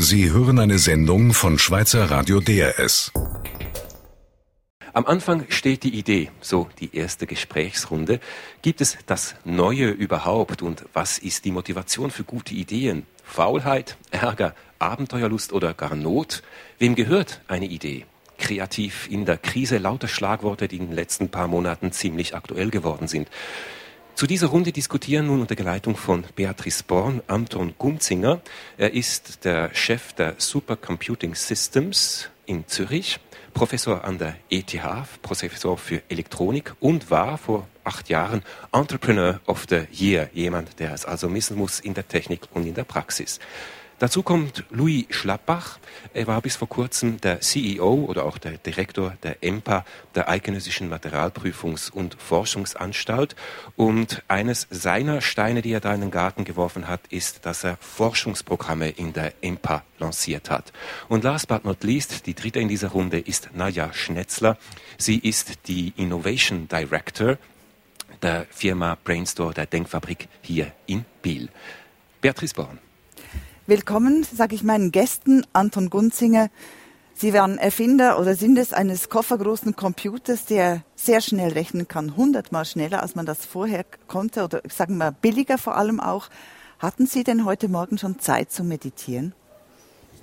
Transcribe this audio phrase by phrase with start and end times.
[0.00, 3.10] Sie hören eine Sendung von Schweizer Radio DRS.
[4.92, 8.20] Am Anfang steht die Idee, so die erste Gesprächsrunde.
[8.62, 13.06] Gibt es das Neue überhaupt und was ist die Motivation für gute Ideen?
[13.24, 16.44] Faulheit, Ärger, Abenteuerlust oder gar Not?
[16.78, 18.06] Wem gehört eine Idee?
[18.38, 23.08] Kreativ in der Krise lauter Schlagworte, die in den letzten paar Monaten ziemlich aktuell geworden
[23.08, 23.28] sind.
[24.18, 28.40] Zu dieser Runde diskutieren nun unter Geleitung von Beatrice Born Anton Gunzinger.
[28.76, 33.20] Er ist der Chef der Supercomputing Systems in Zürich,
[33.54, 34.76] Professor an der ETH,
[35.22, 38.42] Professor für Elektronik und war vor acht Jahren
[38.72, 42.74] Entrepreneur of the Year, jemand, der es also missen muss in der Technik und in
[42.74, 43.38] der Praxis.
[43.98, 45.80] Dazu kommt Louis Schlappach.
[46.14, 49.84] Er war bis vor kurzem der CEO oder auch der Direktor der EMPA,
[50.14, 53.34] der Eidgenössischen Materialprüfungs- und Forschungsanstalt.
[53.74, 57.76] Und eines seiner Steine, die er da in den Garten geworfen hat, ist, dass er
[57.80, 60.72] Forschungsprogramme in der EMPA lanciert hat.
[61.08, 64.58] Und last but not least, die dritte in dieser Runde ist Nadja Schnetzler.
[64.96, 67.36] Sie ist die Innovation Director
[68.22, 71.48] der Firma Brainstore, der Denkfabrik hier in Biel.
[72.20, 72.78] Beatrice Born.
[73.68, 76.48] Willkommen, sage ich meinen Gästen, Anton Gunzinger.
[77.12, 82.64] Sie waren Erfinder oder sind es eines koffergroßen Computers, der sehr schnell rechnen kann, hundertmal
[82.64, 86.30] schneller, als man das vorher konnte oder sagen wir billiger vor allem auch.
[86.78, 89.34] Hatten Sie denn heute Morgen schon Zeit zum Meditieren?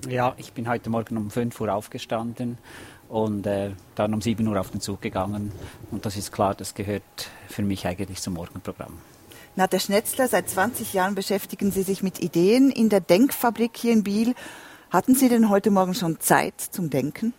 [0.09, 2.57] Ja, ich bin heute Morgen um 5 Uhr aufgestanden
[3.09, 5.51] und äh, dann um 7 Uhr auf den Zug gegangen.
[5.91, 8.93] Und das ist klar, das gehört für mich eigentlich zum Morgenprogramm.
[9.57, 14.03] Nadja Schnetzler, seit 20 Jahren beschäftigen Sie sich mit Ideen in der Denkfabrik hier in
[14.03, 14.35] Biel.
[14.89, 17.33] Hatten Sie denn heute Morgen schon Zeit zum Denken?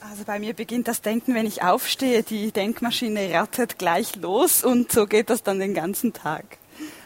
[0.00, 2.24] Also bei mir beginnt das Denken, wenn ich aufstehe.
[2.24, 6.58] Die Denkmaschine rattert gleich los und so geht das dann den ganzen Tag.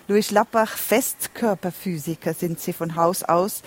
[0.08, 3.60] Louis Schlappach, Festkörperphysiker sind Sie von Haus aus.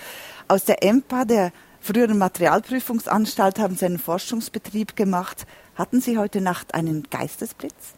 [0.48, 5.46] Aus der EMPA, der früheren Materialprüfungsanstalt, haben Sie einen Forschungsbetrieb gemacht.
[5.76, 7.94] Hatten Sie heute Nacht einen Geistesblitz?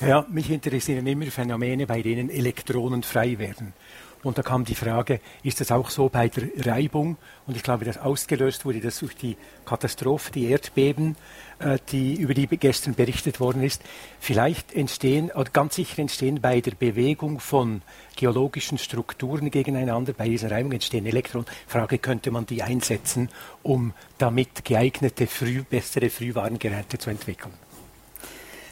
[0.00, 3.74] Ja, mich interessieren immer Phänomene, bei denen Elektronen frei werden.
[4.22, 7.16] Und da kam die Frage, ist das auch so bei der Reibung?
[7.46, 11.16] Und ich glaube, das ausgelöst wurde das durch die Katastrophe, die Erdbeben,
[11.58, 13.82] äh, die, über die gestern berichtet worden ist.
[14.18, 17.80] Vielleicht entstehen, oder ganz sicher entstehen bei der Bewegung von
[18.14, 21.46] geologischen Strukturen gegeneinander, bei dieser Reibung entstehen Elektronen.
[21.66, 23.30] Frage, könnte man die einsetzen,
[23.62, 27.69] um damit geeignete, früh, bessere Frühwarngeräte zu entwickeln?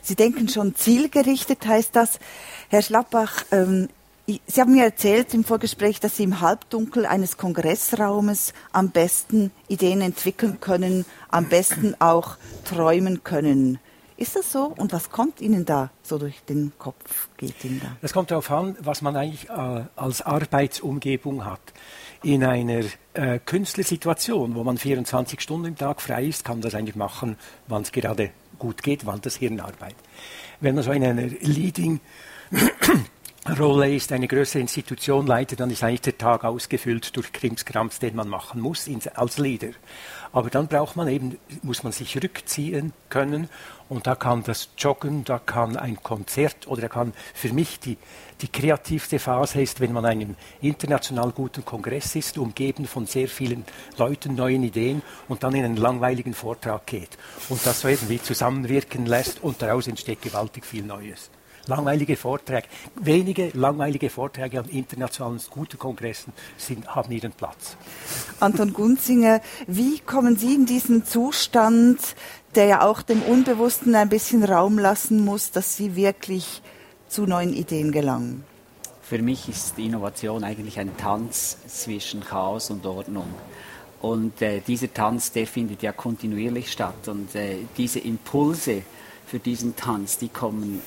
[0.09, 2.19] Sie denken schon zielgerichtet, heißt das.
[2.71, 3.91] Herr Schlappach, ähm,
[4.27, 10.01] Sie haben mir erzählt im Vorgespräch, dass Sie im Halbdunkel eines Kongressraumes am besten Ideen
[10.01, 13.79] entwickeln können, am besten auch träumen können.
[14.17, 14.73] Ist das so?
[14.77, 17.29] Und was kommt Ihnen da so durch den Kopf?
[17.37, 17.97] Geht Ihnen da?
[18.01, 21.61] Das kommt darauf an, was man eigentlich äh, als Arbeitsumgebung hat.
[22.23, 22.83] In einer
[23.13, 27.37] äh, Künstlersituation, wo man 24 Stunden im Tag frei ist, kann man das eigentlich machen,
[27.67, 29.99] wann es gerade gut geht, wann das Hirn arbeitet.
[30.61, 32.01] Wenn man so in einer Leading
[33.59, 38.15] Rolle ist, eine größere Institution leitet, dann ist eigentlich der Tag ausgefüllt durch Krimskrams, den
[38.15, 39.71] man machen muss als Leader.
[40.33, 43.49] Aber dann braucht man eben, muss man sich rückziehen können
[43.89, 47.97] und da kann das Joggen, da kann ein Konzert oder da kann für mich die,
[48.41, 53.65] die kreativste Phase ist, wenn man einem international guten Kongress ist, umgeben von sehr vielen
[53.97, 57.19] Leuten, neuen Ideen und dann in einen langweiligen Vortrag geht
[57.49, 61.31] und das so irgendwie zusammenwirken lässt und daraus entsteht gewaltig viel Neues
[61.69, 62.67] langweilige Vorträge.
[62.97, 67.77] Wenige langweilige Vorträge an internationalen guten Kongressen sind, haben ihren Platz.
[68.41, 72.01] Anton Gunzinger, wie kommen Sie in diesen Zustand,
[72.55, 76.63] der ja auch dem Unbewussten ein bisschen Raum lassen muss, dass Sie wirklich
[77.09, 78.45] zu neuen Ideen gelangen?
[79.03, 83.33] Für mich ist Innovation eigentlich ein Tanz zwischen Chaos und Ordnung.
[84.01, 87.09] Und äh, dieser Tanz, der findet ja kontinuierlich statt.
[87.09, 88.83] Und äh, diese Impulse
[89.27, 90.83] für diesen Tanz, die kommen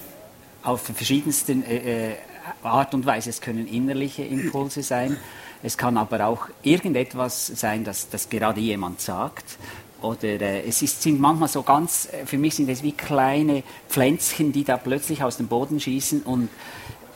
[0.64, 2.16] auf verschiedensten äh, äh,
[2.64, 3.30] Art und Weise.
[3.30, 5.18] Es können innerliche Impulse sein,
[5.64, 9.58] es kann aber auch irgendetwas sein, das, das gerade jemand sagt.
[10.02, 13.64] Oder äh, es ist, sind manchmal so ganz, äh, für mich sind es wie kleine
[13.88, 16.50] Pflänzchen, die da plötzlich aus dem Boden schießen und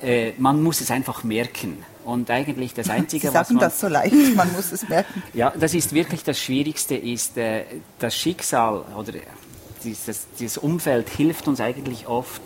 [0.01, 1.83] äh, man muss es einfach merken.
[2.03, 5.23] Und eigentlich das Einzige, Sie sagen was man, das so leicht, man muss es merken.
[5.33, 7.63] Ja, das ist wirklich das Schwierigste, ist äh,
[7.97, 9.13] das Schicksal oder
[9.83, 12.41] dieses, dieses Umfeld hilft uns eigentlich oft,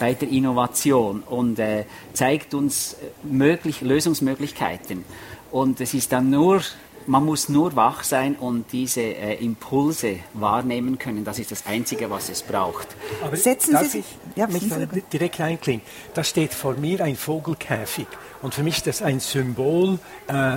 [0.00, 1.84] bei der Innovation und äh,
[2.14, 5.04] zeigt uns äh, möglich, Lösungsmöglichkeiten.
[5.52, 6.62] Und es ist dann nur,
[7.06, 11.24] man muss nur wach sein und diese äh, Impulse wahrnehmen können.
[11.24, 12.88] Das ist das Einzige, was es braucht.
[13.22, 14.04] Aber Setzen Sie sich
[14.36, 14.68] ja, mich
[15.12, 15.82] direkt einklingen.
[16.14, 18.06] Da steht vor mir ein Vogelkäfig.
[18.42, 20.56] Und für mich ist das ein Symbol, äh,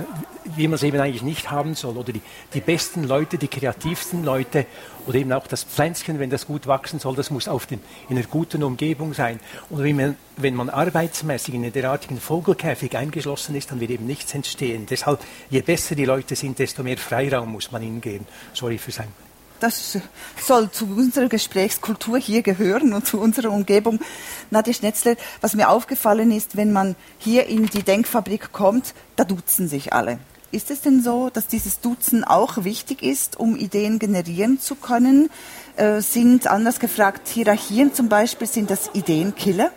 [0.56, 1.96] wie man es eben eigentlich nicht haben soll.
[1.96, 2.22] Oder die,
[2.54, 4.66] die besten Leute, die kreativsten Leute
[5.06, 8.16] oder eben auch das Pflänzchen, wenn das gut wachsen soll, das muss auf den, in
[8.16, 9.38] einer guten Umgebung sein.
[9.68, 14.06] Und wenn man, wenn man arbeitsmäßig in einen derartigen Vogelkäfig eingeschlossen ist, dann wird eben
[14.06, 14.86] nichts entstehen.
[14.88, 15.20] Deshalb,
[15.50, 18.26] je besser die Leute sind, desto mehr Freiraum muss man ihnen geben.
[18.54, 19.08] Sorry für sein
[19.60, 19.98] das
[20.40, 24.00] soll zu unserer Gesprächskultur hier gehören und zu unserer Umgebung.
[24.50, 29.68] Nadja Schnetzler, was mir aufgefallen ist, wenn man hier in die Denkfabrik kommt, da duzen
[29.68, 30.18] sich alle.
[30.54, 35.28] Ist es denn so, dass dieses Duzen auch wichtig ist, um Ideen generieren zu können?
[35.76, 39.72] Äh, sind, anders gefragt, Hierarchien zum Beispiel, sind das Ideenkiller?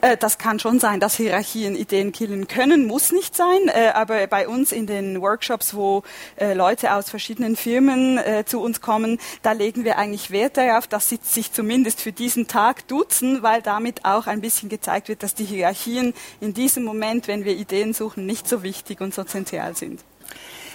[0.00, 3.68] Äh, das kann schon sein, dass Hierarchien Ideen killen können, muss nicht sein.
[3.68, 6.02] Äh, aber bei uns in den Workshops, wo
[6.36, 11.08] äh, Leute aus verschiedenen Firmen zu uns kommen, da legen wir eigentlich Wert darauf, dass
[11.08, 15.34] sie sich zumindest für diesen Tag duzen, weil damit auch ein bisschen gezeigt wird, dass
[15.34, 19.76] die Hierarchien in diesem Moment, wenn wir Ideen suchen, nicht so wichtig und so zentral
[19.76, 20.00] sind.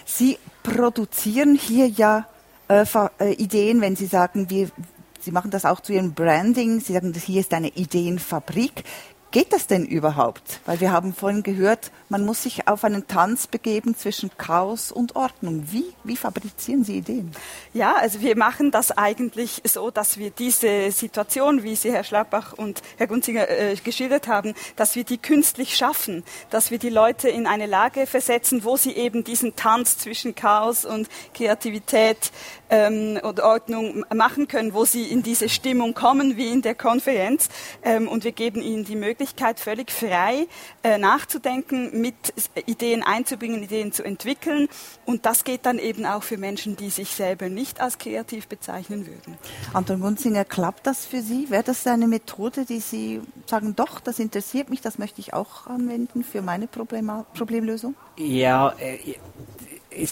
[0.05, 2.27] Sie produzieren hier ja
[2.67, 2.85] äh,
[3.33, 4.69] Ideen, wenn Sie sagen, wir,
[5.19, 6.79] Sie machen das auch zu Ihrem Branding.
[6.79, 8.83] Sie sagen, hier ist eine Ideenfabrik
[9.35, 10.61] geht das denn überhaupt?
[10.65, 15.17] Weil wir haben vorhin gehört, man muss sich auf einen Tanz begeben zwischen Chaos und
[15.17, 15.65] Ordnung.
[15.71, 17.31] Wie, wie fabrizieren Sie Ideen?
[17.73, 22.53] Ja, also wir machen das eigentlich so, dass wir diese Situation, wie Sie Herr Schlappach
[22.53, 27.27] und Herr Gunzinger äh, geschildert haben, dass wir die künstlich schaffen, dass wir die Leute
[27.27, 32.31] in eine Lage versetzen, wo sie eben diesen Tanz zwischen Chaos und Kreativität
[32.69, 37.49] ähm, und Ordnung machen können, wo sie in diese Stimmung kommen, wie in der Konferenz.
[37.83, 40.47] Ähm, und wir geben ihnen die Möglichkeit, Möglichkeit, völlig frei
[40.83, 42.15] äh, nachzudenken, mit
[42.65, 44.67] Ideen einzubringen, Ideen zu entwickeln.
[45.05, 49.07] Und das geht dann eben auch für Menschen, die sich selber nicht als kreativ bezeichnen
[49.07, 49.37] würden.
[49.73, 51.49] Anton Munzinger, klappt das für Sie?
[51.49, 55.67] Wäre das eine Methode, die Sie sagen, doch, das interessiert mich, das möchte ich auch
[55.67, 57.95] anwenden für meine Problem Problemlösung?
[58.17, 58.97] Ja, äh,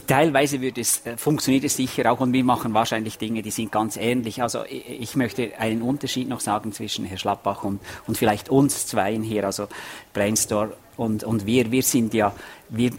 [0.07, 3.71] teilweise wird es, äh, funktioniert es sicher auch und wir machen wahrscheinlich Dinge, die sind
[3.71, 4.41] ganz ähnlich.
[4.41, 9.23] Also ich, möchte einen Unterschied noch sagen zwischen Herr Schlappach und, und vielleicht uns zweien
[9.23, 9.67] hier, also
[10.13, 11.71] Brainstorm und, und wir.
[11.71, 12.33] Wir sind ja,
[12.69, 12.91] wir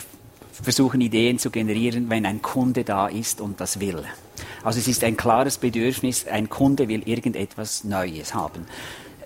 [0.52, 4.04] versuchen Ideen zu generieren, wenn ein Kunde da ist und das will.
[4.62, 8.66] Also es ist ein klares Bedürfnis, ein Kunde will irgendetwas Neues haben.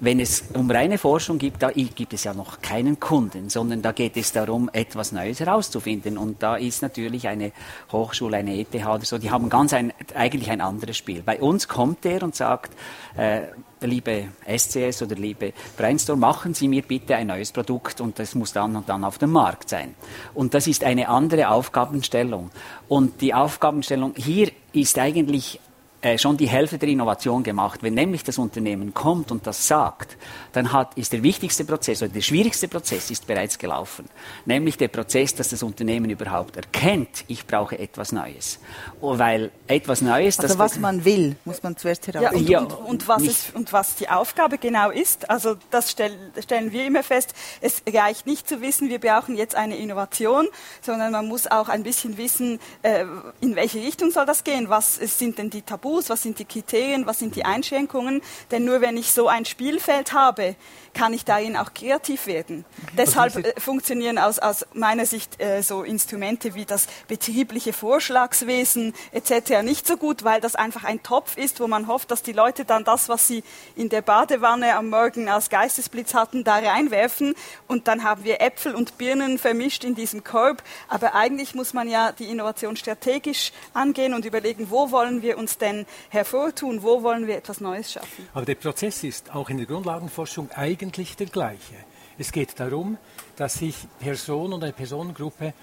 [0.01, 3.93] Wenn es um reine Forschung geht, da gibt es ja noch keinen Kunden, sondern da
[3.93, 6.19] geht es darum, etwas Neues herauszufinden.
[6.19, 7.53] Und da ist natürlich eine
[7.91, 11.23] Hochschule, eine ETH oder so, die haben ganz ein, eigentlich ein anderes Spiel.
[11.23, 12.73] Bei uns kommt der und sagt,
[13.17, 13.43] äh,
[13.81, 18.53] liebe SCS oder liebe Brainstorm, machen Sie mir bitte ein neues Produkt und das muss
[18.53, 19.95] dann und dann auf dem Markt sein.
[20.35, 22.51] Und das ist eine andere Aufgabenstellung.
[22.89, 25.61] Und die Aufgabenstellung hier ist eigentlich
[26.01, 27.83] äh, schon die Hälfte der Innovation gemacht.
[27.83, 30.17] Wenn nämlich das Unternehmen kommt und das sagt,
[30.53, 34.05] dann hat, ist der wichtigste Prozess oder der schwierigste Prozess ist bereits gelaufen.
[34.47, 38.61] Nämlich der Prozess, dass das Unternehmen überhaupt erkennt, ich brauche etwas Neues.
[39.01, 40.39] Oh, weil etwas Neues...
[40.39, 42.49] Also was man will, muss man zuerst herausfinden.
[42.49, 46.71] Ja, und, und, und, was und was die Aufgabe genau ist, also das stell, stellen
[46.71, 50.47] wir immer fest, es reicht nicht zu wissen, wir brauchen jetzt eine Innovation,
[50.81, 53.05] sondern man muss auch ein bisschen wissen, äh,
[53.41, 56.45] in welche Richtung soll das gehen, was sind denn die Tabus Tabus, was sind die
[56.45, 58.21] Kriterien, was sind die Einschränkungen.
[58.51, 60.55] Denn nur wenn ich so ein Spielfeld habe,
[60.93, 62.59] kann ich darin auch kreativ werden.
[62.59, 62.97] Mhm.
[62.97, 69.63] Deshalb äh, funktionieren aus, aus meiner Sicht äh, so Instrumente wie das betriebliche Vorschlagswesen etc.
[69.63, 72.65] nicht so gut, weil das einfach ein Topf ist, wo man hofft, dass die Leute
[72.65, 73.43] dann das, was sie
[73.77, 77.35] in der Badewanne am Morgen als Geistesblitz hatten, da reinwerfen
[77.67, 80.63] und dann haben wir Äpfel und Birnen vermischt in diesem Korb.
[80.89, 85.59] Aber eigentlich muss man ja die Innovation strategisch angehen und überlegen, wo wollen wir uns
[85.59, 85.78] denn
[86.09, 88.29] hervortun, wo wollen wir etwas Neues schaffen.
[88.35, 91.75] Aber der Prozess ist auch in der Grundlagenforschung eigentlich eigentlich der gleiche.
[92.19, 92.99] Es geht darum,
[93.37, 95.55] dass sich Personen und eine Personengruppe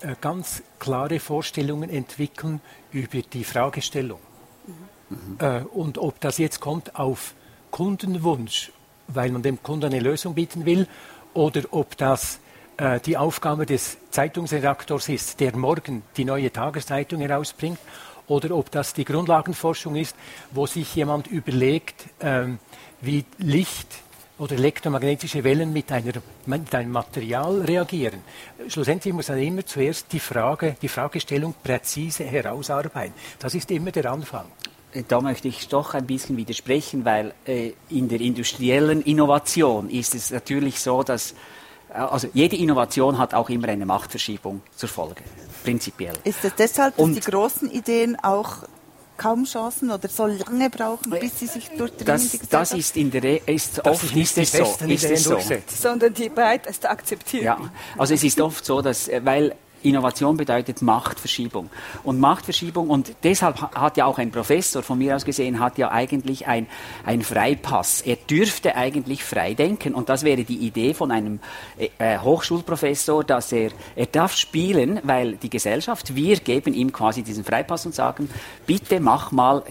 [0.00, 2.60] äh, ganz klare Vorstellungen entwickeln
[2.92, 4.20] über die Fragestellung.
[5.08, 5.38] Mhm.
[5.38, 7.34] Äh, und ob das jetzt kommt auf
[7.70, 8.72] Kundenwunsch,
[9.08, 10.86] weil man dem Kunden eine Lösung bieten will,
[11.32, 12.40] oder ob das
[12.76, 17.78] äh, die Aufgabe des Zeitungsredaktors ist, der morgen die neue Tageszeitung herausbringt,
[18.28, 20.16] oder ob das die Grundlagenforschung ist,
[20.50, 22.58] wo sich jemand überlegt, ähm,
[23.00, 23.88] wie Licht
[24.38, 26.12] oder elektromagnetische Wellen mit, einer,
[26.44, 28.20] mit einem Material reagieren.
[28.68, 33.14] Schlussendlich muss man immer zuerst die Frage, die Fragestellung präzise herausarbeiten.
[33.38, 34.46] Das ist immer der Anfang.
[34.92, 40.14] Äh, da möchte ich doch ein bisschen widersprechen, weil äh, in der industriellen Innovation ist
[40.14, 41.32] es natürlich so, dass
[41.90, 45.22] äh, also jede Innovation hat auch immer eine Machtverschiebung zur Folge,
[45.66, 46.14] prinzipiell.
[46.24, 48.62] Ist es deshalb, dass Und die großen Ideen auch
[49.16, 52.06] kaum Chancen oder so lange brauchen, bis sie sich durchdringen?
[52.06, 55.38] Das, das ist in der Re ist das oft ist es so, ist es so.
[55.66, 57.44] Sondern die Breite ist akzeptiert.
[57.44, 57.58] Ja,
[57.98, 61.70] also es ist oft so, dass, äh, weil Innovation bedeutet Machtverschiebung.
[62.02, 65.90] Und Machtverschiebung, und deshalb hat ja auch ein Professor von mir aus gesehen, hat ja
[65.90, 66.66] eigentlich ein,
[67.04, 68.00] ein Freipass.
[68.00, 69.94] Er dürfte eigentlich frei denken.
[69.94, 71.40] Und das wäre die Idee von einem
[71.78, 77.22] äh, äh Hochschulprofessor, dass er, er darf spielen, weil die Gesellschaft, wir geben ihm quasi
[77.22, 78.28] diesen Freipass und sagen,
[78.66, 79.62] bitte mach mal,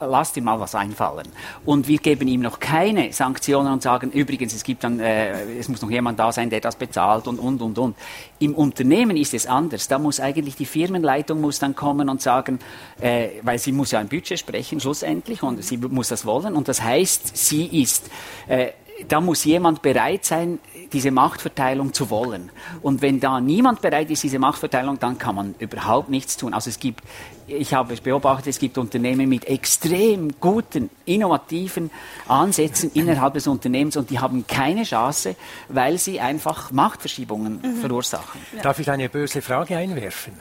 [0.00, 1.28] lass dir mal was einfallen.
[1.64, 5.68] Und wir geben ihm noch keine Sanktionen und sagen, übrigens, es gibt dann, äh, es
[5.68, 7.96] muss noch jemand da sein, der das bezahlt und, und, und, und.
[8.38, 9.88] Im Unternehmen ist es anders.
[9.88, 12.58] Da muss eigentlich die Firmenleitung muss dann kommen und sagen,
[13.00, 16.68] äh, weil sie muss ja ein Budget sprechen schlussendlich und sie muss das wollen und
[16.68, 18.10] das heißt, sie ist
[18.48, 18.68] äh,
[19.08, 20.58] da muss jemand bereit sein,
[20.92, 22.50] diese Machtverteilung zu wollen.
[22.82, 26.54] Und wenn da niemand bereit ist, diese Machtverteilung, dann kann man überhaupt nichts tun.
[26.54, 27.02] Also es gibt,
[27.46, 31.90] ich habe es beobachtet, es gibt Unternehmen mit extrem guten, innovativen
[32.28, 35.36] Ansätzen innerhalb des Unternehmens und die haben keine Chance,
[35.68, 37.76] weil sie einfach Machtverschiebungen mhm.
[37.76, 38.40] verursachen.
[38.62, 40.34] Darf ich eine böse Frage einwerfen?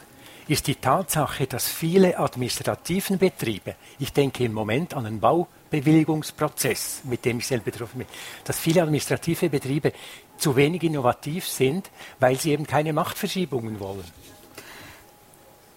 [0.48, 7.02] Ist die Tatsache, dass viele administrativen Betriebe, ich denke im Moment an den Bau, Bewilligungsprozess,
[7.04, 8.08] mit dem ich selbst betroffen bin,
[8.44, 9.94] dass viele administrative Betriebe
[10.40, 14.04] zu wenig innovativ sind, weil sie eben keine Machtverschiebungen wollen.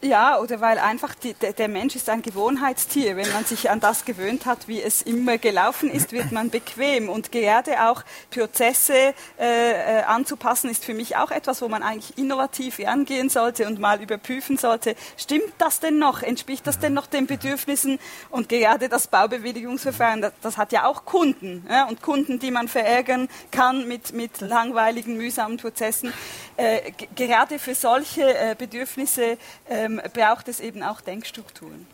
[0.05, 3.15] Ja, oder weil einfach die, der, der, Mensch ist ein Gewohnheitstier.
[3.15, 7.09] Wenn man sich an das gewöhnt hat, wie es immer gelaufen ist, wird man bequem.
[7.09, 12.19] Und gerade auch Prozesse äh, äh, anzupassen, ist für mich auch etwas, wo man eigentlich
[12.19, 16.25] innovativ angehen sollte und mal überprüfen sollte, stimmt das denn noch?
[16.25, 18.01] Entspricht das denn noch den Bedürfnissen?
[18.31, 21.65] Und gerade das Baubewilligungsverfahren, das, das hat ja auch Kunden.
[21.71, 21.87] Ja?
[21.87, 26.13] Und Kunden, die man verärgern kann mit, mit langweiligen, mühsamen Prozessen.
[26.57, 31.87] Äh, gerade für solche äh, Bedürfnisse ähm, ähm, braucht es eben auch Denkstrukturen.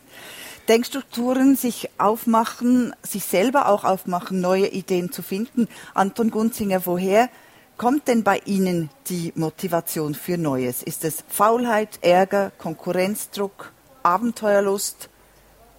[0.68, 5.68] Denkstrukturen sich aufmachen, sich selber auch aufmachen, neue Ideen zu finden.
[5.94, 7.30] Anton Gunzinger, woher
[7.78, 10.82] kommt denn bei Ihnen die Motivation für Neues?
[10.82, 13.72] Ist es Faulheit, Ärger, Konkurrenzdruck,
[14.02, 15.08] Abenteuerlust,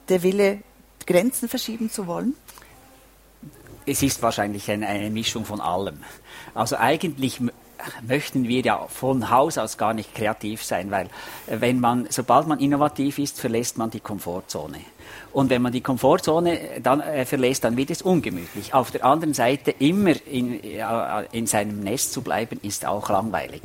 [0.07, 0.59] der Wille,
[1.05, 2.35] Grenzen verschieben zu wollen?
[3.85, 6.03] Es ist wahrscheinlich eine, eine Mischung von allem.
[6.55, 7.39] Also eigentlich
[8.07, 11.07] möchten wir ja von Haus aus gar nicht kreativ sein, weil
[11.47, 14.79] äh, wenn man, sobald man innovativ ist, verlässt man die Komfortzone.
[15.31, 18.73] Und wenn man die Komfortzone dann äh, verlässt, dann wird es ungemütlich.
[18.73, 20.83] Auf der anderen Seite immer in, äh,
[21.31, 23.61] in seinem Nest zu bleiben, ist auch langweilig.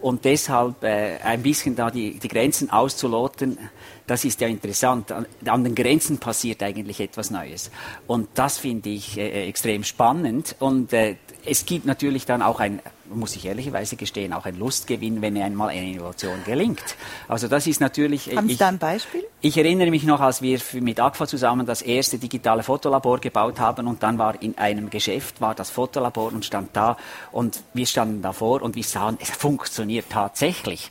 [0.00, 3.58] Und deshalb äh, ein bisschen da die, die Grenzen auszuloten,
[4.06, 5.10] das ist ja interessant.
[5.10, 7.70] An, an, den Grenzen passiert eigentlich etwas Neues.
[8.06, 10.54] Und das finde ich äh, extrem spannend.
[10.60, 15.22] Und äh, es gibt natürlich dann auch ein, muss ich ehrlicherweise gestehen, auch ein Lustgewinn,
[15.22, 16.96] wenn einmal eine Innovation gelingt.
[17.28, 18.36] Also das ist natürlich...
[18.36, 19.24] Haben Sie da ein Beispiel?
[19.40, 23.86] Ich erinnere mich noch, als wir mit AGFA zusammen das erste digitale Fotolabor gebaut haben
[23.86, 26.96] und dann war in einem Geschäft war das Fotolabor und stand da
[27.32, 30.90] und wir standen davor und wir sahen, es funktioniert tatsächlich.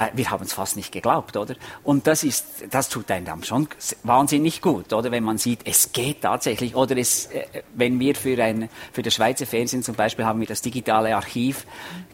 [0.00, 1.54] Äh, wir haben es fast nicht geglaubt, oder?
[1.84, 3.68] Und das ist, das tut einem dann schon
[4.02, 5.10] wahnsinnig gut, oder?
[5.12, 9.14] Wenn man sieht, es geht tatsächlich, oder es, äh, wenn wir für ein, für das
[9.14, 11.66] Schweizer Fernsehen zum Beispiel haben wir das digitale Archiv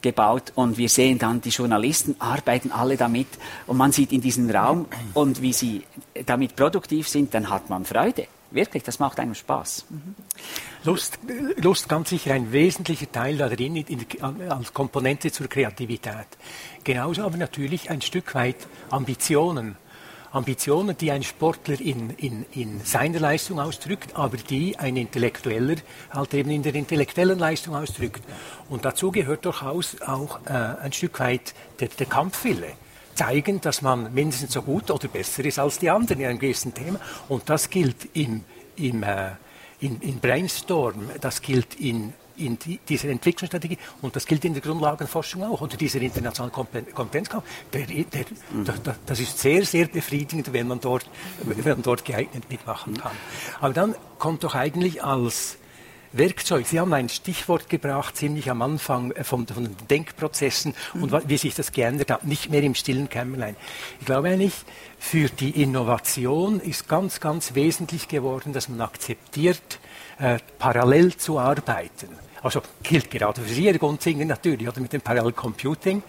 [0.03, 3.29] gebaut und wir sehen dann, die Journalisten arbeiten alle damit
[3.67, 5.85] und man sieht in diesem Raum und wie sie
[6.27, 8.27] damit produktiv sind, dann hat man Freude.
[8.51, 9.85] Wirklich, das macht einem Spaß.
[10.85, 11.19] Lust,
[11.57, 14.07] Lust ganz sicher ein wesentlicher Teil da drin in,
[14.49, 16.27] als Komponente zur Kreativität.
[16.87, 19.75] Genauso aber natürlich ein Stück weit Ambitionen.
[20.31, 25.75] Ambitionen, die ein Sportler in, in, in seiner Leistung ausdrückt, aber die ein Intellektueller
[26.11, 28.23] halt eben in der intellektuellen Leistung ausdrückt.
[28.69, 32.75] Und dazu gehört durchaus auch äh, ein Stück weit der, der Kampfwille
[33.17, 36.73] zeigen, dass man mindestens so gut oder besser ist als die anderen in einem gewissen
[36.73, 37.01] Thema.
[37.29, 38.45] Und das gilt im,
[38.77, 39.31] im, äh,
[39.81, 44.63] in, in Brainstorm, das gilt in in die, dieser Entwicklungsstrategie und das gilt in der
[44.63, 47.45] Grundlagenforschung auch unter dieser internationalen Kompetenzkampf.
[47.73, 48.65] Der, der, mhm.
[48.65, 51.09] da, das ist sehr, sehr befriedigend, wenn man dort,
[51.43, 53.13] wenn man dort geeignet mitmachen kann.
[53.61, 55.59] Aber dann kommt doch eigentlich als
[56.13, 56.67] Werkzeug.
[56.67, 61.03] Sie haben ein Stichwort gebracht, ziemlich am Anfang äh, von, von den Denkprozessen mhm.
[61.03, 63.57] und wie sich das geändert hat, nicht mehr im stillen Kämmerlein.
[64.01, 64.55] Ich glaube eigentlich,
[64.99, 69.79] für die Innovation ist ganz, ganz wesentlich geworden, dass man akzeptiert,
[70.19, 72.09] äh, parallel zu arbeiten.
[72.47, 73.35] Altså, Kilkedag.
[73.37, 76.03] Det vil si, det noen ting naturlig at det med en parallell computing.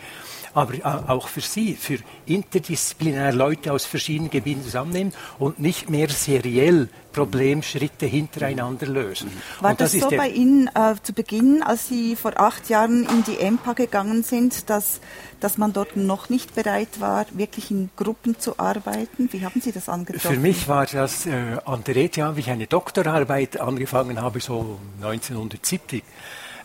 [0.54, 6.10] Aber äh, auch für Sie, für interdisziplinär Leute aus verschiedenen Gebieten zusammennehmen und nicht mehr
[6.10, 9.32] seriell Problemschritte hintereinander lösen.
[9.60, 13.24] War das, das so bei Ihnen äh, zu Beginn, als Sie vor acht Jahren in
[13.24, 15.02] die EMPA gegangen sind, dass,
[15.40, 19.30] dass man dort noch nicht bereit war, wirklich in Gruppen zu arbeiten?
[19.32, 20.36] Wie haben Sie das angefangen?
[20.36, 24.78] Für mich war das äh, an der ETH, wie ich eine Doktorarbeit angefangen habe, so
[25.02, 26.04] 1970,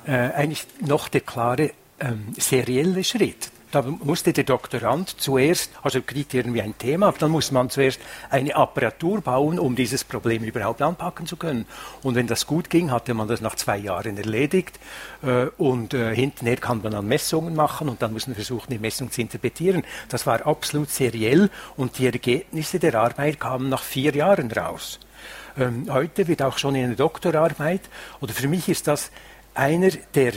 [0.07, 6.35] äh, eigentlich noch der klare ähm, serielle Schritt Da musste der Doktorand zuerst, also kriegt
[6.35, 10.83] irgendwie ein Thema, aber dann muss man zuerst eine Apparatur bauen, um dieses Problem überhaupt
[10.83, 11.65] anpacken zu können.
[12.03, 14.79] Und wenn das gut ging, hatte man das nach zwei Jahren erledigt.
[15.23, 18.79] Äh, und äh, hintenher kann man dann Messungen machen und dann muss man versuchen, die
[18.79, 19.85] Messung zu interpretieren.
[20.11, 21.49] Das war absolut seriell
[21.79, 25.01] und die Ergebnisse der Arbeit kamen nach vier Jahren raus.
[25.59, 27.81] Ähm, heute wird auch schon in einer Doktorarbeit,
[28.21, 29.11] oder für mich ist das
[29.55, 30.35] einer der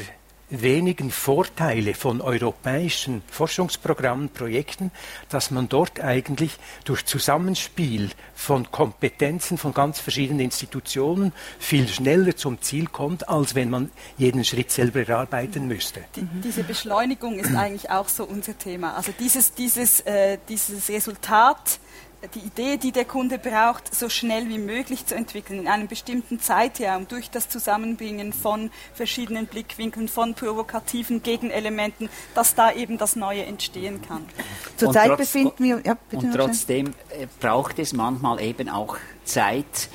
[0.49, 4.91] wenigen Vorteile von europäischen Forschungsprogrammen, Projekten,
[5.29, 12.61] dass man dort eigentlich durch Zusammenspiel von Kompetenzen von ganz verschiedenen Institutionen viel schneller zum
[12.61, 16.01] Ziel kommt, als wenn man jeden Schritt selber erarbeiten müsste.
[16.15, 18.95] Die, diese Beschleunigung ist eigentlich auch so unser Thema.
[18.95, 21.79] Also dieses, dieses, äh, dieses Resultat
[22.33, 26.39] die Idee, die der Kunde braucht, so schnell wie möglich zu entwickeln, in einem bestimmten
[26.39, 33.43] Zeitraum, durch das Zusammenbringen von verschiedenen Blickwinkeln, von provokativen Gegenelementen, dass da eben das Neue
[33.43, 34.25] entstehen kann.
[34.77, 35.81] Zurzeit befinden wir.
[35.85, 39.89] Ja, und trotzdem äh, braucht es manchmal eben auch Zeit,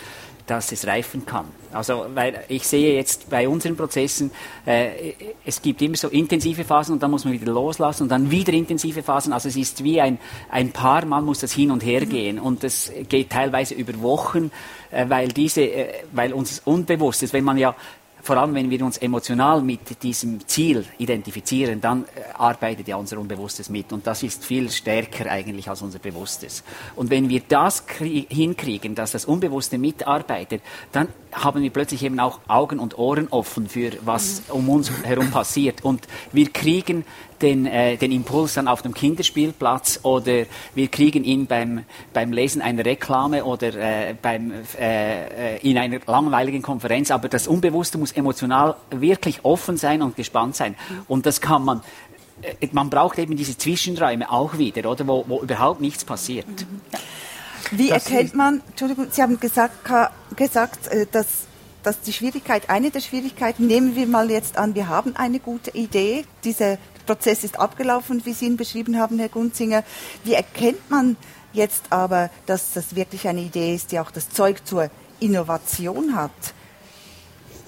[0.46, 1.46] dass es reifen kann.
[1.72, 4.30] Also, weil ich sehe jetzt bei unseren Prozessen,
[4.66, 5.12] äh,
[5.44, 8.52] es gibt immer so intensive Phasen und dann muss man wieder loslassen und dann wieder
[8.52, 9.32] intensive Phasen.
[9.32, 10.18] Also es ist wie ein,
[10.50, 14.50] ein Paar, man muss das hin und her gehen und das geht teilweise über Wochen,
[14.90, 17.74] äh, weil diese, äh, weil uns Unbewusstes, wenn man ja
[18.22, 23.18] vor allem wenn wir uns emotional mit diesem Ziel identifizieren, dann äh, arbeitet ja unser
[23.18, 23.92] Unbewusstes mit.
[23.92, 26.62] Und das ist viel stärker eigentlich als unser Bewusstes.
[26.96, 30.62] Und wenn wir das hinkriegen, dass das Unbewusste mitarbeitet,
[30.92, 34.54] dann haben wir plötzlich eben auch Augen und Ohren offen für was mhm.
[34.54, 35.84] um uns herum passiert.
[35.84, 37.04] Und wir kriegen
[37.42, 40.44] den, äh, den Impuls dann auf dem Kinderspielplatz oder
[40.74, 46.00] wir kriegen ihn beim, beim Lesen einer Reklame oder äh, beim, äh, äh in einer
[46.06, 47.10] langweiligen Konferenz.
[47.10, 50.74] Aber das Unbewusste muss emotional wirklich offen sein und gespannt sein.
[51.08, 51.82] Und das kann man
[52.42, 56.46] äh, man braucht eben diese Zwischenräume auch wieder, oder, wo, wo überhaupt nichts passiert.
[57.70, 59.90] Wie das erkennt man, Entschuldigung, Sie haben gesagt,
[60.36, 61.26] gesagt äh, dass,
[61.82, 65.70] dass die Schwierigkeit, eine der Schwierigkeiten, nehmen wir mal jetzt an, wir haben eine gute
[65.70, 66.78] Idee, dieser
[67.10, 69.82] Prozess ist abgelaufen, wie Sie ihn beschrieben haben, Herr Gunzinger.
[70.22, 71.16] Wie erkennt man
[71.52, 76.30] jetzt aber, dass das wirklich eine Idee ist, die auch das Zeug zur Innovation hat?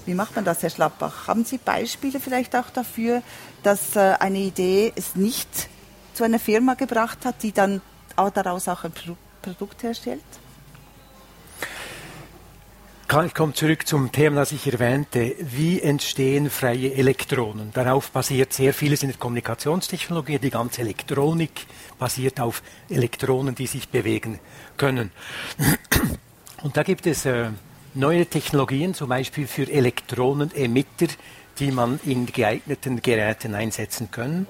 [0.05, 1.27] Wie macht man das, Herr Schlappbach?
[1.27, 3.21] Haben Sie Beispiele vielleicht auch dafür,
[3.63, 5.49] dass äh, eine Idee es nicht
[6.13, 7.81] zu einer Firma gebracht hat, die dann
[8.15, 8.93] daraus auch ein
[9.41, 10.23] Produkt herstellt?
[13.05, 15.35] Ich komme zurück zum Thema, das ich erwähnte.
[15.39, 17.71] Wie entstehen freie Elektronen?
[17.73, 20.39] Darauf basiert sehr vieles in der Kommunikationstechnologie.
[20.39, 21.67] Die ganze Elektronik
[21.99, 24.39] basiert auf Elektronen, die sich bewegen
[24.77, 25.11] können.
[26.63, 27.49] Und da gibt es äh,
[27.93, 31.07] neue Technologien, zum Beispiel für Elektronenemitter,
[31.59, 34.47] die man in geeigneten Geräten einsetzen kann.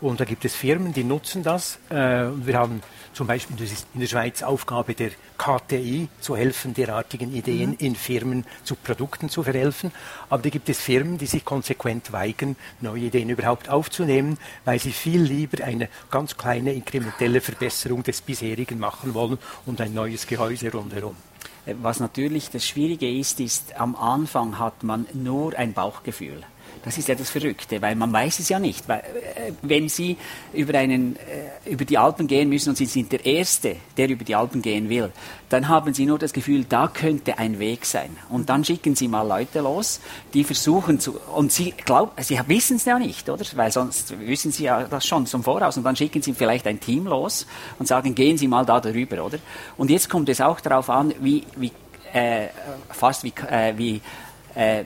[0.00, 1.78] Und da gibt es Firmen, die nutzen das.
[1.90, 3.56] Äh, wir haben zum Beispiel
[3.94, 7.76] in der Schweiz Aufgabe der KTI, zu helfen, derartigen Ideen mhm.
[7.78, 9.90] in Firmen zu Produkten zu verhelfen.
[10.28, 14.92] Aber da gibt es Firmen, die sich konsequent weigern, neue Ideen überhaupt aufzunehmen, weil sie
[14.92, 20.70] viel lieber eine ganz kleine inkrementelle Verbesserung des bisherigen machen wollen und ein neues Gehäuse
[20.72, 21.16] rundherum.
[21.66, 26.42] Was natürlich das Schwierige ist, ist, am Anfang hat man nur ein Bauchgefühl.
[26.82, 28.88] Das ist ja das Verrückte, weil man weiß es ja nicht.
[28.88, 30.16] Weil, äh, wenn Sie
[30.52, 34.24] über, einen, äh, über die Alpen gehen müssen und Sie sind der Erste, der über
[34.24, 35.12] die Alpen gehen will,
[35.50, 38.16] dann haben Sie nur das Gefühl, da könnte ein Weg sein.
[38.30, 40.00] Und dann schicken Sie mal Leute los,
[40.32, 43.44] die versuchen zu, und Sie glauben, Sie wissen es ja nicht, oder?
[43.54, 45.76] Weil sonst wissen Sie ja das schon zum Voraus.
[45.76, 47.46] Und dann schicken Sie vielleicht ein Team los
[47.78, 49.38] und sagen, gehen Sie mal da darüber, oder?
[49.76, 51.72] Und jetzt kommt es auch darauf an, wie, wie
[52.12, 52.48] äh,
[52.88, 54.00] fast wie, äh, wie
[54.54, 54.84] äh,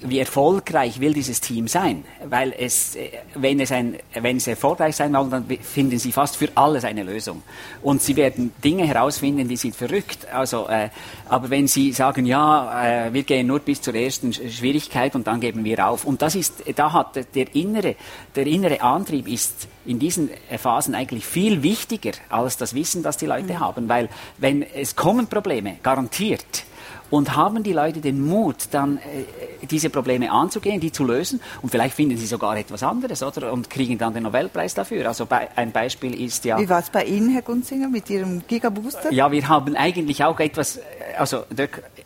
[0.00, 2.04] wie erfolgreich will dieses Team sein?
[2.24, 6.36] Weil es, äh, wenn es, ein, wenn es erfolgreich sein will, dann finden sie fast
[6.36, 7.42] für alles eine Lösung.
[7.82, 10.26] Und sie werden Dinge herausfinden, die sind verrückt.
[10.32, 10.90] Also, äh,
[11.28, 15.40] aber wenn sie sagen, ja, äh, wir gehen nur bis zur ersten Schwierigkeit und dann
[15.40, 16.04] geben wir auf.
[16.04, 17.96] Und das ist, da hat der innere,
[18.36, 23.26] der innere Antrieb ist in diesen Phasen eigentlich viel wichtiger als das Wissen, das die
[23.26, 23.60] Leute mhm.
[23.60, 23.88] haben.
[23.88, 26.64] Weil wenn es kommen Probleme, garantiert,
[27.10, 31.70] und haben die Leute den Mut, dann äh, diese Probleme anzugehen, die zu lösen und
[31.70, 35.08] vielleicht finden sie sogar etwas anderes oder und kriegen dann den Nobelpreis dafür.
[35.08, 36.58] Also bei, ein Beispiel ist ja.
[36.58, 39.12] Wie war es bei Ihnen, Herr Gunzinger, mit Ihrem Gigabooster?
[39.12, 40.82] Ja, wir haben eigentlich auch etwas, äh,
[41.18, 41.44] also,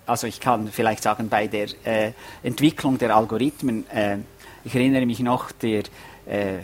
[0.07, 2.13] also ich kann vielleicht sagen, bei der äh,
[2.43, 4.19] Entwicklung der Algorithmen, äh,
[4.65, 5.83] ich erinnere mich noch, der
[6.27, 6.59] äh,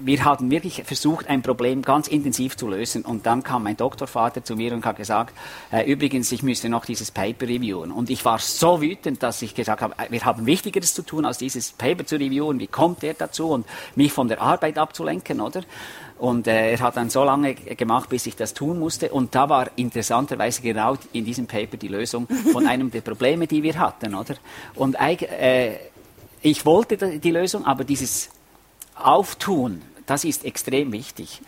[0.00, 3.04] wir haben wirklich versucht, ein Problem ganz intensiv zu lösen.
[3.04, 5.34] Und dann kam mein Doktorvater zu mir und hat gesagt,
[5.70, 7.92] äh, übrigens, ich müsste noch dieses Paper reviewen.
[7.92, 11.24] Und ich war so wütend, dass ich gesagt habe, äh, wir haben Wichtigeres zu tun,
[11.24, 12.58] als dieses Paper zu reviewen.
[12.58, 13.50] Wie kommt er dazu?
[13.50, 15.62] Und mich von der Arbeit abzulenken, oder?
[16.18, 19.10] Und äh, er hat dann so lange gemacht, bis ich das tun musste.
[19.10, 23.62] Und da war interessanterweise genau in diesem Paper die Lösung von einem der Probleme, die
[23.62, 24.36] wir hatten, oder?
[24.74, 25.76] Und äh,
[26.40, 28.30] ich wollte die Lösung, aber dieses
[28.94, 31.40] Auftun, das ist extrem wichtig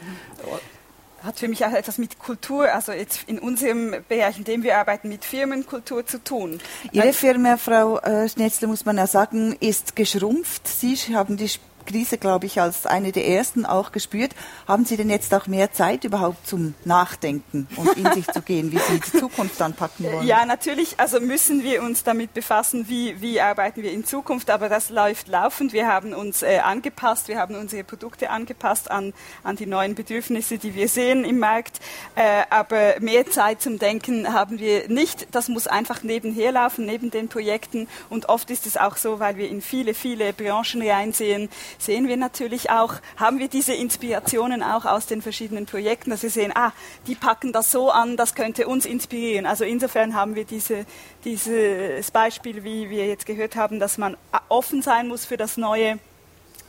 [1.27, 4.79] hat für mich auch etwas mit Kultur, also jetzt in unserem Bereich, in dem wir
[4.79, 6.61] arbeiten, mit Firmenkultur zu tun.
[6.93, 10.69] Ihre Firma, Frau äh, Schnetzler, muss man ja sagen, ist geschrumpft.
[10.69, 11.51] Sie haben die
[11.87, 14.33] Krise, glaube ich, als eine der ersten auch gespürt.
[14.69, 18.73] Haben Sie denn jetzt auch mehr Zeit überhaupt zum Nachdenken und in sich zu gehen,
[18.73, 20.27] wie Sie die Zukunft anpacken wollen?
[20.27, 20.99] Ja, natürlich.
[20.99, 24.51] Also müssen wir uns damit befassen, wie, wie arbeiten wir in Zukunft.
[24.51, 25.73] Aber das läuft laufend.
[25.73, 27.29] Wir haben uns äh, angepasst.
[27.29, 31.81] Wir haben unsere Produkte angepasst an, an die neuen Bedürfnisse, die wir sehen im Markt.
[32.15, 35.29] Äh, aber mehr Zeit zum Denken haben wir nicht.
[35.31, 37.89] Das muss einfach nebenher laufen, neben den Projekten.
[38.11, 42.17] Und oft ist es auch so, weil wir in viele, viele Branchen reinsehen, sehen wir
[42.17, 46.73] natürlich auch, haben wir diese Inspirationen auch aus den verschiedenen Projekten, dass wir sehen, ah,
[47.07, 49.47] die packen das so an, das könnte uns inspirieren.
[49.47, 50.87] Also insofern haben wir diese,
[51.25, 54.17] dieses Beispiel, wie wir jetzt gehört haben, dass man
[54.49, 55.99] offen sein muss für das Neue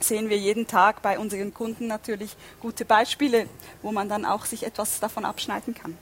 [0.00, 3.48] sehen wir jeden Tag bei unseren Kunden natürlich gute Beispiele,
[3.82, 5.98] wo man dann auch sich etwas davon abschneiden kann.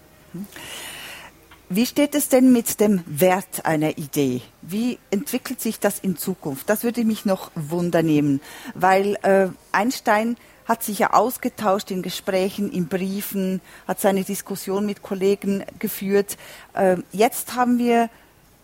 [1.68, 4.40] Wie steht es denn mit dem Wert einer Idee?
[4.62, 6.70] Wie entwickelt sich das in Zukunft?
[6.70, 8.40] Das würde mich noch wundernehmen,
[8.74, 15.02] weil äh, Einstein hat sich ja ausgetauscht in Gesprächen, in Briefen, hat seine Diskussion mit
[15.02, 16.36] Kollegen geführt.
[16.74, 18.10] Äh, jetzt haben wir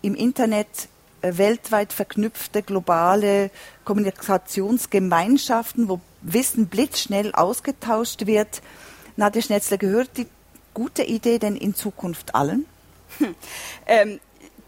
[0.01, 0.87] im Internet
[1.21, 3.51] äh, weltweit verknüpfte globale
[3.83, 8.61] Kommunikationsgemeinschaften, wo Wissen blitzschnell ausgetauscht wird.
[9.17, 10.27] Nadja Schnetzler, gehört die
[10.73, 12.65] gute Idee denn in Zukunft allen?
[13.87, 14.19] Ähm,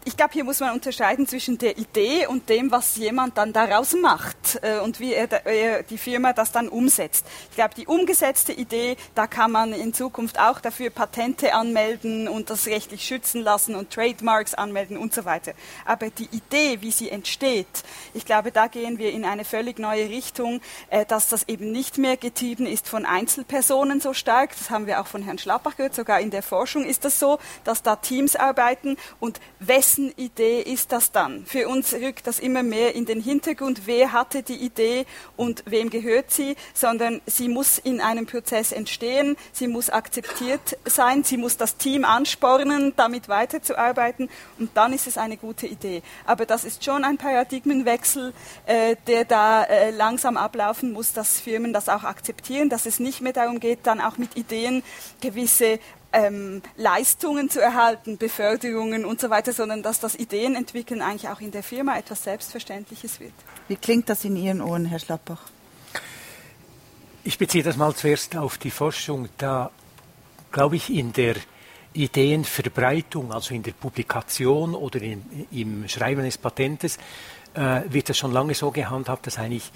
[0.06, 3.92] ich glaube, hier muss man unterscheiden zwischen der Idee und dem, was jemand dann daraus
[4.00, 7.26] macht äh, und wie er, er, die Firma das dann umsetzt.
[7.50, 12.50] Ich glaube, die umgesetzte Idee, da kann man in Zukunft auch dafür Patente anmelden und
[12.50, 15.54] das rechtlich schützen lassen und Trademarks anmelden und so weiter.
[15.84, 17.66] Aber die Idee, wie sie entsteht,
[18.14, 21.98] ich glaube, da gehen wir in eine völlig neue Richtung, äh, dass das eben nicht
[21.98, 24.50] mehr getrieben ist von Einzelpersonen so stark.
[24.56, 25.96] Das haben wir auch von Herrn Schlappach gehört.
[25.96, 30.60] Sogar in der Forschung ist das so, dass da Teams arbeiten und wessen wessen Idee
[30.60, 31.46] ist das dann?
[31.46, 35.06] Für uns rückt das immer mehr in den Hintergrund, wer hatte die Idee
[35.36, 41.24] und wem gehört sie, sondern sie muss in einem Prozess entstehen, sie muss akzeptiert sein,
[41.24, 44.28] sie muss das Team anspornen, damit weiterzuarbeiten.
[44.58, 46.02] Und dann ist es eine gute Idee.
[46.26, 48.34] Aber das ist schon ein Paradigmenwechsel,
[48.66, 53.22] äh, der da äh, langsam ablaufen muss, dass Firmen das auch akzeptieren, dass es nicht
[53.22, 54.82] mehr darum geht, dann auch mit Ideen
[55.20, 55.78] gewisse
[56.16, 61.50] ähm, Leistungen zu erhalten, Beförderungen und so weiter, sondern dass das Ideenentwickeln eigentlich auch in
[61.50, 63.34] der Firma etwas Selbstverständliches wird.
[63.68, 65.42] Wie klingt das in Ihren Ohren, Herr Schlappach?
[67.22, 69.28] Ich beziehe das mal zuerst auf die Forschung.
[69.36, 69.70] Da
[70.50, 71.36] glaube ich in der
[71.92, 76.98] Ideenverbreitung, also in der Publikation oder in, im Schreiben eines Patentes,
[77.54, 79.70] äh, wird das schon lange so gehandhabt, dass eigentlich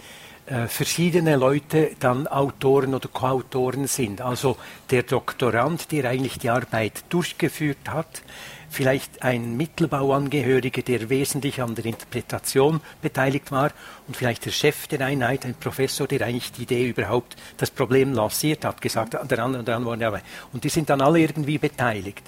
[0.51, 4.21] äh, verschiedene Leute dann Autoren oder Koautoren sind.
[4.21, 4.57] Also
[4.91, 8.23] der Doktorand, der eigentlich die Arbeit durchgeführt hat,
[8.69, 13.71] vielleicht ein Mittelbauangehöriger, der wesentlich an der Interpretation beteiligt war
[14.09, 18.13] und vielleicht der Chef der Einheit, ein Professor, der eigentlich die Idee überhaupt, das Problem
[18.13, 20.23] lanciert hat, gesagt, der andere der andere dabei.
[20.53, 22.25] Und die sind dann alle irgendwie beteiligt,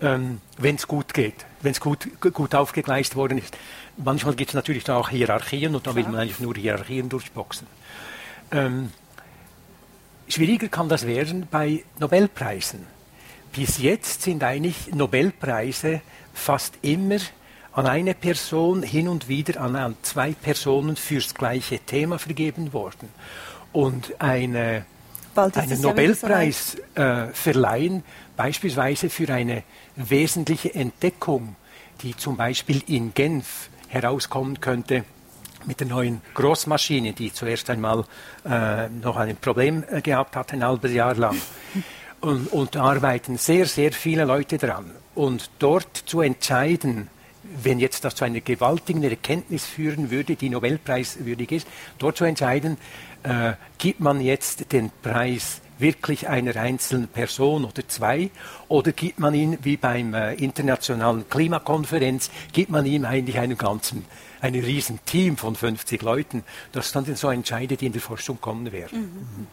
[0.00, 3.56] ähm, wenn es gut geht, wenn es gut, gut aufgegleist worden ist
[3.98, 7.66] manchmal gibt es natürlich auch Hierarchien und da will man eigentlich nur Hierarchien durchboxen.
[8.50, 8.90] Ähm,
[10.28, 12.86] schwieriger kann das werden bei Nobelpreisen.
[13.52, 16.00] Bis jetzt sind eigentlich Nobelpreise
[16.32, 17.18] fast immer
[17.72, 23.08] an eine Person hin und wieder an, an zwei Personen fürs gleiche Thema vergeben worden.
[23.72, 24.84] Und eine,
[25.34, 28.02] einen Nobelpreis äh, verleihen,
[28.36, 29.62] beispielsweise für eine
[29.98, 31.56] wesentliche Entdeckung,
[32.02, 35.04] die zum Beispiel in Genf herauskommen könnte
[35.66, 38.04] mit der neuen Großmaschine, die zuerst einmal
[38.44, 41.36] äh, noch ein Problem äh, gehabt hat, ein halbes Jahr lang.
[42.20, 44.90] Und, und da arbeiten sehr, sehr viele Leute dran.
[45.14, 47.06] Und dort zu entscheiden,
[47.62, 51.68] wenn jetzt das zu einer gewaltigen Erkenntnis führen würde, die Nobelpreiswürdig ist,
[52.00, 52.76] dort zu entscheiden,
[53.22, 58.30] äh, gibt man jetzt den Preis wirklich einer einzelnen Person oder zwei?
[58.68, 64.04] Oder gibt man ihn, wie beim äh, internationalen Klimakonferenz, gibt man ihm eigentlich einen ganzen,
[64.40, 68.72] ein riesen Team von 50 Leuten, das dann so entscheidet, die in der Forschung kommen
[68.72, 69.46] werden?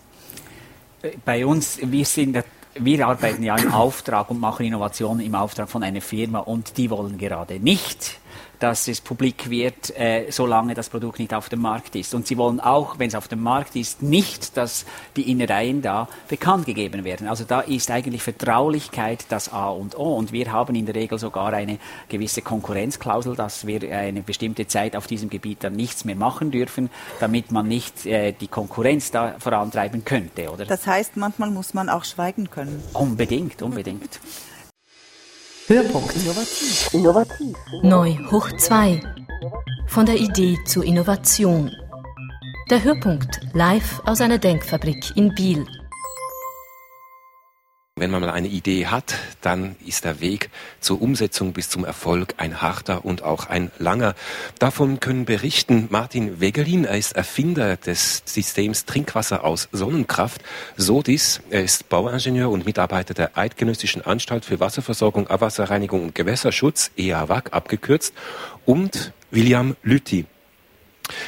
[1.01, 1.13] Mhm.
[1.23, 2.43] Bei uns, wir sind
[2.77, 6.89] wir arbeiten ja im Auftrag und machen Innovationen im Auftrag von einer Firma und die
[6.89, 8.19] wollen gerade nicht
[8.59, 12.13] dass es publik wird, äh, solange das Produkt nicht auf dem Markt ist.
[12.13, 16.07] Und sie wollen auch, wenn es auf dem Markt ist, nicht, dass die Innereien da
[16.27, 17.27] bekannt gegeben werden.
[17.27, 20.15] Also da ist eigentlich Vertraulichkeit das A und O.
[20.15, 24.95] Und wir haben in der Regel sogar eine gewisse Konkurrenzklausel, dass wir eine bestimmte Zeit
[24.95, 26.89] auf diesem Gebiet dann nichts mehr machen dürfen,
[27.19, 30.65] damit man nicht äh, die Konkurrenz da vorantreiben könnte, oder?
[30.65, 32.83] Das heißt, manchmal muss man auch schweigen können.
[32.93, 34.19] Unbedingt, unbedingt.
[35.67, 36.15] Hörpunkt.
[36.15, 36.93] Innovativ.
[36.93, 37.57] Innovativ.
[37.81, 39.01] Neu hoch 2.
[39.87, 41.71] Von der Idee zur Innovation.
[42.69, 45.65] Der Hörpunkt live aus einer Denkfabrik in Biel.
[47.97, 50.49] Wenn man mal eine Idee hat, dann ist der Weg
[50.81, 54.15] zur Umsetzung bis zum Erfolg ein harter und auch ein langer.
[54.59, 56.83] Davon können berichten Martin Wegelin.
[56.83, 60.43] Er ist Erfinder des Systems Trinkwasser aus Sonnenkraft.
[60.75, 61.39] SODIS.
[61.49, 68.13] Er ist Bauingenieur und Mitarbeiter der Eidgenössischen Anstalt für Wasserversorgung, Abwasserreinigung und Gewässerschutz, EAWAG abgekürzt.
[68.65, 70.25] Und William Lüthi.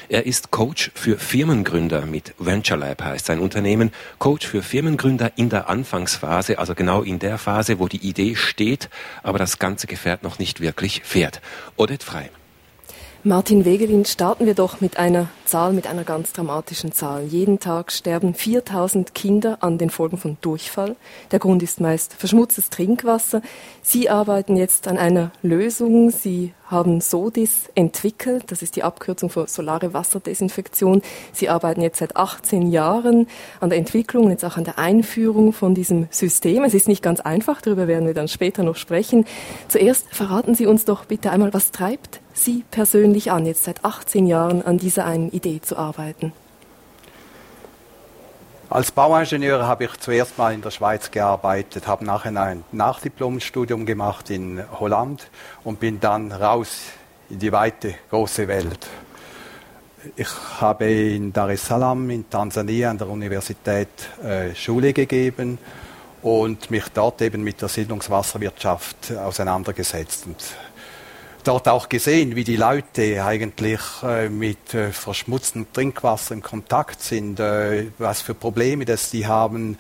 [0.10, 3.92] Er ist Coach für Firmengründer mit Venture Lab heißt sein Unternehmen.
[4.20, 8.90] Coach für Firmengründer in der Anfangsphase, also genau in der Phase, wo die Idee steht,
[9.24, 11.42] aber das ganze Gefährt noch nicht wirklich fährt.
[11.76, 12.30] Odette Frei.
[13.28, 17.26] Martin Wegelin, starten wir doch mit einer Zahl, mit einer ganz dramatischen Zahl.
[17.26, 20.96] Jeden Tag sterben 4000 Kinder an den Folgen von Durchfall.
[21.32, 23.42] Der Grund ist meist verschmutztes Trinkwasser.
[23.82, 26.10] Sie arbeiten jetzt an einer Lösung.
[26.10, 28.46] Sie haben SODIS entwickelt.
[28.48, 31.02] Das ist die Abkürzung für solare Wasserdesinfektion.
[31.34, 33.28] Sie arbeiten jetzt seit 18 Jahren
[33.60, 36.64] an der Entwicklung und jetzt auch an der Einführung von diesem System.
[36.64, 39.26] Es ist nicht ganz einfach, darüber werden wir dann später noch sprechen.
[39.68, 44.28] Zuerst verraten Sie uns doch bitte einmal, was treibt Sie persönlich an, jetzt seit 18
[44.28, 46.34] Jahren an dieser einen Idee zu arbeiten?
[48.70, 54.30] Als Bauingenieur habe ich zuerst mal in der Schweiz gearbeitet, habe nachher ein Nachdiplomstudium gemacht
[54.30, 55.32] in Holland
[55.64, 56.82] und bin dann raus
[57.30, 58.88] in die weite große Welt.
[60.16, 63.90] Ich habe in Dar es Salaam in Tansania an der Universität
[64.24, 65.58] äh, Schule gegeben
[66.22, 70.28] und mich dort eben mit der Siedlungswasserwirtschaft auseinandergesetzt.
[70.28, 70.38] Und
[71.48, 77.40] dort auch gesehen, wie die Leute eigentlich äh, mit äh, verschmutztem Trinkwasser in Kontakt sind,
[77.40, 79.78] äh, was für Probleme das die haben.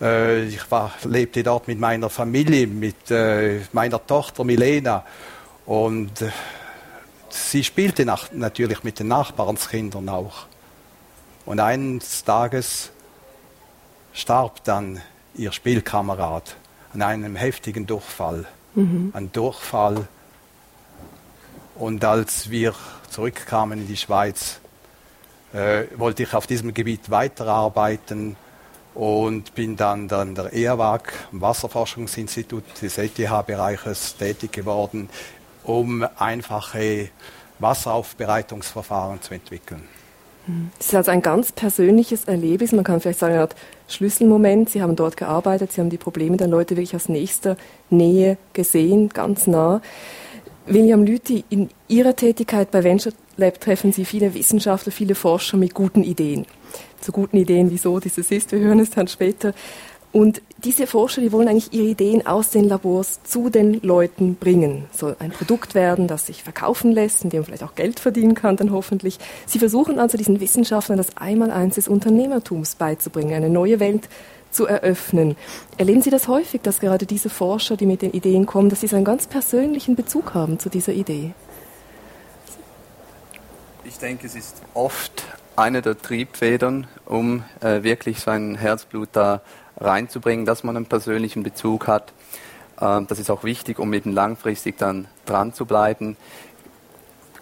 [0.00, 5.04] Äh, ich war, lebte dort mit meiner Familie, mit äh, meiner Tochter Milena
[5.66, 6.30] und äh,
[7.28, 10.46] sie spielte nach, natürlich mit den Nachbarskindern auch.
[11.46, 12.90] Und eines Tages
[14.12, 15.00] starb dann
[15.34, 16.56] ihr Spielkamerad
[16.92, 18.46] an einem heftigen Durchfall.
[18.74, 19.10] Mhm.
[19.14, 20.08] Ein Durchfall,
[21.76, 22.74] und als wir
[23.10, 24.60] zurückkamen in die Schweiz,
[25.52, 28.36] äh, wollte ich auf diesem Gebiet weiterarbeiten
[28.94, 35.08] und bin dann an der EAWAG, am Wasserforschungsinstitut des ETH-Bereiches, tätig geworden,
[35.64, 37.08] um einfache
[37.58, 39.82] Wasseraufbereitungsverfahren zu entwickeln.
[40.78, 42.72] Es ist also ein ganz persönliches Erlebnis.
[42.72, 43.56] Man kann vielleicht sagen, eine Art
[43.88, 44.68] Schlüsselmoment.
[44.68, 47.56] Sie haben dort gearbeitet, Sie haben die Probleme der Leute wirklich aus nächster
[47.88, 49.80] Nähe gesehen, ganz nah.
[50.66, 55.74] William Lüthi, in Ihrer Tätigkeit bei Venture Lab treffen Sie viele Wissenschaftler, viele Forscher mit
[55.74, 56.46] guten Ideen.
[57.00, 59.52] So guten Ideen, wieso dieses ist, wir hören es dann später.
[60.12, 64.84] Und diese Forscher, die wollen eigentlich ihre Ideen aus den Labors zu den Leuten bringen.
[64.92, 68.56] Soll ein Produkt werden, das sich verkaufen lässt, in dem vielleicht auch Geld verdienen kann,
[68.56, 69.18] dann hoffentlich.
[69.44, 74.08] Sie versuchen also diesen Wissenschaftlern das Einmaleins des Unternehmertums beizubringen, eine neue Welt
[74.54, 75.36] zu eröffnen.
[75.76, 78.86] Erleben Sie das häufig, dass gerade diese Forscher, die mit den Ideen kommen, dass sie
[78.86, 81.32] so einen ganz persönlichen Bezug haben zu dieser Idee?
[83.84, 85.24] Ich denke, es ist oft
[85.56, 89.42] eine der Triebfedern, um äh, wirklich sein Herzblut da
[89.78, 92.12] reinzubringen, dass man einen persönlichen Bezug hat.
[92.80, 96.16] Äh, das ist auch wichtig, um eben langfristig dann dran zu bleiben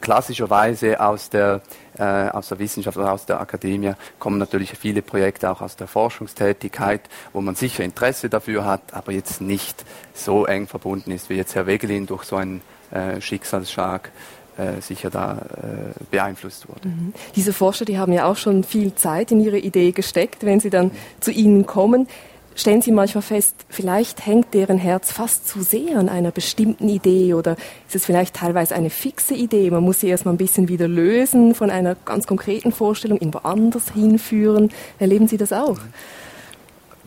[0.03, 1.63] klassischerweise aus der,
[1.97, 5.87] äh, aus der Wissenschaft oder aus der Akademie kommen natürlich viele Projekte auch aus der
[5.87, 7.01] Forschungstätigkeit,
[7.33, 11.55] wo man sicher Interesse dafür hat, aber jetzt nicht so eng verbunden ist wie jetzt
[11.55, 12.61] Herr Wegelin durch so einen
[12.91, 14.11] äh, Schicksalsschlag
[14.59, 16.89] äh, sicher da äh, beeinflusst wurde.
[16.89, 17.15] Mhm.
[17.37, 20.69] Diese Forscher, die haben ja auch schon viel Zeit in ihre Idee gesteckt, wenn sie
[20.69, 20.93] dann mhm.
[21.21, 22.07] zu Ihnen kommen
[22.55, 27.35] stellen Sie manchmal fest, vielleicht hängt deren Herz fast zu sehr an einer bestimmten Idee
[27.35, 29.71] oder ist es vielleicht teilweise eine fixe Idee?
[29.71, 33.93] Man muss sie erstmal ein bisschen wieder lösen von einer ganz konkreten Vorstellung, ihn woanders
[33.93, 34.71] hinführen.
[34.99, 35.79] Erleben Sie das auch?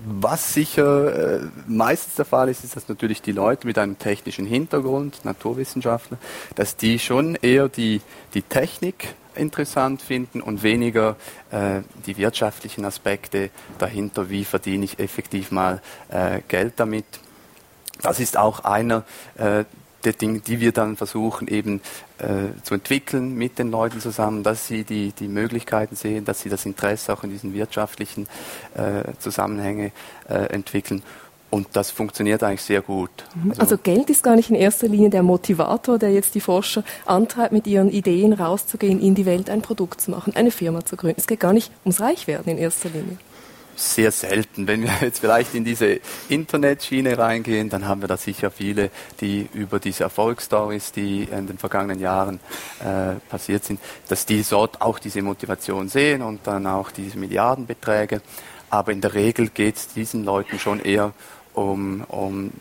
[0.07, 4.45] Was sicher äh, meistens der Fall ist, ist, dass natürlich die Leute mit einem technischen
[4.45, 6.19] Hintergrund, Naturwissenschaftler,
[6.53, 8.01] dass die schon eher die,
[8.35, 11.15] die Technik interessant finden und weniger
[11.49, 17.05] äh, die wirtschaftlichen Aspekte dahinter, wie verdiene ich effektiv mal äh, Geld damit.
[18.01, 19.05] Das ist auch einer
[19.37, 19.65] äh,
[20.05, 21.81] der Dinge, die wir dann versuchen eben
[22.19, 26.49] äh, zu entwickeln mit den Leuten zusammen, dass sie die, die Möglichkeiten sehen, dass sie
[26.49, 28.27] das Interesse auch in diesen wirtschaftlichen
[28.75, 29.91] äh, Zusammenhänge
[30.29, 31.03] äh, entwickeln.
[31.51, 33.11] Und das funktioniert eigentlich sehr gut.
[33.33, 33.51] Mhm.
[33.51, 36.83] Also, also, Geld ist gar nicht in erster Linie der Motivator, der jetzt die Forscher
[37.05, 40.97] antreibt, mit ihren Ideen rauszugehen, in die Welt ein Produkt zu machen, eine Firma zu
[40.97, 41.19] gründen.
[41.19, 43.17] Es geht gar nicht ums Reichwerden in erster Linie
[43.75, 44.67] sehr selten.
[44.67, 48.89] Wenn wir jetzt vielleicht in diese Internetschiene reingehen, dann haben wir da sicher viele,
[49.21, 52.39] die über diese Erfolgsstories, die in den vergangenen Jahren
[52.79, 58.21] äh, passiert sind, dass die dort auch diese Motivation sehen und dann auch diese Milliardenbeträge.
[58.69, 61.13] Aber in der Regel geht es diesen Leuten schon eher
[61.53, 62.51] um, um,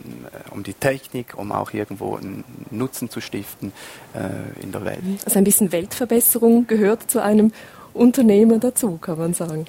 [0.50, 3.72] um die Technik, um auch irgendwo einen Nutzen zu stiften
[4.14, 5.00] äh, in der Welt.
[5.24, 7.52] Also ein bisschen Weltverbesserung gehört zu einem
[7.92, 9.66] Unternehmer dazu, kann man sagen.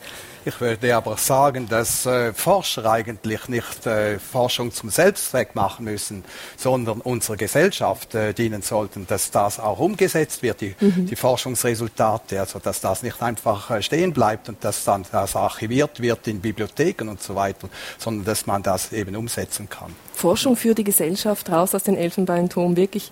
[0.48, 6.24] Ich würde aber sagen, dass äh, Forscher eigentlich nicht äh, Forschung zum Selbstzweck machen müssen,
[6.56, 11.08] sondern unserer Gesellschaft äh, dienen sollten, dass das auch umgesetzt wird, die, mhm.
[11.08, 16.00] die Forschungsresultate, also dass das nicht einfach äh, stehen bleibt und dass dann das archiviert
[16.00, 19.96] wird in Bibliotheken und so weiter, sondern dass man das eben umsetzen kann.
[20.14, 23.12] Forschung für die Gesellschaft raus aus den Elfenbeinturm, wirklich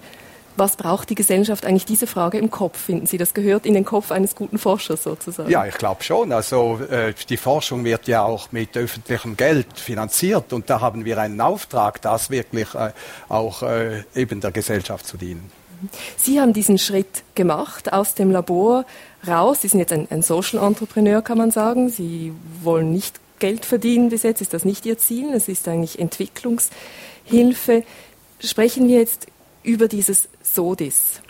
[0.55, 3.17] was braucht die Gesellschaft eigentlich diese Frage im Kopf, finden Sie?
[3.17, 5.49] Das gehört in den Kopf eines guten Forschers sozusagen.
[5.49, 6.31] Ja, ich glaube schon.
[6.31, 11.17] Also äh, die Forschung wird ja auch mit öffentlichem Geld finanziert und da haben wir
[11.17, 12.91] einen Auftrag, das wirklich äh,
[13.29, 15.51] auch äh, eben der Gesellschaft zu dienen.
[16.17, 18.85] Sie haben diesen Schritt gemacht aus dem Labor
[19.27, 19.61] raus.
[19.61, 21.89] Sie sind jetzt ein, ein Social Entrepreneur, kann man sagen.
[21.89, 25.33] Sie wollen nicht Geld verdienen bis jetzt, ist das nicht Ihr Ziel.
[25.33, 27.83] Es ist eigentlich Entwicklungshilfe.
[28.39, 29.27] Sprechen wir jetzt
[29.63, 31.21] über dieses SODIS.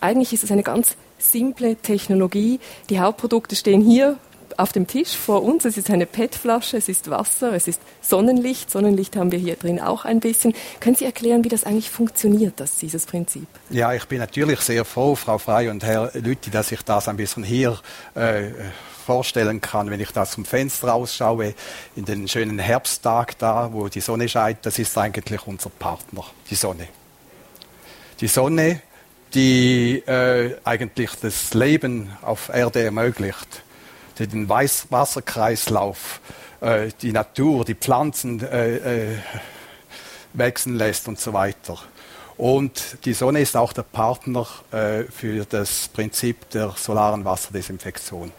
[0.00, 2.60] Eigentlich ist es eine ganz simple Technologie.
[2.90, 4.18] Die Hauptprodukte stehen hier
[4.56, 5.64] auf dem Tisch vor uns.
[5.64, 8.70] Es ist eine PET-Flasche, es ist Wasser, es ist Sonnenlicht.
[8.70, 10.54] Sonnenlicht haben wir hier drin auch ein bisschen.
[10.80, 13.46] Können Sie erklären, wie das eigentlich funktioniert, das, dieses Prinzip?
[13.70, 17.16] Ja, ich bin natürlich sehr froh, Frau Frey und Herr Lütti, dass ich das ein
[17.16, 17.78] bisschen hier
[18.14, 18.50] äh,
[19.06, 21.54] vorstellen kann, wenn ich da zum Fenster rausschaue,
[21.96, 26.54] in den schönen Herbsttag da, wo die Sonne scheint, das ist eigentlich unser Partner, die
[26.54, 26.88] Sonne
[28.22, 28.80] die Sonne,
[29.34, 33.64] die äh, eigentlich das Leben auf Erde ermöglicht,
[34.16, 36.20] die den Weiß Wasserkreislauf,
[36.60, 39.16] äh, die Natur, die Pflanzen äh, äh,
[40.34, 41.76] wachsen lässt und so weiter.
[42.36, 48.30] Und die Sonne ist auch der Partner äh, für das Prinzip der solaren Wasserdesinfektion.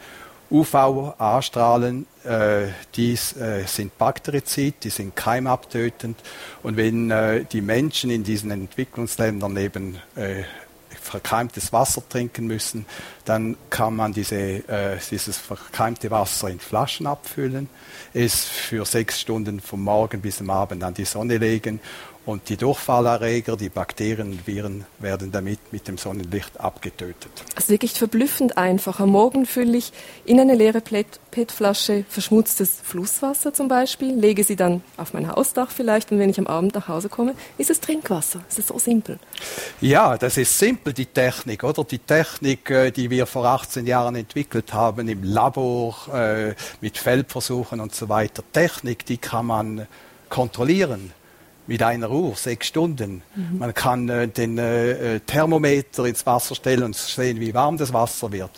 [0.54, 6.16] UVA-Strahlen, äh, die äh, sind bakterizid, die sind keimabtötend.
[6.62, 10.44] Und wenn äh, die Menschen in diesen Entwicklungsländern eben äh,
[10.88, 12.86] verkeimtes Wasser trinken müssen,
[13.24, 17.68] dann kann man diese, äh, dieses verkeimte Wasser in Flaschen abfüllen,
[18.12, 21.80] es für sechs Stunden vom Morgen bis am Abend an die Sonne legen
[22.26, 27.30] und die Durchfallerreger, die Bakterien und Viren werden damit mit dem Sonnenlicht abgetötet.
[27.54, 29.00] Also wirklich verblüffend einfach.
[29.00, 29.92] Am Morgen fülle ich
[30.24, 36.12] in eine leere PET-Flasche verschmutztes Flusswasser zum Beispiel, lege sie dann auf mein Hausdach vielleicht
[36.12, 38.40] und wenn ich am Abend nach Hause komme, ist es Trinkwasser.
[38.48, 39.18] Es ist so simpel.
[39.80, 41.84] Ja, das ist simpel, die Technik, oder?
[41.84, 47.80] Die Technik, äh, die wir vor 18 Jahren entwickelt haben im Labor äh, mit Feldversuchen
[47.80, 48.42] und so weiter.
[48.52, 49.86] Technik, die kann man
[50.30, 51.12] kontrollieren
[51.66, 53.22] mit einer Uhr, sechs Stunden.
[53.34, 53.58] Mhm.
[53.58, 57.92] Man kann äh, den äh, äh, Thermometer ins Wasser stellen und sehen, wie warm das
[57.92, 58.50] Wasser wird.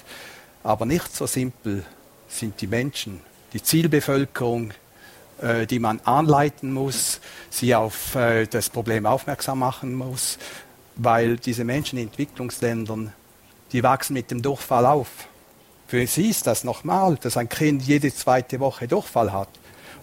[0.62, 1.85] Aber nicht so simpel
[2.29, 3.21] sind die Menschen,
[3.53, 4.73] die Zielbevölkerung,
[5.40, 10.38] äh, die man anleiten muss, sie auf äh, das Problem aufmerksam machen muss,
[10.97, 13.12] weil diese Menschen in Entwicklungsländern,
[13.73, 15.09] die wachsen mit dem Durchfall auf.
[15.87, 19.49] Für sie ist das normal, dass ein Kind jede zweite Woche Durchfall hat.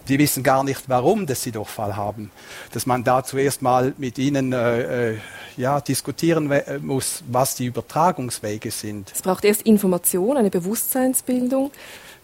[0.08, 2.30] Die wissen gar nicht, warum dass sie Durchfall haben.
[2.72, 5.18] Dass man da zuerst mal mit ihnen äh, äh
[5.56, 9.12] ja, diskutieren äh, muss, was die Übertragungswege sind.
[9.14, 11.70] Es braucht erst Information, eine Bewusstseinsbildung.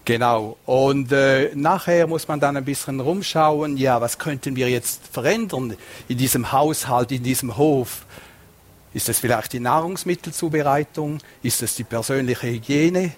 [0.04, 0.56] Genau.
[0.66, 5.76] Und äh, nachher muss man dann ein bisschen rumschauen, ja, was könnten wir jetzt verändern
[6.08, 8.06] in diesem Haushalt, in diesem Hof?
[8.92, 11.18] Ist es vielleicht die Nahrungsmittelzubereitung?
[11.42, 13.12] Ist es die persönliche Hygiene?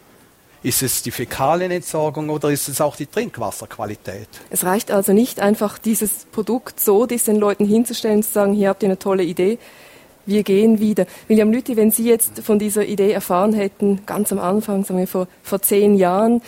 [0.65, 4.29] Ist es die Fäkalienentsorgung oder ist es auch die Trinkwasserqualität?
[4.49, 8.69] Es reicht also nicht einfach, dieses Produkt so den Leuten hinzustellen und zu sagen, hier
[8.69, 9.59] habt ihr eine tolle Idee,
[10.25, 11.07] wir gehen wieder.
[11.27, 15.09] William Lüthi, wenn Sie jetzt von dieser Idee erfahren hätten, ganz am Anfang, sagen wir
[15.09, 16.43] vor, vor zehn Jahren,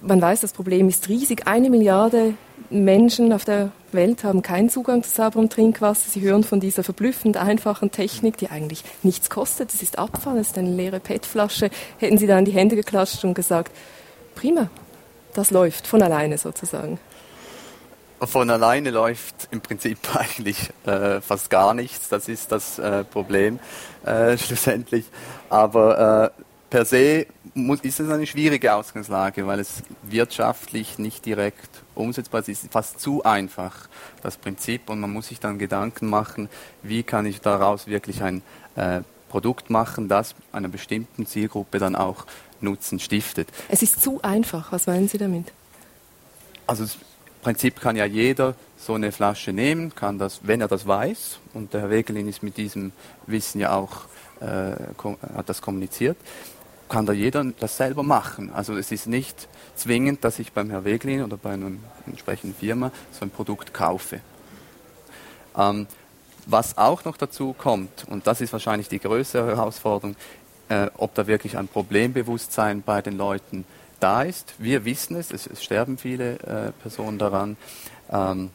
[0.00, 1.48] man weiß, das Problem ist riesig.
[1.48, 2.34] Eine Milliarde
[2.70, 6.10] Menschen auf der Welt haben keinen Zugang zu sauberem Trinkwasser.
[6.10, 9.72] Sie hören von dieser verblüffend einfachen Technik, die eigentlich nichts kostet.
[9.72, 11.70] Es ist Abfall, es ist eine leere PET-Flasche.
[11.98, 13.72] Hätten Sie da in die Hände geklatscht und gesagt,
[14.34, 14.70] prima,
[15.34, 16.98] das läuft von alleine sozusagen.
[18.20, 22.08] Von alleine läuft im Prinzip eigentlich äh, fast gar nichts.
[22.08, 23.58] Das ist das äh, Problem
[24.04, 25.04] äh, schlussendlich.
[25.50, 31.82] Aber äh, per se muss, ist es eine schwierige Ausgangslage, weil es wirtschaftlich nicht direkt
[31.96, 32.48] umsetzbar ist.
[32.48, 33.88] Es ist fast zu einfach,
[34.22, 34.88] das Prinzip.
[34.90, 36.48] Und man muss sich dann Gedanken machen,
[36.82, 38.42] wie kann ich daraus wirklich ein
[38.76, 42.26] äh, Produkt machen, das einer bestimmten Zielgruppe dann auch
[42.60, 43.48] Nutzen stiftet.
[43.68, 44.72] Es ist zu einfach.
[44.72, 45.52] Was meinen Sie damit?
[46.66, 46.90] Also im
[47.42, 51.74] Prinzip kann ja jeder so eine Flasche nehmen, kann das, wenn er das weiß, und
[51.74, 52.92] der Herr Wegelin ist mit diesem
[53.26, 54.04] Wissen ja auch,
[54.40, 54.72] äh,
[55.34, 56.16] hat das kommuniziert,
[56.88, 58.52] kann da jeder das selber machen.
[58.52, 61.72] Also es ist nicht zwingend, dass ich beim Herrn Wegelin oder bei einer
[62.06, 64.20] entsprechenden Firma so ein Produkt kaufe.
[65.56, 65.86] Ähm,
[66.46, 70.14] was auch noch dazu kommt, und das ist wahrscheinlich die größere Herausforderung,
[70.68, 73.64] äh, ob da wirklich ein Problembewusstsein bei den Leuten
[73.98, 74.54] da ist.
[74.58, 77.56] Wir wissen es, es, es sterben viele äh, Personen daran.
[78.10, 78.50] Ähm,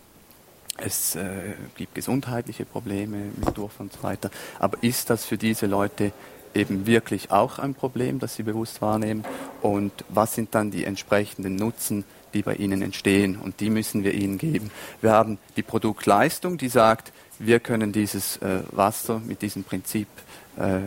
[0.78, 4.32] es äh, gibt gesundheitliche Probleme mit Durchfall und so weiter.
[4.60, 6.12] Aber ist das für diese Leute
[6.54, 9.24] eben wirklich auch ein Problem, das sie bewusst wahrnehmen?
[9.62, 13.38] Und was sind dann die entsprechenden Nutzen, die bei ihnen entstehen?
[13.38, 14.72] Und die müssen wir ihnen geben.
[15.02, 20.08] Wir haben die Produktleistung, die sagt, wir können dieses äh, Wasser mit diesem Prinzip
[20.58, 20.80] äh,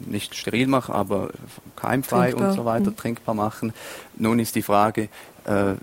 [0.00, 1.30] nicht steril machen, aber
[1.76, 2.50] keimfrei trinkbar.
[2.50, 2.96] und so weiter mhm.
[2.96, 3.72] trinkbar machen.
[4.16, 5.08] Nun ist die Frage,
[5.44, 5.74] äh,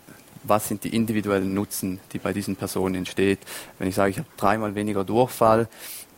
[0.43, 3.39] was sind die individuellen Nutzen, die bei diesen Personen entsteht.
[3.79, 5.67] Wenn ich sage, ich habe dreimal weniger Durchfall,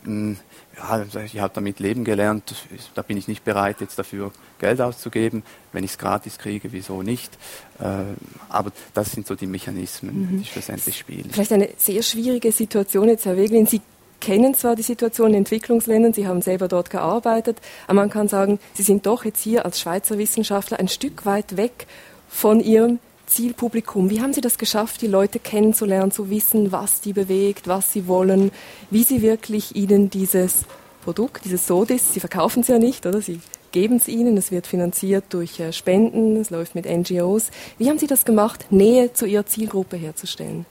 [0.04, 0.38] mh, hm,
[0.78, 2.54] ja, ich habe damit leben gelernt,
[2.94, 5.44] da bin ich nicht bereit, jetzt dafür Geld auszugeben.
[5.72, 7.34] Wenn ich es gratis kriege, wieso nicht?
[7.80, 8.04] Äh,
[8.50, 10.40] aber das sind so die Mechanismen, mhm.
[10.40, 11.30] die schlussendlich spielen.
[11.32, 13.66] Vielleicht eine sehr schwierige Situation jetzt, Herr Wegelin.
[13.66, 13.82] Sie
[14.22, 18.60] kennen zwar die Situation in Entwicklungsländern, Sie haben selber dort gearbeitet, aber man kann sagen,
[18.74, 21.86] Sie sind doch jetzt hier als Schweizer Wissenschaftler ein Stück weit weg
[22.28, 23.00] von Ihrem
[23.36, 24.10] Zielpublikum.
[24.10, 28.08] Wie haben Sie das geschafft, die Leute kennenzulernen, zu wissen, was die bewegt, was sie
[28.08, 28.50] wollen,
[28.90, 30.64] wie sie wirklich ihnen dieses
[31.04, 33.22] Produkt, dieses Sodis, Sie verkaufen es ja nicht, oder?
[33.22, 33.42] Sie
[33.74, 37.52] geben es ihnen, es wird finanziert durch äh, Spenden, es läuft mit NGOs.
[37.78, 40.66] Wie haben Sie das gemacht, Nähe zu Ihrer Zielgruppe herzustellen?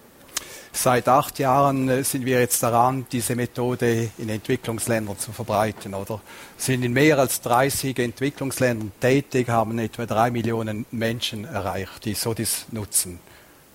[0.77, 5.95] Seit acht Jahren äh, sind wir jetzt daran, diese Methode in Entwicklungsländern zu verbreiten.
[5.95, 6.21] Oder
[6.57, 12.67] sind in mehr als 30 Entwicklungsländern tätig, haben etwa drei Millionen Menschen erreicht, die SODIS
[12.73, 13.21] nutzen.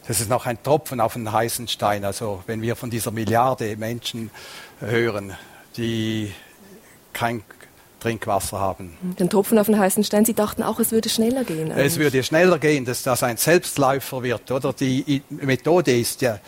[0.08, 2.04] Das ist noch ein Tropfen auf den heißen Stein.
[2.04, 4.30] Also wenn wir von dieser Milliarde Menschen
[4.82, 5.38] hören,
[5.78, 6.34] die
[7.14, 7.44] kein
[8.02, 8.98] Trinkwasser haben.
[9.02, 10.26] Den Tropfen auf den heißen Stein.
[10.26, 11.72] Sie dachten auch, es würde schneller gehen.
[11.72, 11.86] Eigentlich.
[11.86, 14.74] Es würde schneller gehen, dass das ein Selbstläufer wird, oder?
[14.74, 16.40] Die Methode ist ja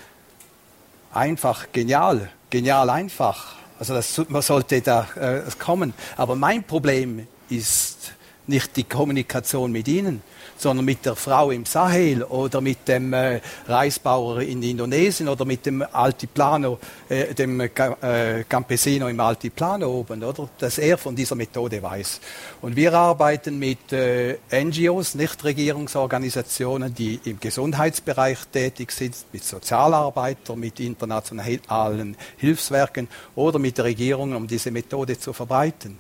[1.14, 3.56] einfach, genial, genial einfach.
[3.80, 5.94] Also das man sollte da äh, kommen.
[6.18, 8.14] Aber mein Problem ist
[8.48, 10.22] nicht die Kommunikation mit Ihnen,
[10.62, 15.66] sondern mit der Frau im Sahel oder mit dem äh, Reisbauer in Indonesien oder mit
[15.66, 16.78] dem Altiplano,
[17.10, 20.48] äh, dem äh, Campesino im Altiplano oben, oder?
[20.60, 22.22] Dass er von dieser Methode weiß.
[22.62, 30.80] Und wir arbeiten mit äh, NGOs, Nichtregierungsorganisationen, die im Gesundheitsbereich tätig sind, mit Sozialarbeitern, mit
[30.80, 35.98] internationalen Hilfswerken oder mit der Regierung, um diese Methode zu verbreiten.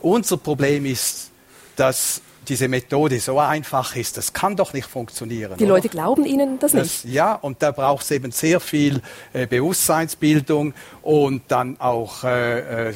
[0.00, 1.30] Unser Problem ist,
[1.76, 4.16] dass diese Methode so einfach ist.
[4.16, 5.56] Das kann doch nicht funktionieren.
[5.58, 5.74] Die oder?
[5.74, 7.04] Leute glauben Ihnen das nicht?
[7.04, 12.88] Das, ja, und da braucht es eben sehr viel äh, Bewusstseinsbildung und dann auch äh,
[12.88, 12.94] äh,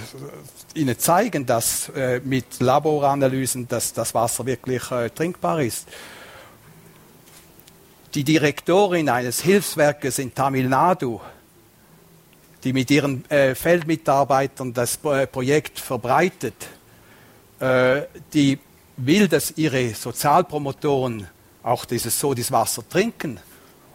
[0.75, 5.87] Ihnen zeigen, dass äh, mit Laboranalysen, dass das Wasser wirklich äh, trinkbar ist.
[8.15, 11.21] Die Direktorin eines Hilfswerkes in Tamil Nadu,
[12.63, 16.55] die mit ihren äh, Feldmitarbeitern das Projekt verbreitet,
[18.35, 18.59] die
[18.97, 21.29] will, dass ihre Sozialpromotoren
[21.63, 23.41] auch dieses Sodiswasser trinken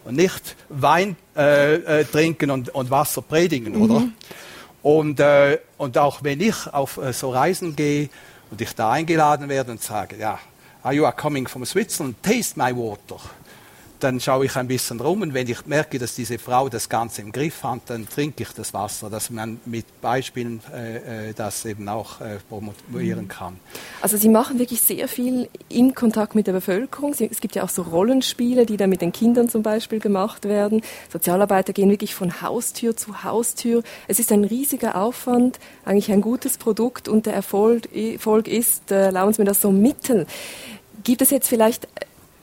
[0.04, 3.82] und nicht Wein äh, äh, trinken und, und, Wasser predigen, mhm.
[3.82, 4.08] oder?
[4.82, 8.08] Und, äh, und auch wenn ich auf äh, so Reisen gehe
[8.50, 10.38] und ich da eingeladen werde und sage, ja,
[10.82, 13.20] are you are coming from Switzerland, taste my water
[14.00, 17.22] dann schaue ich ein bisschen rum und wenn ich merke, dass diese Frau das Ganze
[17.22, 21.64] im Griff hat, dann trinke ich das Wasser, dass man mit Beispielen äh, äh das
[21.64, 23.28] eben auch äh, promovieren mhm.
[23.28, 23.60] kann.
[24.02, 27.12] Also Sie machen wirklich sehr viel in Kontakt mit der Bevölkerung.
[27.12, 30.82] Es gibt ja auch so Rollenspiele, die dann mit den Kindern zum Beispiel gemacht werden.
[31.12, 33.82] Sozialarbeiter gehen wirklich von Haustür zu Haustür.
[34.08, 39.06] Es ist ein riesiger Aufwand, eigentlich ein gutes Produkt und der Erfolg, Erfolg ist, äh,
[39.06, 40.26] erlauben Sie mir das so Mittel.
[41.04, 41.88] Gibt es jetzt vielleicht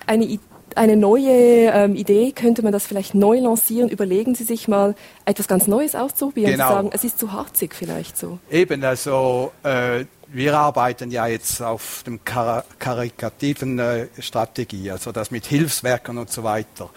[0.07, 0.41] eine Idee,
[0.77, 3.89] eine neue ähm, Idee, könnte man das vielleicht neu lancieren?
[3.89, 6.51] Überlegen Sie sich mal, etwas ganz Neues auszuprobieren.
[6.51, 6.67] Genau.
[6.67, 8.39] Sie sagen, es ist zu harzig vielleicht so.
[8.49, 15.31] Eben, also äh, wir arbeiten ja jetzt auf dem kar karikativen äh, Strategie, also das
[15.31, 16.89] mit Hilfswerken und so weiter.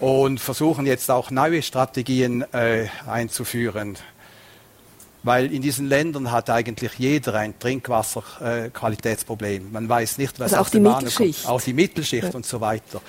[0.00, 3.98] und versuchen jetzt auch neue Strategien äh, einzuführen
[5.22, 9.72] weil in diesen Ländern hat eigentlich jeder ein Trinkwasserqualitätsproblem.
[9.72, 11.46] Man weiß nicht, was also aus dem kommt.
[11.46, 12.34] Auch die Mittelschicht ja.
[12.34, 13.00] und so weiter.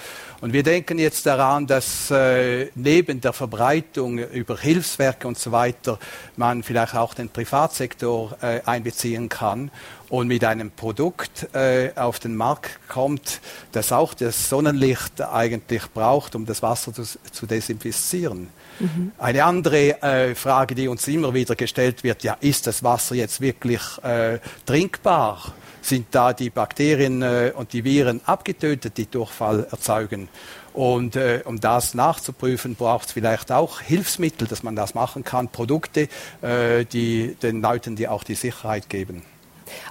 [0.41, 5.99] Und wir denken jetzt daran, dass äh, neben der Verbreitung über Hilfswerke und so weiter
[6.35, 9.69] man vielleicht auch den Privatsektor äh, einbeziehen kann
[10.09, 13.39] und mit einem Produkt äh, auf den Markt kommt,
[13.71, 18.49] das auch das Sonnenlicht eigentlich braucht, um das Wasser zu, zu desinfizieren.
[18.79, 19.11] Mhm.
[19.17, 23.41] Eine andere äh, Frage, die uns immer wieder gestellt wird, ja, ist das Wasser jetzt
[23.41, 25.53] wirklich äh, trinkbar?
[25.81, 30.29] Sind da die Bakterien äh, und die Viren abgetötet, die Durchfall erzeugen?
[30.73, 35.49] Und äh, um das nachzuprüfen, braucht es vielleicht auch Hilfsmittel, dass man das machen kann,
[35.49, 36.07] Produkte,
[36.41, 39.23] äh, die den Leuten die auch die Sicherheit geben.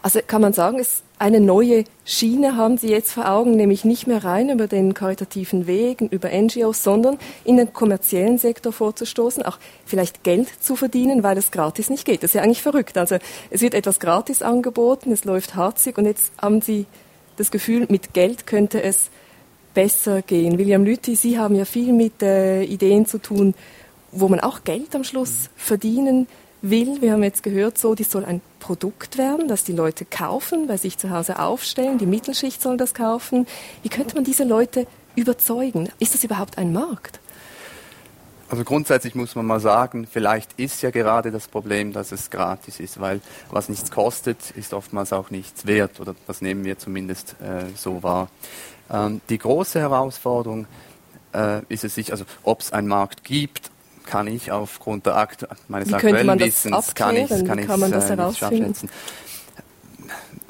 [0.02, 4.06] Also kann man sagen, es eine neue Schiene haben Sie jetzt vor Augen, nämlich nicht
[4.06, 9.58] mehr rein über den karitativen Weg, über NGOs, sondern in den kommerziellen Sektor vorzustoßen, auch
[9.84, 12.22] vielleicht Geld zu verdienen, weil es gratis nicht geht.
[12.22, 12.96] Das ist ja eigentlich verrückt.
[12.96, 13.18] Also
[13.50, 16.86] es wird etwas gratis angeboten, es läuft harzig und jetzt haben Sie
[17.36, 19.10] das Gefühl, mit Geld könnte es
[19.74, 20.56] besser gehen.
[20.56, 23.52] William Lüthi, Sie haben ja viel mit äh, Ideen zu tun,
[24.10, 26.28] wo man auch Geld am Schluss verdienen
[26.62, 27.00] will.
[27.00, 30.76] Wir haben jetzt gehört, so, die soll ein Produkt werden, das die Leute kaufen, bei
[30.76, 31.98] sich zu Hause aufstellen.
[31.98, 33.46] Die Mittelschicht soll das kaufen.
[33.82, 34.86] Wie könnte man diese Leute
[35.16, 35.88] überzeugen?
[35.98, 37.20] Ist das überhaupt ein Markt?
[38.50, 42.80] Also grundsätzlich muss man mal sagen, vielleicht ist ja gerade das Problem, dass es gratis
[42.80, 47.36] ist, weil was nichts kostet, ist oftmals auch nichts wert oder das nehmen wir zumindest
[47.40, 48.28] äh, so wahr.
[48.90, 50.66] Ähm, die große Herausforderung
[51.32, 53.70] äh, ist es sich, also ob es einen Markt gibt
[54.04, 58.10] kann ich aufgrund der Akt meines Wie aktuellen Wissens kann ich, kann, kann man das
[58.10, 58.88] äh, herausfinden?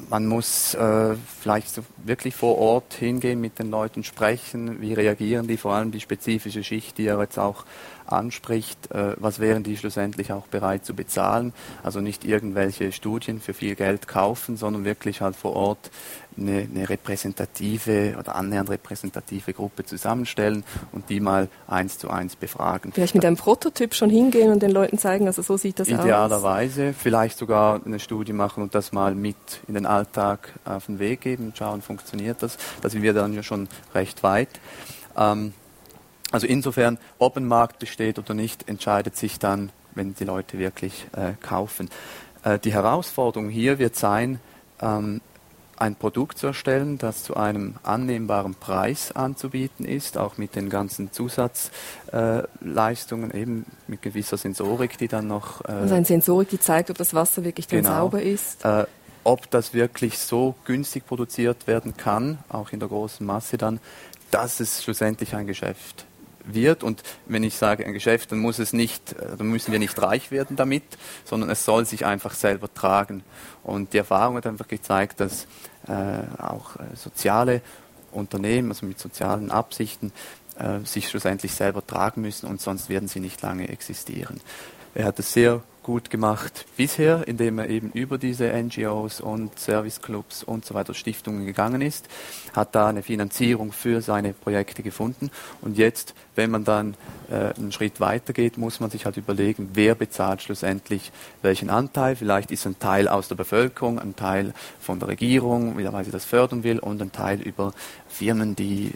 [0.09, 5.47] Man muss äh, vielleicht so wirklich vor Ort hingehen, mit den Leuten sprechen, wie reagieren
[5.47, 7.65] die, vor allem die spezifische Schicht, die er jetzt auch
[8.05, 11.53] anspricht, äh, was wären die schlussendlich auch bereit zu bezahlen.
[11.83, 15.91] Also nicht irgendwelche Studien für viel Geld kaufen, sondern wirklich halt vor Ort
[16.37, 22.91] eine, eine repräsentative oder annähernd repräsentative Gruppe zusammenstellen und die mal eins zu eins befragen.
[22.93, 26.35] Vielleicht mit einem Prototyp schon hingehen und den Leuten zeigen, also so sieht das Idealerweise.
[26.35, 26.71] aus.
[26.71, 29.35] Idealerweise, vielleicht sogar eine Studie machen und das mal mit
[29.67, 32.57] in den Alltag auf den Weg geben und schauen, funktioniert das.
[32.81, 34.49] Da sind wir dann ja schon recht weit.
[35.17, 35.53] Ähm,
[36.31, 41.07] also insofern, ob ein Markt besteht oder nicht, entscheidet sich dann, wenn die Leute wirklich
[41.15, 41.89] äh, kaufen.
[42.43, 44.39] Äh, die Herausforderung hier wird sein,
[44.81, 45.21] ähm,
[45.77, 51.11] ein Produkt zu erstellen, das zu einem annehmbaren Preis anzubieten ist, auch mit den ganzen
[51.11, 55.65] Zusatzleistungen, äh, eben mit gewisser Sensorik, die dann noch.
[55.65, 58.63] Äh, also eine Sensorik, die zeigt, ob das Wasser wirklich dann genau, sauber ist.
[58.63, 58.85] Äh,
[59.23, 63.79] ob das wirklich so günstig produziert werden kann, auch in der großen Masse dann,
[64.31, 66.05] dass es schlussendlich ein Geschäft
[66.45, 66.83] wird.
[66.83, 70.01] Und wenn ich sage ein Geschäft, dann muss es nicht, äh, dann müssen wir nicht
[70.01, 70.83] reich werden damit,
[71.25, 73.23] sondern es soll sich einfach selber tragen.
[73.63, 75.45] Und die Erfahrung hat einfach gezeigt, dass
[75.87, 77.61] äh, auch äh, soziale
[78.11, 80.11] Unternehmen, also mit sozialen Absichten,
[80.57, 84.41] äh, sich schlussendlich selber tragen müssen und sonst werden sie nicht lange existieren.
[84.93, 90.43] Er hat es sehr gut gemacht bisher, indem er eben über diese NGOs und Serviceclubs
[90.43, 92.07] und so weiter Stiftungen gegangen ist,
[92.53, 96.95] hat da eine Finanzierung für seine Projekte gefunden und jetzt, wenn man dann
[97.29, 101.11] äh, einen Schritt weiter geht, muss man sich halt überlegen, wer bezahlt schlussendlich
[101.41, 102.15] welchen Anteil.
[102.15, 106.25] Vielleicht ist ein Teil aus der Bevölkerung, ein Teil von der Regierung, weil sie das
[106.25, 107.73] fördern will und ein Teil über
[108.11, 108.91] Firmen, die,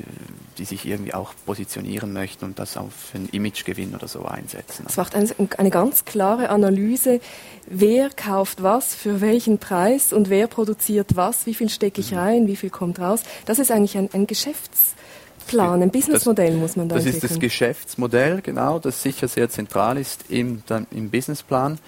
[0.58, 4.86] die sich irgendwie auch positionieren möchten und das auf einen Imagegewinn oder so einsetzen.
[4.88, 7.20] Es macht eine, eine ganz klare Analyse,
[7.68, 12.18] wer kauft was, für welchen Preis und wer produziert was, wie viel stecke ich mhm.
[12.18, 13.22] rein, wie viel kommt raus.
[13.46, 17.26] Das ist eigentlich ein, ein Geschäftsplan, ein Businessmodell muss man da Das entwickeln.
[17.26, 20.62] ist das Geschäftsmodell, genau, das sicher sehr zentral ist im,
[20.92, 21.80] im Businessplan.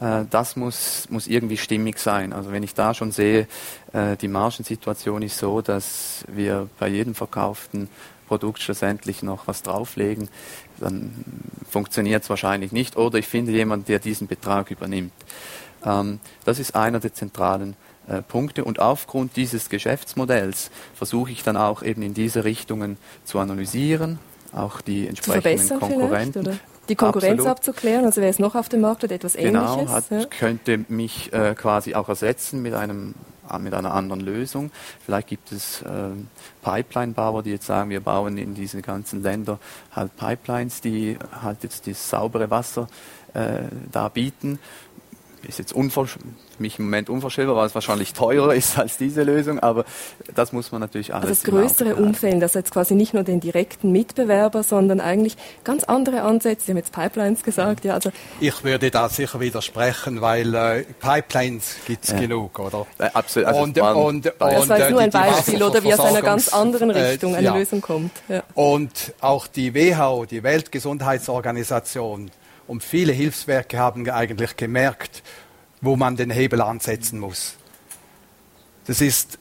[0.00, 2.32] Äh, das muss, muss irgendwie stimmig sein.
[2.32, 3.46] Also wenn ich da schon sehe,
[3.92, 7.88] äh, die Margensituation ist so, dass wir bei jedem verkauften
[8.26, 10.28] Produkt schlussendlich noch was drauflegen,
[10.78, 11.24] dann
[11.68, 12.96] funktioniert es wahrscheinlich nicht.
[12.96, 15.12] Oder ich finde jemanden, der diesen Betrag übernimmt.
[15.84, 17.76] Ähm, das ist einer der zentralen
[18.08, 18.64] äh, Punkte.
[18.64, 24.18] Und aufgrund dieses Geschäftsmodells versuche ich dann auch eben in diese Richtungen zu analysieren,
[24.52, 27.58] auch die entsprechenden Konkurrenten die Konkurrenz Absolut.
[27.58, 29.92] abzuklären, also wer ist noch auf dem Markt oder etwas genau, Ähnliches?
[29.92, 30.24] Hat, ja.
[30.26, 33.14] könnte mich äh, quasi auch ersetzen mit einem
[33.50, 34.70] äh, mit einer anderen Lösung.
[35.04, 36.10] Vielleicht gibt es äh,
[36.62, 39.58] Pipeline-Bauer, die jetzt sagen, wir bauen in diese ganzen Länder
[39.92, 42.88] halt Pipelines, die halt jetzt das saubere Wasser
[43.34, 44.58] äh, da bieten
[45.48, 46.18] ist jetzt für
[46.58, 49.84] mich im Moment unvorstellbar, weil es wahrscheinlich teurer ist als diese Lösung, aber
[50.34, 51.28] das muss man natürlich alles.
[51.28, 55.84] Also das größere Umfeld, das jetzt quasi nicht nur den direkten Mitbewerber, sondern eigentlich ganz
[55.84, 56.66] andere Ansätze.
[56.66, 57.94] Sie haben jetzt Pipelines gesagt, ja.
[57.94, 62.20] Also ich würde da sicher widersprechen, weil äh, Pipelines gibt es ja.
[62.20, 62.86] genug, oder?
[62.98, 63.48] Äh, absolut.
[63.48, 66.48] Also und, und, und, das war jetzt nur ein Beispiel, oder wie aus einer ganz
[66.48, 67.56] anderen äh, Richtung äh, eine ja.
[67.56, 68.12] Lösung kommt.
[68.28, 68.42] Ja.
[68.54, 72.30] Und auch die WHO, die Weltgesundheitsorganisation,
[72.66, 75.22] und viele Hilfswerke haben eigentlich gemerkt,
[75.80, 77.56] wo man den Hebel ansetzen muss.
[78.86, 79.38] Das ist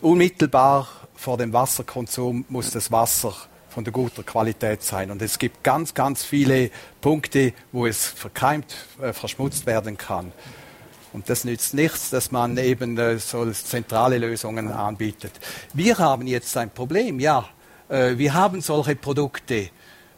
[0.00, 3.34] unmittelbar vor dem Wasserkonsum muss das Wasser
[3.70, 5.10] von der guten Qualität sein.
[5.10, 6.70] Und es gibt ganz, ganz viele
[7.00, 10.32] Punkte, wo es verkeimt, äh, verschmutzt werden kann.
[11.12, 15.32] Und das nützt nichts, dass man eben äh, so zentrale Lösungen anbietet.
[15.74, 17.48] Wir haben jetzt ein Problem, ja.
[17.88, 19.70] Äh, wir haben solche Produkte.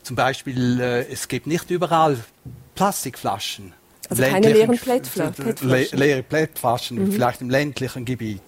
[0.03, 2.19] Zum Beispiel, äh, es gibt nicht überall
[2.75, 3.73] Plastikflaschen.
[4.09, 5.55] Also keine leeren Plättflaschen.
[5.61, 7.13] Le leere Plättflaschen, mhm.
[7.13, 8.43] vielleicht im ländlichen Gebiet.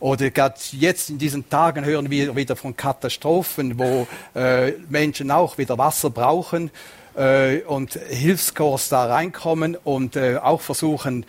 [0.00, 5.56] Oder gerade jetzt in diesen Tagen hören wir wieder von Katastrophen, wo äh, Menschen auch
[5.58, 6.70] wieder Wasser brauchen
[7.14, 11.24] äh, und Hilfskorps da reinkommen und äh, auch versuchen,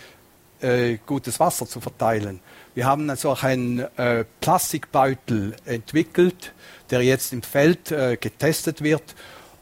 [0.60, 2.40] äh, gutes Wasser zu verteilen.
[2.76, 6.54] Wir haben so einen äh, Plastikbeutel entwickelt,
[6.90, 9.16] der jetzt im Feld äh, getestet wird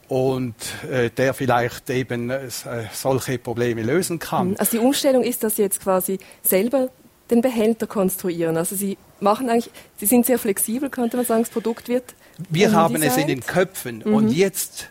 [0.08, 0.54] und
[0.90, 2.48] äh, der vielleicht eben äh,
[2.92, 4.56] solche Probleme lösen kann.
[4.58, 6.88] Also die Umstellung ist, dass Sie jetzt quasi selber
[7.30, 8.56] den Behälter konstruieren.
[8.56, 12.14] Also Sie machen eigentlich, Sie sind sehr flexibel, könnte man sagen, das Produkt wird.
[12.48, 14.14] Wir haben es in den Köpfen mhm.
[14.14, 14.88] und jetzt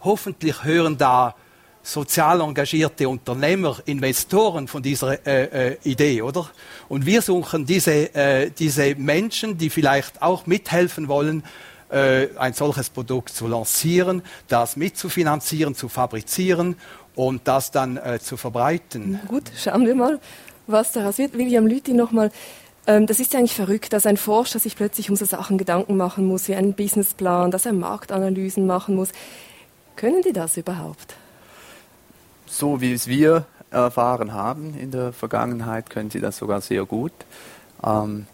[0.00, 1.34] hoffentlich hören da
[1.82, 6.48] sozial engagierte Unternehmer, Investoren von dieser äh, äh, Idee, oder?
[6.88, 11.42] Und wir suchen diese, äh, diese Menschen, die vielleicht auch mithelfen wollen,
[11.92, 16.76] äh, ein solches Produkt zu lancieren, das mitzufinanzieren, zu fabrizieren
[17.14, 19.20] und das dann äh, zu verbreiten.
[19.28, 20.18] Gut, schauen wir mal,
[20.66, 21.36] was daraus wird.
[21.36, 22.30] William Lüthi nochmal.
[22.86, 25.96] Ähm, das ist ja eigentlich verrückt, dass ein Forscher sich plötzlich um so Sachen Gedanken
[25.96, 29.10] machen muss, wie einen Businessplan, dass er Marktanalysen machen muss.
[29.96, 31.14] Können die das überhaupt?
[32.46, 37.12] So wie es wir erfahren haben in der Vergangenheit, können sie das sogar sehr gut.
[37.84, 38.26] Ähm,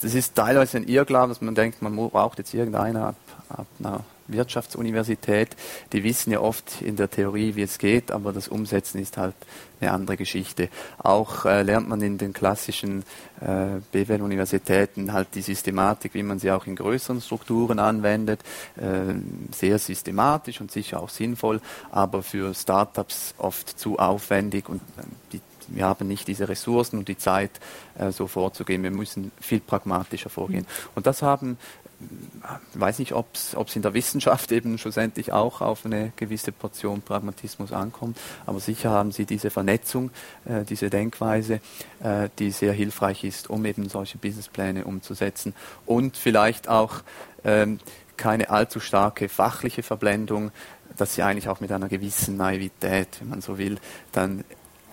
[0.00, 3.16] das ist teilweise ein Irrglaube, dass man denkt, man braucht jetzt irgendeiner ab,
[3.48, 5.56] ab einer Wirtschaftsuniversität.
[5.92, 9.34] Die wissen ja oft in der Theorie, wie es geht, aber das Umsetzen ist halt
[9.80, 10.68] eine andere Geschichte.
[10.98, 13.04] Auch äh, lernt man in den klassischen
[13.40, 18.40] äh, BWL-Universitäten halt die Systematik, wie man sie auch in größeren Strukturen anwendet,
[18.76, 19.14] äh,
[19.52, 25.40] sehr systematisch und sicher auch sinnvoll, aber für Startups oft zu aufwendig und äh, die
[25.68, 27.50] wir haben nicht diese Ressourcen und die Zeit,
[27.98, 28.82] äh, so vorzugehen.
[28.82, 30.62] Wir müssen viel pragmatischer vorgehen.
[30.62, 30.90] Mhm.
[30.94, 31.58] Und das haben
[32.72, 37.02] ich weiß nicht, ob es in der Wissenschaft eben schlussendlich auch auf eine gewisse Portion
[37.02, 40.10] Pragmatismus ankommt, aber sicher haben sie diese Vernetzung,
[40.44, 41.60] äh, diese Denkweise,
[42.02, 45.54] äh, die sehr hilfreich ist, um eben solche Businesspläne umzusetzen
[45.86, 47.02] und vielleicht auch
[47.44, 47.80] ähm,
[48.16, 50.50] keine allzu starke fachliche Verblendung,
[50.96, 53.78] dass sie eigentlich auch mit einer gewissen Naivität, wenn man so will,
[54.12, 54.44] dann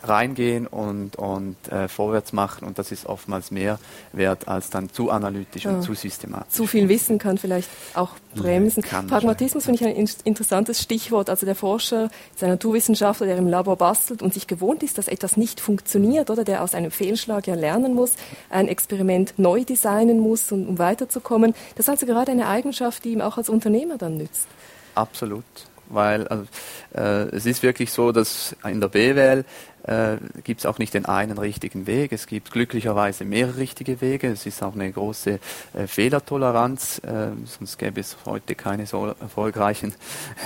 [0.08, 2.66] reingehen und, und äh, vorwärts machen.
[2.68, 3.80] Und das ist oftmals mehr
[4.14, 5.72] wert als dann zu analytisch ja.
[5.72, 6.54] und zu systematisch.
[6.54, 8.84] Zu viel Wissen kann vielleicht auch bremsen.
[8.84, 11.30] Kann Pragmatismus finde ich ein interessantes Stichwort.
[11.30, 15.38] Also der Forscher, der Naturwissenschaftler, der im Labor bastelt und sich gewohnt ist, dass etwas
[15.38, 18.14] nicht funktioniert oder der aus einem Fehlschlag ja lernen muss,
[18.50, 21.54] ein Experiment neu designen muss, um, um weiterzukommen.
[21.76, 24.48] Das ist also gerade eine Eigenschaft, die ihm auch als Unternehmer dann nützt.
[24.94, 25.44] Absolut
[25.90, 26.46] weil also,
[26.94, 29.46] äh, es ist wirklich so, dass in der BWL
[29.88, 32.12] äh, gibt es auch nicht den einen richtigen Weg.
[32.12, 34.30] Es gibt glücklicherweise mehrere richtige Wege.
[34.30, 35.40] Es ist auch eine große
[35.74, 39.94] äh, Fehlertoleranz, äh, sonst gäbe es heute keine so erfolgreichen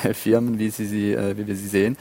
[0.04, 1.98] äh, Firmen, wie, sie, sie, äh, wie wir sie sehen.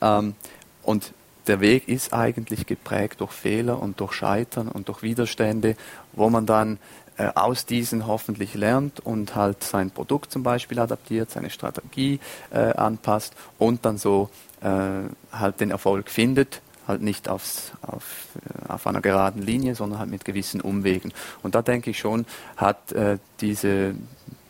[0.00, 0.34] Ähm,
[0.82, 1.12] und
[1.46, 5.76] der Weg ist eigentlich geprägt durch Fehler und durch Scheitern und durch Widerstände,
[6.12, 6.78] wo man dann
[7.16, 12.20] äh, aus diesen hoffentlich lernt und halt sein Produkt zum Beispiel adaptiert, seine Strategie
[12.50, 14.30] anpasst und dann so
[14.60, 20.10] halt den Erfolg findet halt nicht aufs, auf, äh, auf einer geraden Linie, sondern halt
[20.10, 21.12] mit gewissen Umwegen.
[21.42, 22.26] Und da denke ich schon,
[22.56, 23.94] hat äh, diese,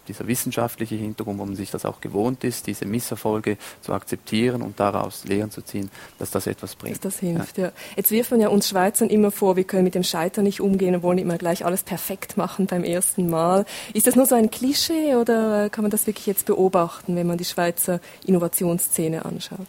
[0.09, 4.81] dieser wissenschaftliche Hintergrund, wo man sich das auch gewohnt ist, diese Misserfolge zu akzeptieren und
[4.81, 6.97] daraus Lehren zu ziehen, dass das etwas bringt.
[6.97, 7.67] Dass das hilft, ja.
[7.67, 7.73] ja.
[7.97, 10.95] Jetzt wirft man ja uns Schweizern immer vor, wir können mit dem Scheitern nicht umgehen
[10.95, 13.67] und wollen immer gleich alles perfekt machen beim ersten Mal.
[13.93, 17.39] Ist das nur so ein Klischee oder kann man das wirklich jetzt beobachten, wenn man
[17.39, 19.67] die Schweizer Innovationsszene anschaut?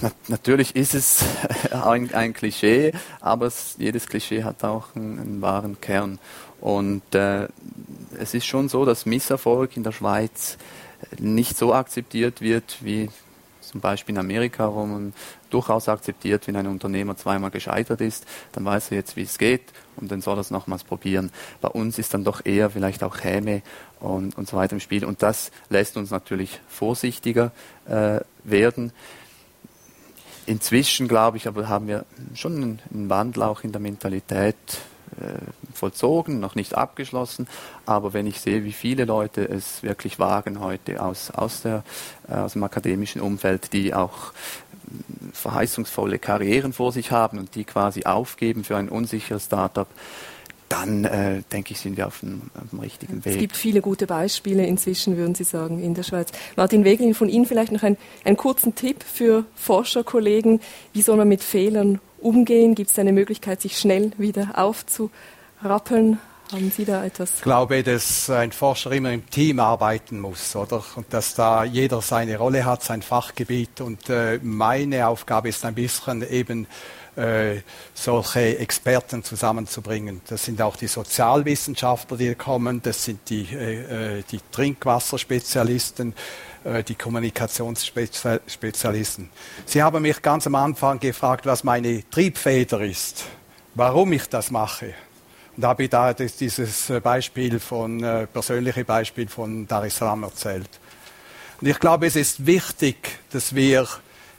[0.00, 1.24] Na, natürlich ist es
[1.70, 6.18] ein, ein Klischee, aber es, jedes Klischee hat auch einen, einen wahren Kern.
[6.60, 7.48] Und äh,
[8.18, 10.58] es ist schon so, dass Misserfolg in der Schweiz
[11.18, 13.10] nicht so akzeptiert wird wie
[13.60, 15.14] zum Beispiel in Amerika, wo man
[15.50, 19.62] durchaus akzeptiert, wenn ein Unternehmer zweimal gescheitert ist, dann weiß er jetzt, wie es geht
[19.96, 21.30] und dann soll er es nochmals probieren.
[21.60, 23.62] Bei uns ist dann doch eher vielleicht auch Häme
[24.00, 27.52] und, und so weiter im Spiel und das lässt uns natürlich vorsichtiger
[27.86, 28.92] äh, werden.
[30.46, 34.56] Inzwischen, glaube ich, aber haben wir schon einen, Wandel auch in der Mentalität
[35.20, 35.38] äh,
[35.72, 37.46] vollzogen, noch nicht abgeschlossen.
[37.86, 41.84] Aber wenn ich sehe, wie viele Leute es wirklich wagen heute aus, aus, der,
[42.28, 47.64] äh, aus dem akademischen Umfeld, die auch äh, verheißungsvolle Karrieren vor sich haben und die
[47.64, 49.88] quasi aufgeben für ein unsicheres Startup,
[50.72, 53.34] dann äh, denke ich, sind wir auf dem, auf dem, richtigen Weg.
[53.34, 56.30] Es gibt viele gute Beispiele inzwischen, würden Sie sagen, in der Schweiz.
[56.56, 60.60] Martin Wegelin, von Ihnen vielleicht noch ein, einen kurzen Tipp für Forscherkollegen.
[60.94, 62.74] Wie soll man mit Fehlern umgehen?
[62.74, 66.18] Gibt es eine Möglichkeit, sich schnell wieder aufzurappeln?
[66.50, 67.36] Haben Sie da etwas?
[67.36, 70.82] Ich glaube, dass ein Forscher immer im Team arbeiten muss, oder?
[70.96, 73.80] Und dass da jeder seine Rolle hat, sein Fachgebiet.
[73.80, 76.66] Und äh, meine Aufgabe ist ein bisschen eben,
[77.16, 77.60] äh,
[77.94, 80.22] solche Experten zusammenzubringen.
[80.28, 86.14] Das sind auch die Sozialwissenschaftler, die kommen, das sind die, äh, äh die Trinkwasserspezialisten,
[86.88, 89.30] die Kommunikationsspezialisten.
[89.66, 93.24] Sie haben mich ganz am Anfang gefragt, was meine Triebfeder ist,
[93.74, 94.94] warum ich das mache.
[95.56, 97.98] Und da habe ich da dieses Beispiel von,
[98.32, 100.70] persönliche Beispiel von Dar es Salaam erzählt.
[101.62, 103.86] Und ich glaube, es ist wichtig, dass wir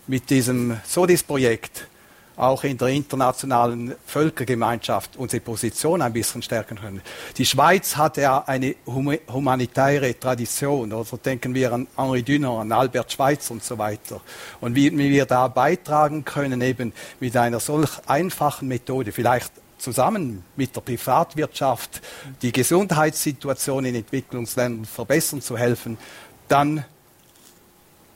[0.07, 1.87] mit diesem SODIS-Projekt
[2.35, 7.01] auch in der internationalen Völkergemeinschaft unsere Position ein bisschen stärken können.
[7.37, 10.91] Die Schweiz hat ja eine humanitäre Tradition.
[10.93, 14.21] Oder denken wir an Henri Dunant, an Albert Schweitzer und so weiter.
[14.61, 20.43] Und wie, wie wir da beitragen können, eben mit einer solch einfachen Methode, vielleicht zusammen
[20.55, 22.01] mit der Privatwirtschaft
[22.41, 25.97] die Gesundheitssituation in Entwicklungsländern verbessern zu helfen,
[26.47, 26.85] dann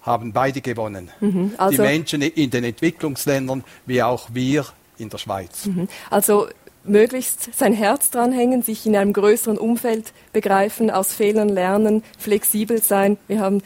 [0.08, 1.12] haben beide gewonnen.
[1.20, 4.66] Mhm, also die Menschen in den Entwicklungsländern wie auch wir
[4.98, 5.68] in der Schweiz.
[5.68, 6.48] Mhm, also
[6.84, 13.18] möglichst sein Herz dranhängen, sich in einem größeren Umfeld begreifen, aus Fehlern lernen, flexibel sein.
[13.28, 13.62] Wir haben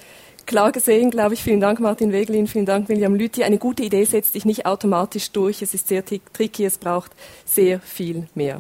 [0.46, 3.44] klar gesehen, glaube ich, vielen Dank Martin Wegelin, vielen Dank William Lüthi.
[3.44, 5.62] Eine gute Idee setzt sich nicht automatisch durch.
[5.62, 7.12] Es ist sehr tricky, es braucht
[7.46, 8.60] sehr viel mehr.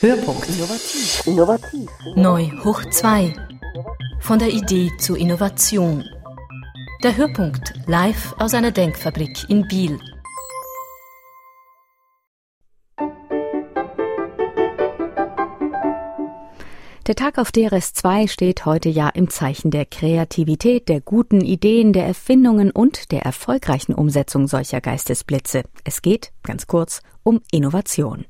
[0.00, 0.48] Hörpunkt.
[0.48, 1.26] Innovativ.
[1.26, 1.90] Innovativ.
[2.16, 3.34] Neu hoch 2.
[4.20, 6.04] Von der Idee zur Innovation.
[7.02, 10.00] Der Hörpunkt live aus einer Denkfabrik in Biel.
[17.06, 22.06] Der Tag auf DRS2 steht heute ja im Zeichen der Kreativität, der guten Ideen, der
[22.06, 25.64] Erfindungen und der erfolgreichen Umsetzung solcher Geistesblitze.
[25.84, 28.24] Es geht, ganz kurz, um Innovation.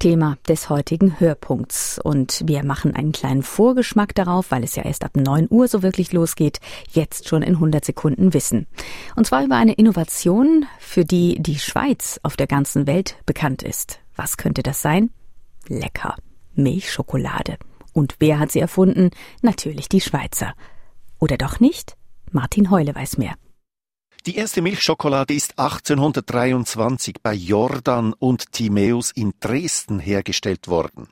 [0.00, 2.00] Thema des heutigen Hörpunkts.
[2.02, 5.84] Und wir machen einen kleinen Vorgeschmack darauf, weil es ja erst ab 9 Uhr so
[5.84, 6.58] wirklich losgeht,
[6.90, 8.66] jetzt schon in 100 Sekunden wissen.
[9.14, 14.00] Und zwar über eine Innovation, für die die Schweiz auf der ganzen Welt bekannt ist.
[14.16, 15.10] Was könnte das sein?
[15.68, 16.16] Lecker.
[16.54, 17.58] Milchschokolade.
[17.92, 19.10] Und wer hat sie erfunden?
[19.42, 20.54] Natürlich die Schweizer.
[21.20, 21.94] Oder doch nicht?
[22.32, 23.34] Martin Heule weiß mehr.
[24.26, 31.08] Die erste Milchschokolade ist 1823 bei Jordan und Timäus in Dresden hergestellt worden.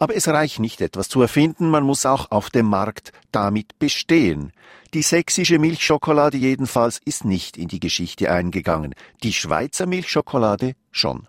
[0.00, 4.52] Aber es reicht nicht etwas zu erfinden, man muss auch auf dem Markt damit bestehen.
[4.94, 11.28] Die sächsische Milchschokolade jedenfalls ist nicht in die Geschichte eingegangen, die Schweizer Milchschokolade schon.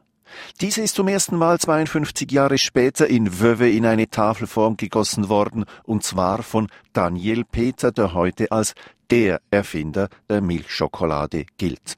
[0.62, 5.66] Diese ist zum ersten Mal 52 Jahre später in Wöwe in eine Tafelform gegossen worden,
[5.84, 8.74] und zwar von Daniel Peter, der heute als
[9.10, 11.98] der Erfinder der Milchschokolade gilt.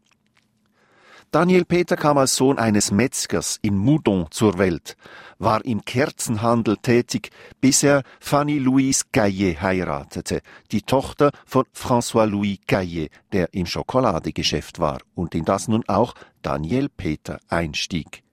[1.34, 4.97] Daniel Peter kam als Sohn eines Metzgers in Moudon zur Welt,
[5.39, 7.29] war im Kerzenhandel tätig,
[7.61, 10.41] bis er Fanny Louise Gaillet heiratete,
[10.73, 16.89] die Tochter von François-Louis Gaillet, der im Schokoladegeschäft war und in das nun auch Daniel
[16.89, 18.23] Peter einstieg.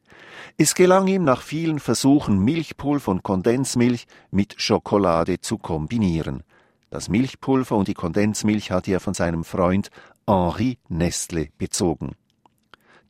[0.57, 6.42] Es gelang ihm nach vielen Versuchen, Milchpulver und Kondensmilch mit Schokolade zu kombinieren.
[6.90, 9.90] Das Milchpulver und die Kondensmilch hatte er von seinem Freund
[10.26, 12.16] Henri Nestle bezogen.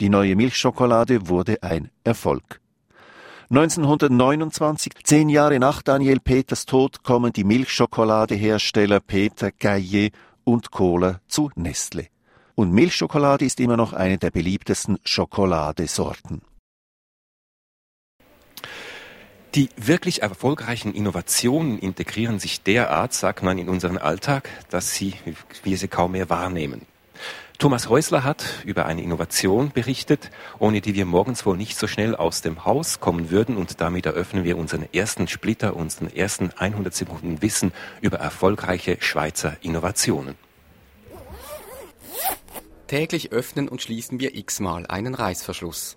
[0.00, 2.60] Die neue Milchschokolade wurde ein Erfolg.
[3.50, 10.12] 1929, zehn Jahre nach Daniel Peters Tod, kommen die Milchschokoladehersteller Peter Gaillet
[10.44, 12.06] und Kohler zu Nestle.
[12.54, 16.42] Und Milchschokolade ist immer noch eine der beliebtesten Schokoladesorten.
[19.54, 25.14] Die wirklich erfolgreichen Innovationen integrieren sich derart, sagt man, in unseren Alltag, dass sie,
[25.64, 26.86] wir sie kaum mehr wahrnehmen.
[27.58, 30.30] Thomas Häusler hat über eine Innovation berichtet,
[30.60, 34.06] ohne die wir morgens wohl nicht so schnell aus dem Haus kommen würden und damit
[34.06, 40.36] eröffnen wir unseren ersten Splitter, unseren ersten 100 Sekunden Wissen über erfolgreiche Schweizer Innovationen.
[42.86, 45.96] Täglich öffnen und schließen wir x-mal einen Reißverschluss.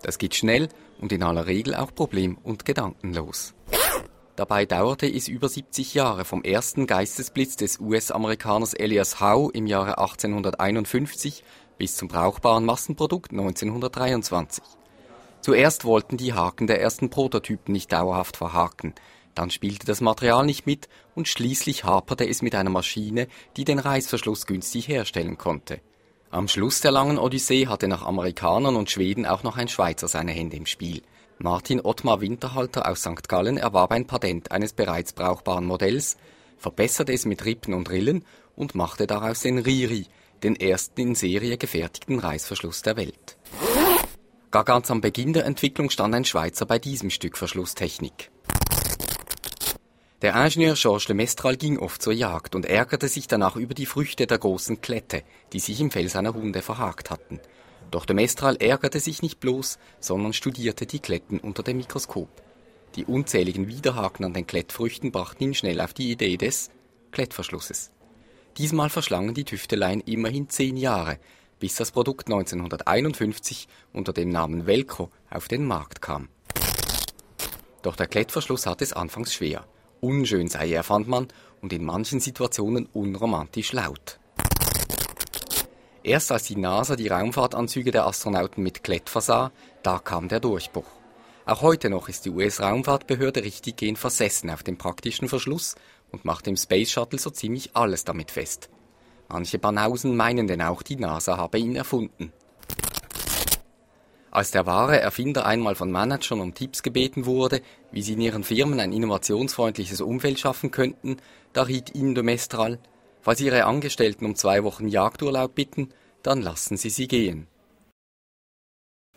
[0.00, 3.52] Das geht schnell und in aller Regel auch problem- und gedankenlos.
[4.40, 9.98] Dabei dauerte es über 70 Jahre vom ersten Geistesblitz des US-Amerikaners Elias Howe im Jahre
[9.98, 11.44] 1851
[11.76, 14.64] bis zum brauchbaren Massenprodukt 1923.
[15.42, 18.94] Zuerst wollten die Haken der ersten Prototypen nicht dauerhaft verhaken,
[19.34, 23.28] dann spielte das Material nicht mit und schließlich haperte es mit einer Maschine,
[23.58, 25.82] die den Reißverschluss günstig herstellen konnte.
[26.30, 30.32] Am Schluss der langen Odyssee hatte nach Amerikanern und Schweden auch noch ein Schweizer seine
[30.32, 31.02] Hände im Spiel.
[31.42, 33.26] Martin Ottmar Winterhalter aus St.
[33.26, 36.18] Gallen erwarb ein Patent eines bereits brauchbaren Modells,
[36.58, 38.26] verbesserte es mit Rippen und Rillen
[38.56, 40.06] und machte daraus den Riri,
[40.42, 43.38] den ersten in Serie gefertigten Reißverschluss der Welt.
[44.50, 48.30] Gar ganz am Beginn der Entwicklung stand ein Schweizer bei diesem Stück Verschlusstechnik.
[50.20, 53.86] Der Ingenieur Georges de Mestral ging oft zur Jagd und ärgerte sich danach über die
[53.86, 55.22] Früchte der großen Klette,
[55.54, 57.40] die sich im Fell seiner Hunde verhakt hatten.
[57.90, 62.28] Doch de Mestral ärgerte sich nicht bloß, sondern studierte die Kletten unter dem Mikroskop.
[62.94, 66.70] Die unzähligen Widerhaken an den Klettfrüchten brachten ihn schnell auf die Idee des
[67.10, 67.90] Klettverschlusses.
[68.58, 71.18] Diesmal verschlangen die Tüfteleien immerhin zehn Jahre,
[71.58, 76.28] bis das Produkt 1951 unter dem Namen Velcro auf den Markt kam.
[77.82, 79.66] Doch der Klettverschluss hat es anfangs schwer.
[80.00, 81.28] Unschön sei er, fand man,
[81.60, 84.19] und in manchen Situationen unromantisch laut.
[86.02, 90.86] Erst als die NASA die Raumfahrtanzüge der Astronauten mit Klett versah, da kam der Durchbruch.
[91.44, 95.74] Auch heute noch ist die US-Raumfahrtbehörde richtiggehend versessen auf den praktischen Verschluss
[96.10, 98.70] und macht im Space Shuttle so ziemlich alles damit fest.
[99.28, 102.32] Manche Banausen meinen denn auch, die NASA habe ihn erfunden.
[104.30, 108.44] Als der wahre Erfinder einmal von Managern um Tipps gebeten wurde, wie sie in ihren
[108.44, 111.16] Firmen ein innovationsfreundliches Umfeld schaffen könnten,
[111.52, 112.78] da riet ihm de Mestral,
[113.22, 115.90] falls Ihre Angestellten um zwei Wochen Jagdurlaub bitten,
[116.22, 117.46] dann lassen Sie sie gehen.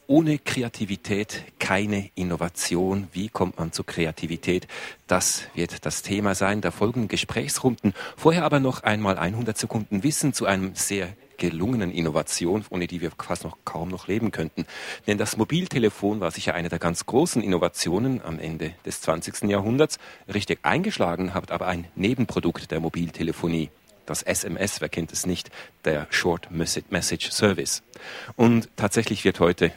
[0.06, 3.08] Ohne Kreativität keine Innovation.
[3.14, 4.68] Wie kommt man zu Kreativität?
[5.08, 7.94] Das wird das Thema sein der folgenden Gesprächsrunden.
[8.18, 13.12] Vorher aber noch einmal 100 Sekunden Wissen zu einem sehr gelungenen Innovation, ohne die wir
[13.18, 14.66] fast noch kaum noch leben könnten.
[15.08, 19.50] Denn das Mobiltelefon war sicher eine der ganz großen Innovationen am Ende des 20.
[19.50, 20.00] Jahrhunderts.
[20.32, 23.70] Richtig eingeschlagen hat aber ein Nebenprodukt der Mobiltelefonie
[24.06, 25.52] das SMS, wer kennt es nicht,
[25.86, 27.84] der Short Message Service.
[28.36, 29.72] Und tatsächlich wird heute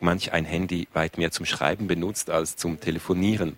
[0.00, 3.56] manch ein Handy weit mehr zum Schreiben benutzt als zum Telefonieren.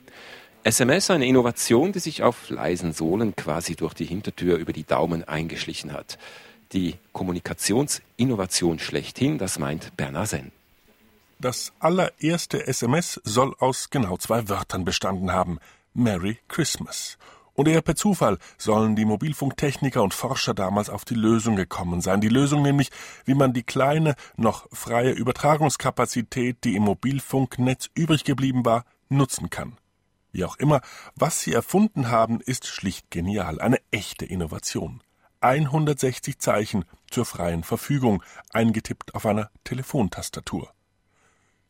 [0.62, 5.24] SMS eine Innovation, die sich auf leisen Sohlen quasi durch die Hintertür über die Daumen
[5.24, 6.18] eingeschlichen hat.
[6.72, 10.52] Die Kommunikationsinnovation schlechthin, das meint Bernard Sen.
[11.38, 15.58] Das allererste SMS soll aus genau zwei Wörtern bestanden haben.
[15.94, 17.16] Merry Christmas.
[17.60, 22.22] Und eher per Zufall sollen die Mobilfunktechniker und Forscher damals auf die Lösung gekommen sein.
[22.22, 22.88] Die Lösung nämlich,
[23.26, 29.76] wie man die kleine, noch freie Übertragungskapazität, die im Mobilfunknetz übrig geblieben war, nutzen kann.
[30.32, 30.80] Wie auch immer,
[31.16, 35.02] was sie erfunden haben, ist schlicht genial, eine echte Innovation.
[35.40, 38.22] 160 Zeichen zur freien Verfügung,
[38.54, 40.72] eingetippt auf einer Telefontastatur.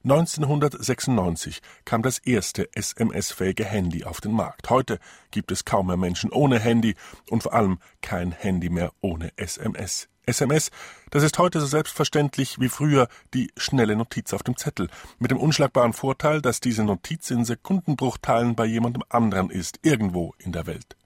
[0.02, 4.70] 1996 kam das erste SMS-fähige Handy auf den Markt.
[4.70, 4.98] Heute
[5.30, 6.94] gibt es kaum mehr Menschen ohne Handy
[7.28, 10.08] und vor allem kein Handy mehr ohne SMS.
[10.24, 10.70] SMS,
[11.10, 14.88] das ist heute so selbstverständlich wie früher die schnelle Notiz auf dem Zettel,
[15.18, 20.52] mit dem unschlagbaren Vorteil, dass diese Notiz in Sekundenbruchteilen bei jemandem anderen ist, irgendwo in
[20.52, 20.96] der Welt.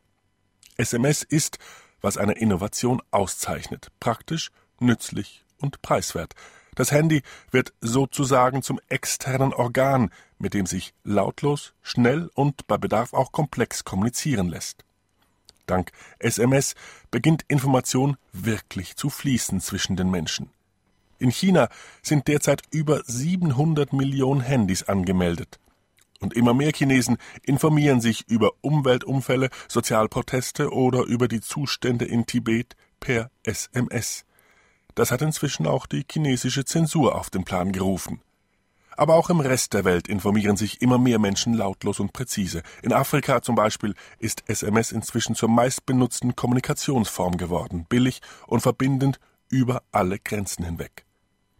[0.76, 1.58] SMS ist,
[2.00, 6.34] was eine Innovation auszeichnet, praktisch, nützlich und preiswert.
[6.74, 13.12] Das Handy wird sozusagen zum externen Organ, mit dem sich lautlos, schnell und bei Bedarf
[13.14, 14.84] auch komplex kommunizieren lässt.
[15.66, 16.74] Dank SMS
[17.10, 20.50] beginnt Information wirklich zu fließen zwischen den Menschen.
[21.18, 21.68] In China
[22.02, 25.58] sind derzeit über 700 Millionen Handys angemeldet.
[26.20, 32.76] Und immer mehr Chinesen informieren sich über Umweltunfälle, Sozialproteste oder über die Zustände in Tibet
[33.00, 34.24] per SMS.
[34.94, 38.20] Das hat inzwischen auch die chinesische Zensur auf den Plan gerufen.
[38.96, 42.62] Aber auch im Rest der Welt informieren sich immer mehr Menschen lautlos und präzise.
[42.82, 49.18] In Afrika zum Beispiel ist SMS inzwischen zur meistbenutzten Kommunikationsform geworden, billig und verbindend
[49.50, 51.04] über alle Grenzen hinweg.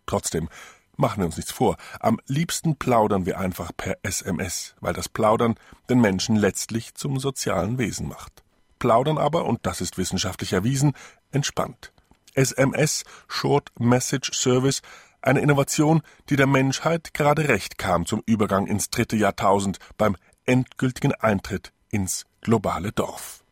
[0.07, 0.49] Trotzdem,
[0.97, 5.57] machen wir uns nichts vor, am liebsten plaudern wir einfach per SMS, weil das Plaudern
[5.89, 8.45] den Menschen letztlich zum sozialen Wesen macht.
[8.79, 10.93] Plaudern aber, und das ist wissenschaftlich erwiesen,
[11.33, 11.94] entspannt.
[12.35, 14.83] SMS Short Message Service
[15.23, 21.13] eine Innovation, die der Menschheit gerade recht kam zum Übergang ins dritte Jahrtausend beim endgültigen
[21.15, 23.43] Eintritt ins globale Dorf.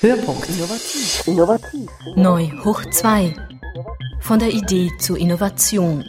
[0.00, 0.48] Hörpunkt.
[0.48, 1.26] Innovativ.
[1.26, 1.90] Innovativ.
[2.16, 3.36] Neu hoch 2.
[4.20, 6.04] Von der Idee zur Innovation.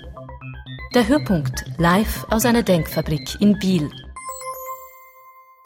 [0.96, 3.92] Der Hörpunkt live aus einer Denkfabrik in Biel.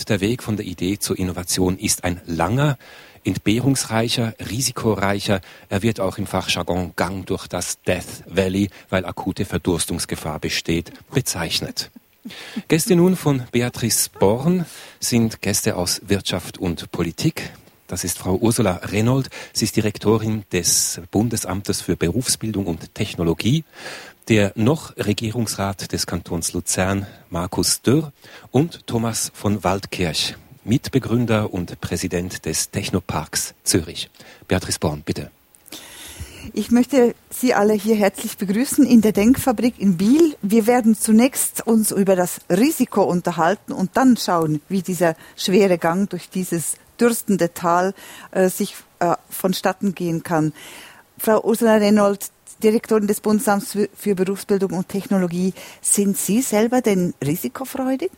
[0.07, 2.77] Der Weg von der Idee zur Innovation ist ein langer,
[3.27, 5.41] entbehrungsreicher, risikoreicher.
[5.69, 11.91] Er wird auch im Fachjargon Gang durch das Death Valley, weil akute Verdurstungsgefahr besteht, bezeichnet.
[12.67, 14.65] Gäste nun von Beatrice Born
[14.99, 17.51] sind Gäste aus Wirtschaft und Politik.
[17.87, 19.29] Das ist Frau Ursula Renold.
[19.53, 23.63] Sie ist Direktorin des Bundesamtes für Berufsbildung und Technologie.
[24.27, 28.11] Der noch Regierungsrat des Kantons Luzern, Markus Dürr,
[28.51, 30.35] und Thomas von Waldkirch,
[30.67, 34.09] Mitbegründer und Präsident des Technoparks Zürich.
[34.47, 35.31] Beatrice Born, bitte.
[36.53, 40.35] Ich möchte Sie alle hier herzlich begrüßen in der Denkfabrik in Biel.
[40.41, 46.09] Wir werden zunächst uns über das Risiko unterhalten und dann schauen, wie dieser schwere Gang
[46.09, 47.93] durch dieses dürstende Tal
[48.31, 50.53] äh, sich äh, vonstatten gehen kann.
[51.17, 52.29] Frau Ursula Renold,
[52.63, 58.11] Direktorin des Bundesamts für Berufsbildung und Technologie, sind Sie selber denn risikofreudig?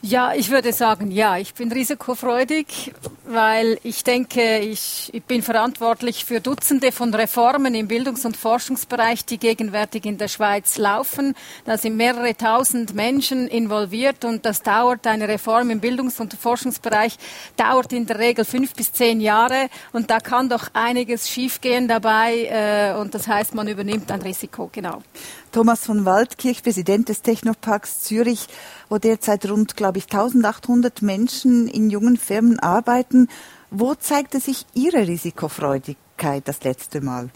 [0.00, 2.94] Ja, ich würde sagen, ja, ich bin risikofreudig,
[3.26, 9.24] weil ich denke, ich, ich, bin verantwortlich für Dutzende von Reformen im Bildungs- und Forschungsbereich,
[9.24, 11.34] die gegenwärtig in der Schweiz laufen.
[11.64, 17.16] Da sind mehrere tausend Menschen involviert und das dauert, eine Reform im Bildungs- und Forschungsbereich
[17.56, 22.44] dauert in der Regel fünf bis zehn Jahre und da kann doch einiges schiefgehen dabei
[22.44, 25.02] äh, und das heißt, man übernimmt ein Risiko, genau.
[25.50, 28.48] Thomas von Waldkirch, Präsident des Technoparks Zürich,
[28.88, 33.28] wo derzeit rund, glaube ich, 1800 Menschen in jungen Firmen arbeiten.
[33.70, 37.30] Wo zeigte sich Ihre Risikofreudigkeit das letzte Mal?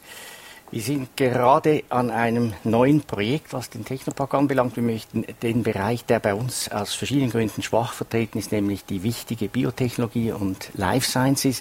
[0.72, 4.74] Wir sind gerade an einem neuen Projekt, was den Technopark anbelangt.
[4.74, 9.02] Wir möchten den Bereich, der bei uns aus verschiedenen Gründen schwach vertreten ist, nämlich die
[9.02, 11.60] wichtige Biotechnologie und Life Sciences,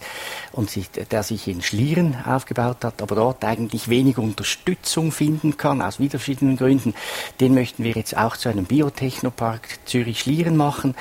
[0.53, 5.82] und sich, der sich in Schlieren aufgebaut hat, aber dort eigentlich wenig Unterstützung finden kann,
[5.82, 6.93] aus wieder verschiedenen Gründen.
[7.41, 10.95] Den möchten wir jetzt auch zu einem Biotechnopark Zürich-Schlieren machen,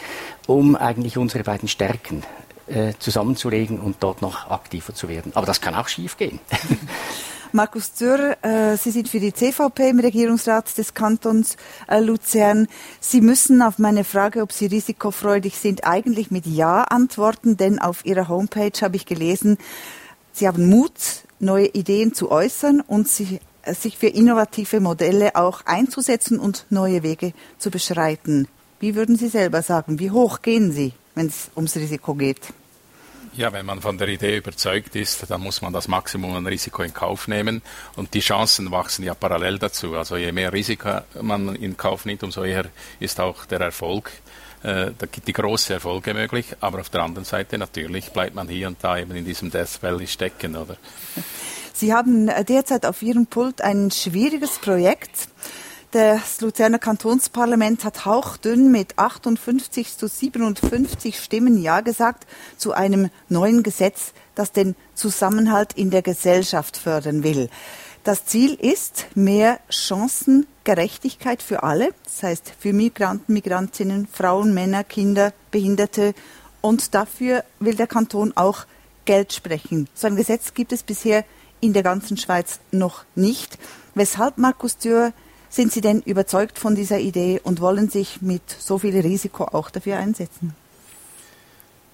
[0.49, 2.25] um eigentlich unsere beiden Stärken
[2.67, 5.31] äh, zusammenzulegen und dort noch aktiver zu werden.
[5.37, 6.41] Aber das kann auch schief gehen.
[7.53, 11.57] Markus Dürr, äh, Sie sind für die CVP im Regierungsrat des Kantons
[11.89, 12.69] äh, Luzern.
[13.01, 18.07] Sie müssen auf meine Frage, ob Sie risikofreudig sind, eigentlich mit Ja antworten, denn auf
[18.07, 19.59] Ihrer Homepage habe ich gelesen,
[20.33, 20.93] Sie haben Mut,
[21.41, 27.03] neue Ideen zu äußern und sie, äh, sich für innovative Modelle auch einzusetzen und neue
[27.03, 28.47] Wege zu beschreiten.
[28.79, 32.53] Wie würden Sie selber sagen, wie hoch gehen Sie, wenn es ums Risiko geht?
[33.41, 36.83] Ja, wenn man von der Idee überzeugt ist, dann muss man das Maximum an Risiko
[36.83, 37.63] in Kauf nehmen
[37.97, 39.97] und die Chancen wachsen ja parallel dazu.
[39.97, 42.67] Also je mehr Risiko man in Kauf nimmt, umso eher
[42.99, 44.13] ist auch der Erfolg,
[44.63, 44.91] äh,
[45.27, 46.55] die große Erfolge möglich.
[46.61, 49.83] Aber auf der anderen Seite natürlich bleibt man hier und da eben in diesem Death
[49.83, 50.77] Valley stecken, oder?
[51.73, 55.31] Sie haben derzeit auf Ihrem Pult ein schwieriges Projekt.
[55.93, 63.65] Das Luzerner Kantonsparlament hat hauchdünn mit 58 zu 57 Stimmen Ja gesagt zu einem neuen
[63.65, 67.51] Gesetz, das den Zusammenhalt in der Gesellschaft fördern will.
[68.05, 75.33] Das Ziel ist mehr Chancengerechtigkeit für alle, das heißt für Migranten, Migrantinnen, Frauen, Männer, Kinder,
[75.51, 76.15] Behinderte.
[76.61, 78.65] Und dafür will der Kanton auch
[79.07, 79.89] Geld sprechen.
[79.95, 81.25] So ein Gesetz gibt es bisher
[81.61, 83.59] in der ganzen Schweiz noch nicht.
[83.97, 85.13] Weshalb Markus Dürr
[85.51, 89.69] sind Sie denn überzeugt von dieser Idee und wollen sich mit so viel Risiko auch
[89.71, 90.55] dafür einsetzen?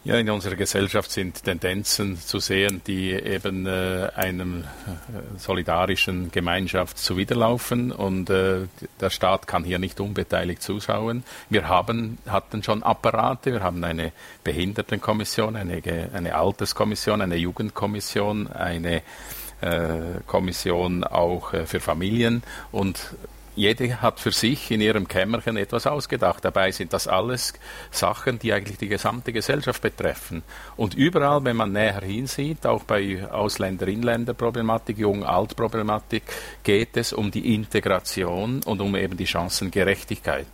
[0.06, 4.64] Ja, in unserer Gesellschaft sind Tendenzen zu sehen, die eben äh, einem äh,
[5.36, 8.68] solidarischen Gemeinschaft zuwiderlaufen und äh,
[9.00, 11.24] der Staat kann hier nicht unbeteiligt zuschauen.
[11.50, 14.12] Wir haben, hatten schon Apparate, wir haben eine
[14.44, 15.82] Behindertenkommission, eine,
[16.12, 19.02] eine Alterskommission, eine Jugendkommission, eine
[19.60, 23.16] äh, Kommission auch äh, für Familien und
[23.56, 26.44] jede hat für sich in ihrem Kämmerchen etwas ausgedacht.
[26.44, 27.54] Dabei sind das alles
[27.90, 30.42] Sachen, die eigentlich die gesamte Gesellschaft betreffen.
[30.76, 36.22] Und überall, wenn man näher hinsieht, auch bei Ausländer-Inländer-Problematik, Jung-Alt-Problematik,
[36.62, 40.46] geht es um die Integration und um eben die Chancengerechtigkeit.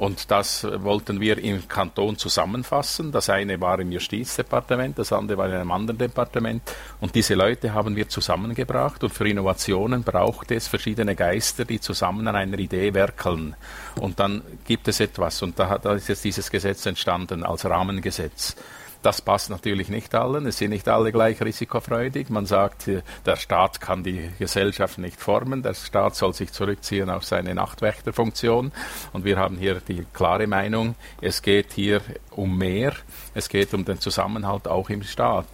[0.00, 3.12] Und das wollten wir im Kanton zusammenfassen.
[3.12, 6.62] Das eine war im Justizdepartement, das andere war in einem anderen Departement.
[7.02, 9.04] Und diese Leute haben wir zusammengebracht.
[9.04, 13.54] Und für Innovationen braucht es verschiedene Geister, die zusammen an einer Idee werkeln.
[14.00, 15.42] Und dann gibt es etwas.
[15.42, 18.56] Und da, da ist jetzt dieses Gesetz entstanden als Rahmengesetz.
[19.02, 20.44] Das passt natürlich nicht allen.
[20.44, 22.28] Es sind nicht alle gleich risikofreudig.
[22.28, 25.62] Man sagt, äh, der Staat kann die Gesellschaft nicht formen.
[25.62, 28.72] Der Staat soll sich zurückziehen auf seine Nachtwächterfunktion.
[29.14, 32.92] Und wir haben hier die klare Meinung, es geht hier um mehr.
[33.32, 35.46] Es geht um den Zusammenhalt auch im Staat.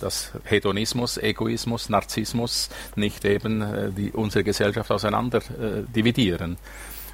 [0.00, 6.58] Dass, Hedonismus, Egoismus, Narzissmus nicht eben äh, die, unsere Gesellschaft auseinander äh, dividieren.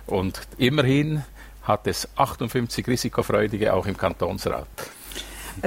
[0.07, 1.23] Und immerhin
[1.63, 4.67] hat es 58 Risikofreudige auch im Kantonsrat.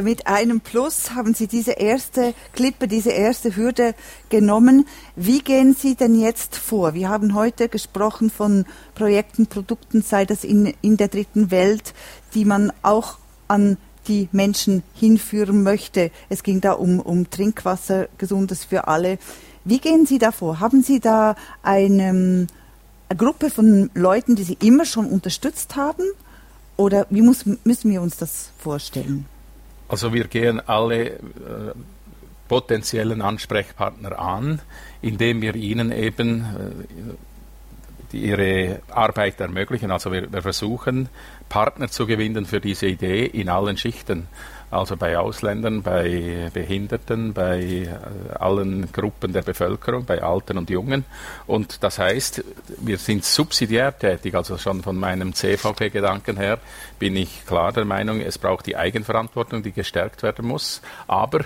[0.02, 3.94] Mit einem Plus haben Sie diese erste Klippe, diese erste Hürde
[4.30, 4.88] genommen.
[5.16, 6.94] Wie gehen Sie denn jetzt vor?
[6.94, 8.66] Wir haben heute gesprochen von
[8.96, 11.94] Projekten, Produkten, sei das in, in der dritten Welt,
[12.34, 13.18] die man auch
[13.48, 13.78] an
[14.08, 16.12] die Menschen hinführen möchte.
[16.30, 19.18] Es ging da um, um Trinkwasser, gesundes für alle.
[19.66, 20.60] Wie gehen Sie da vor?
[20.60, 22.48] Haben Sie da eine,
[23.10, 26.04] eine Gruppe von Leuten, die Sie immer schon unterstützt haben?
[26.76, 29.26] Oder wie muss, müssen wir uns das vorstellen?
[29.94, 31.20] Also wir gehen alle äh,
[32.48, 34.60] potenziellen Ansprechpartner an,
[35.04, 37.16] indem wir ihnen eben
[38.12, 39.92] äh, ihre Arbeit ermöglichen.
[39.92, 41.10] Also wir, wir, versuchen,
[41.48, 44.30] Partner zu gewinnen für diese Idee in allen Schichten.
[44.74, 51.06] Also bei Ausländern, bei Behinderten, bei äh, allen Gruppen der Bevölkerung, bei Alten und Jungen.
[51.46, 52.44] Und das heißt,
[52.80, 56.58] wir sind subsidiär tätig, also schon von meinem CVP-Gedanken her
[56.98, 60.82] bin ich klar der Meinung, es braucht die Eigenverantwortung, die gestärkt werden muss.
[61.06, 61.42] Aber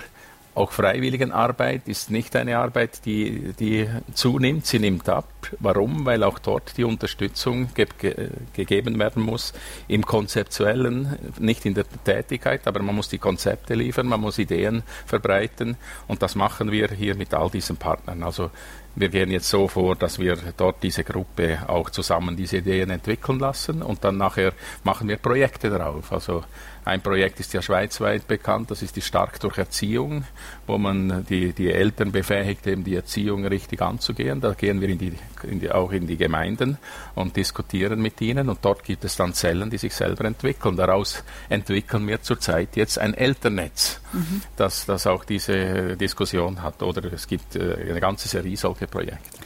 [0.58, 5.28] auch Freiwilligenarbeit ist nicht eine Arbeit, die, die zunimmt, sie nimmt ab.
[5.60, 6.04] Warum?
[6.04, 9.52] Weil auch dort die Unterstützung ge ge gegeben werden muss
[9.86, 14.82] im konzeptuellen, nicht in der Tätigkeit, aber man muss die Konzepte liefern, man muss Ideen
[15.06, 15.76] verbreiten
[16.08, 18.22] und das machen wir hier mit all diesen Partnern.
[18.22, 18.50] Also
[18.96, 23.38] wir gehen jetzt so vor, dass wir dort diese Gruppe auch zusammen diese Ideen entwickeln
[23.38, 24.52] lassen und dann nachher
[24.82, 26.12] machen wir Projekte darauf.
[26.12, 26.42] Also
[26.88, 30.24] ein Projekt ist ja schweizweit bekannt, das ist die Stark durch Erziehung,
[30.66, 34.40] wo man die, die Eltern befähigt, eben die Erziehung richtig anzugehen.
[34.40, 35.12] Da gehen wir in die,
[35.42, 36.78] in die, auch in die Gemeinden
[37.14, 40.76] und diskutieren mit ihnen und dort gibt es dann Zellen, die sich selber entwickeln.
[40.76, 44.40] Daraus entwickeln wir zurzeit jetzt ein Elternnetz, mhm.
[44.56, 46.82] das, das auch diese Diskussion hat.
[46.82, 49.38] Oder es gibt äh, eine ganze Serie solcher Projekte.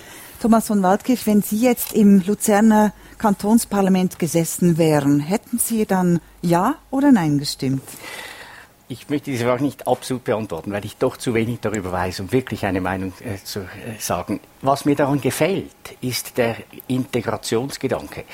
[0.43, 6.75] Thomas von Waldkirch, wenn Sie jetzt im Luzerner Kantonsparlament gesessen wären, hätten Sie dann Ja
[6.91, 7.85] oder Nein gestimmt?
[8.89, 12.33] Ich möchte diese Frage nicht absolut beantworten, weil ich doch zu wenig darüber weiß, um
[12.33, 13.67] wirklich eine Meinung äh, zu äh,
[14.01, 14.41] sagen.
[14.63, 15.71] Was mir daran gefällt,
[16.01, 16.57] ist der
[16.89, 18.25] Integrationsgedanke.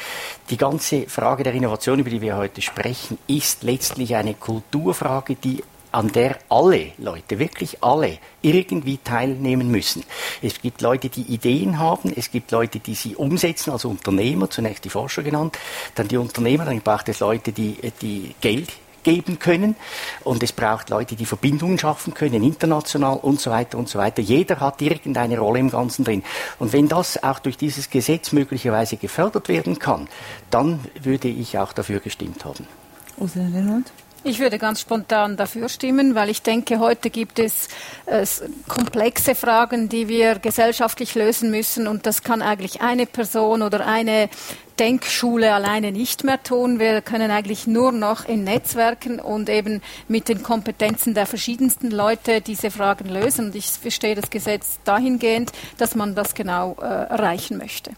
[0.48, 5.62] Die ganze Frage der Innovation, über die wir heute sprechen, ist letztlich eine Kulturfrage, die
[5.92, 10.04] an der alle Leute, wirklich alle, irgendwie teilnehmen müssen.
[10.42, 14.84] Es gibt Leute, die Ideen haben, es gibt Leute, die sie umsetzen, also Unternehmer, zunächst
[14.84, 15.58] die Forscher genannt,
[15.94, 18.72] dann die Unternehmer, dann braucht es Leute, die, die Geld
[19.02, 19.76] geben können
[20.24, 24.20] und es braucht Leute, die Verbindungen schaffen können, international und so weiter und so weiter.
[24.20, 26.22] Jeder hat irgendeine Rolle im Ganzen drin.
[26.58, 30.08] Und wenn das auch durch dieses Gesetz möglicherweise gefördert werden kann,
[30.50, 32.66] dann würde ich auch dafür gestimmt haben.
[33.16, 33.90] Ursula Reinhold?
[34.28, 37.68] Ich würde ganz spontan dafür stimmen, weil ich denke, heute gibt es
[38.04, 38.26] äh,
[38.68, 44.28] komplexe Fragen, die wir gesellschaftlich lösen müssen und das kann eigentlich eine Person oder eine
[44.78, 46.78] Denkschule alleine nicht mehr tun.
[46.78, 52.42] Wir können eigentlich nur noch in Netzwerken und eben mit den Kompetenzen der verschiedensten Leute
[52.42, 53.46] diese Fragen lösen.
[53.46, 57.92] Und ich verstehe das Gesetz dahingehend, dass man das genau äh, erreichen möchte.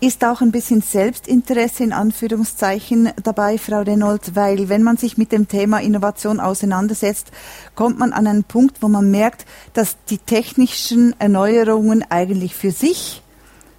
[0.00, 5.32] Ist auch ein bisschen Selbstinteresse in Anführungszeichen dabei, Frau Reynolds, weil wenn man sich mit
[5.32, 7.32] dem Thema Innovation auseinandersetzt,
[7.74, 13.22] kommt man an einen Punkt, wo man merkt, dass die technischen Erneuerungen eigentlich für sich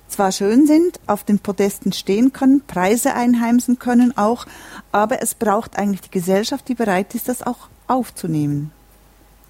[0.08, 4.46] zwar schön sind, auf den Podesten stehen können, Preise einheimsen können auch,
[4.92, 8.72] aber es braucht eigentlich die Gesellschaft, die bereit ist, das auch aufzunehmen.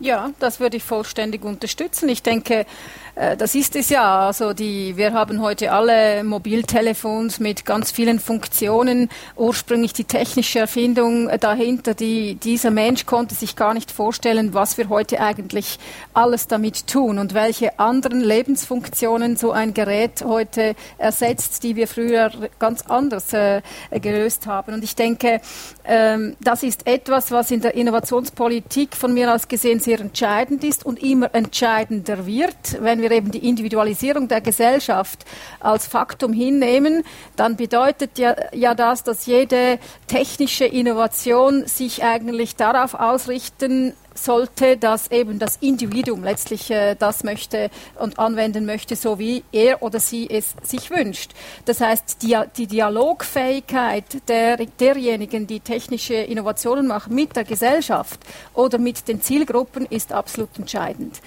[0.02, 2.10] Ja, das würde ich vollständig unterstützen.
[2.10, 2.66] Ich denke,
[3.14, 4.26] äh, das ist es ja.
[4.28, 9.10] Also die, wir haben heute alle Mobiltelefons mit ganz vielen Funktionen.
[9.36, 11.94] Ursprünglich die technische Erfindung dahinter.
[11.94, 15.78] Die, dieser Mensch konnte sich gar nicht vorstellen, was wir heute eigentlich
[16.15, 22.32] alles damit tun und welche anderen Lebensfunktionen so ein Gerät heute ersetzt, die wir früher
[22.57, 23.61] ganz anders äh,
[23.91, 24.73] gelöst haben.
[24.73, 25.41] Und ich denke,
[25.84, 31.02] das ist etwas, was in der Innovationspolitik von mir aus gesehen sehr entscheidend ist und
[31.02, 32.80] immer entscheidender wird.
[32.80, 35.26] Wenn wir eben die Individualisierung der Gesellschaft
[35.60, 37.03] als Faktum hinnehmen,
[37.36, 45.09] dann bedeutet ja, ja das, dass jede technische Innovation sich eigentlich darauf ausrichten sollte, dass
[45.11, 47.69] eben das Individuum letztlich äh, das möchte
[47.99, 51.31] und anwenden möchte, so wie er oder sie es sich wünscht.
[51.65, 58.19] Das heißt, die, die Dialogfähigkeit der, derjenigen, die technische Innovationen machen mit der Gesellschaft
[58.53, 61.21] oder mit den Zielgruppen, ist absolut entscheidend.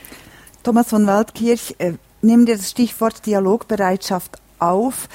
[0.62, 1.93] Thomas von Waldkirch, äh,
[2.23, 5.09] nehmen wir das Stichwort Dialogbereitschaft auf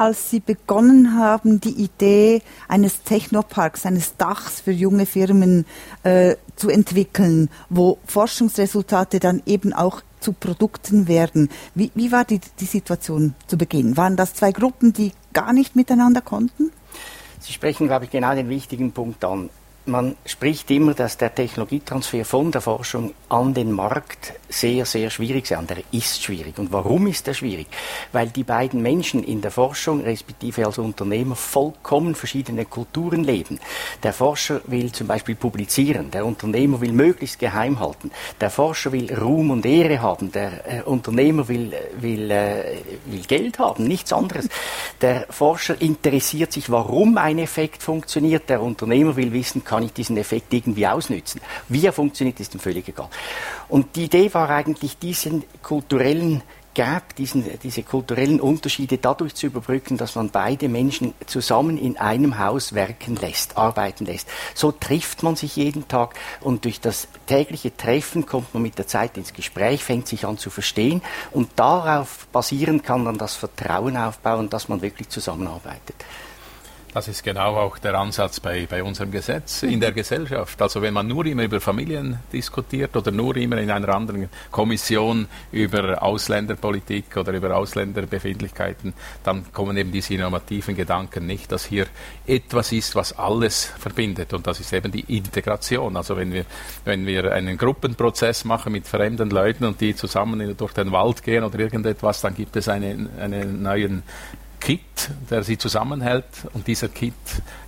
[0.00, 5.66] als Sie begonnen haben, die Idee eines Technoparks, eines Dachs für junge Firmen
[6.04, 11.50] äh, zu entwickeln, wo Forschungsresultate dann eben auch zu Produkten werden.
[11.74, 13.98] Wie, wie war die, die Situation zu Beginn?
[13.98, 16.72] Waren das zwei Gruppen, die gar nicht miteinander konnten?
[17.38, 19.50] Sie sprechen, glaube ich, genau den wichtigen Punkt an
[19.86, 25.46] man spricht immer, dass der Technologietransfer von der Forschung an den Markt sehr, sehr schwierig
[25.46, 25.58] sei.
[25.58, 26.58] Und er ist schwierig.
[26.58, 27.66] Und warum ist er schwierig?
[28.12, 33.58] Weil die beiden Menschen in der Forschung, respektive als Unternehmer, vollkommen verschiedene Kulturen leben.
[34.02, 36.10] Der Forscher will zum Beispiel publizieren.
[36.10, 38.10] Der Unternehmer will möglichst geheim halten.
[38.40, 40.32] Der Forscher will Ruhm und Ehre haben.
[40.32, 43.84] Der äh, Unternehmer will, will, äh, will Geld haben.
[43.84, 44.48] Nichts anderes.
[45.00, 48.48] Der Forscher interessiert sich, warum ein Effekt funktioniert.
[48.48, 51.40] Der Unternehmer will wissen, kann ich diesen Effekt irgendwie ausnützen.
[51.68, 53.08] Wie er funktioniert, ist ihm völlig egal.
[53.68, 56.42] Und die Idee war eigentlich, diesen kulturellen
[56.74, 62.40] Gap, diesen, diese kulturellen Unterschiede dadurch zu überbrücken, dass man beide Menschen zusammen in einem
[62.40, 64.28] Haus werken lässt, arbeiten lässt.
[64.54, 68.88] So trifft man sich jeden Tag und durch das tägliche Treffen kommt man mit der
[68.88, 73.96] Zeit ins Gespräch, fängt sich an zu verstehen und darauf basieren kann dann das Vertrauen
[73.96, 75.94] aufbauen, dass man wirklich zusammenarbeitet.
[76.92, 80.60] Das ist genau auch der Ansatz bei, bei unserem Gesetz in der Gesellschaft.
[80.60, 85.28] Also wenn man nur immer über Familien diskutiert oder nur immer in einer anderen Kommission
[85.52, 88.92] über Ausländerpolitik oder über Ausländerbefindlichkeiten,
[89.22, 91.86] dann kommen eben diese innovativen Gedanken nicht, dass hier
[92.26, 94.32] etwas ist, was alles verbindet.
[94.32, 95.96] Und das ist eben die Integration.
[95.96, 96.44] Also wenn wir,
[96.84, 101.44] wenn wir einen Gruppenprozess machen mit fremden Leuten und die zusammen durch den Wald gehen
[101.44, 104.02] oder irgendetwas, dann gibt es einen, einen neuen
[104.60, 107.14] Kit, der sie zusammenhält und dieser Kit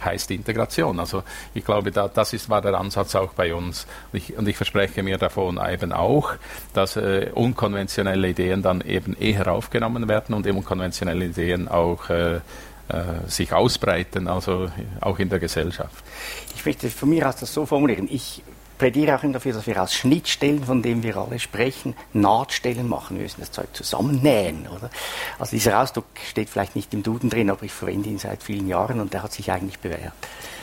[0.05, 1.01] heißt Integration.
[1.01, 1.23] Also
[1.55, 4.57] ich glaube, da, das ist, war der Ansatz auch bei uns und ich, und ich
[4.57, 6.35] verspreche mir davon eben auch,
[6.75, 12.41] dass äh, unkonventionelle Ideen dann eben eher aufgenommen werden und unkonventionelle Ideen auch äh,
[12.93, 14.71] äh, sich ausbreiten, also
[15.01, 16.05] auch in der Gesellschaft.
[16.55, 18.07] Ich möchte von mir aus das so formulieren.
[18.11, 18.43] Ich
[18.83, 23.17] plädiere auch dafür, dass wir aus Schnittstellen, von denen wir alle sprechen, Nahtstellen machen.
[23.17, 24.67] Müssen das Zeug zusammennähen.
[24.67, 24.91] Oder?
[25.39, 28.67] Also dieser Ausdruck steht vielleicht nicht im Duden drin, aber ich verwende ihn seit vielen
[28.67, 30.13] Jahren und der hat sich eigentlich bewährt.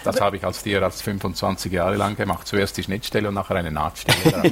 [0.04, 2.48] Das habe ich als Tierarzt 25 Jahre lang gemacht.
[2.48, 4.52] Zuerst die Schnittstelle und nachher eine Nahtstelle.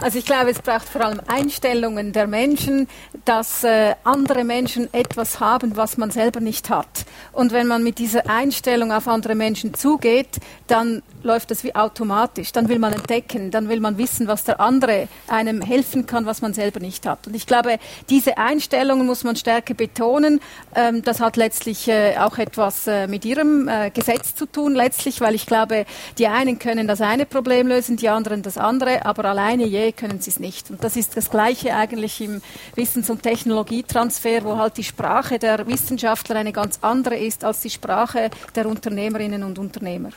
[0.00, 2.88] also ich glaube, es braucht vor allem Einstellungen der Menschen,
[3.24, 7.04] dass äh, andere Menschen etwas haben, was man selber nicht hat.
[7.32, 12.52] Und wenn man mit dieser Einstellung auf andere Menschen zugeht, dann läuft das wie automatisch.
[12.52, 16.42] Dann will man entdecken, dann will man wissen, was der andere einem helfen kann, was
[16.42, 17.26] man selber nicht hat.
[17.26, 17.78] Und ich glaube,
[18.08, 20.40] diese Einstellungen muss man stärker betonen.
[20.74, 25.20] Ähm, das hat letztlich äh, auch etwas äh, mit Ihrem äh, Gesetz zu tun, letztlich,
[25.20, 25.86] weil ich glaube,
[26.18, 30.20] die einen können das eine Problem lösen, die anderen das andere, aber alleine je können
[30.20, 30.70] sie es nicht.
[30.70, 32.42] Und das ist das Gleiche eigentlich im
[32.74, 37.70] Wissens- und Technologietransfer, wo halt die Sprache der Wissenschaftler eine ganz andere ist als die
[37.70, 40.10] Sprache der Unternehmerinnen und Unternehmer.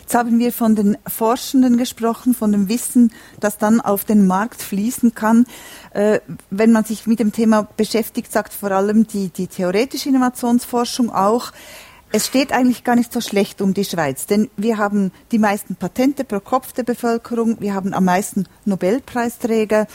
[0.00, 3.10] Jetzt haben wir von den Forschenden gesprochen, von dem Wissen,
[3.40, 5.46] das dann auf den Markt fließen kann.
[5.92, 11.10] Äh, wenn man sich mit dem Thema beschäftigt, sagt vor allem die, die theoretische Innovationsforschung
[11.10, 11.52] auch,
[12.14, 15.74] es steht eigentlich gar nicht so schlecht um die Schweiz, denn wir haben die meisten
[15.74, 19.88] Patente pro Kopf der Bevölkerung, wir haben am meisten Nobelpreisträger,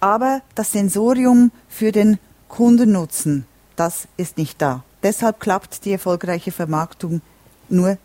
[0.00, 2.18] aber das Sensorium für den
[2.48, 3.44] Kundennutzen,
[3.76, 4.82] das ist nicht da.
[5.02, 7.20] Deshalb klappt die erfolgreiche Vermarktung
[7.68, 7.98] nur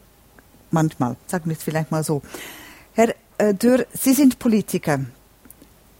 [0.69, 2.21] manchmal, sagen wir es vielleicht mal so.
[2.91, 4.99] Herr äh, Dürr, Sie sind Politiker.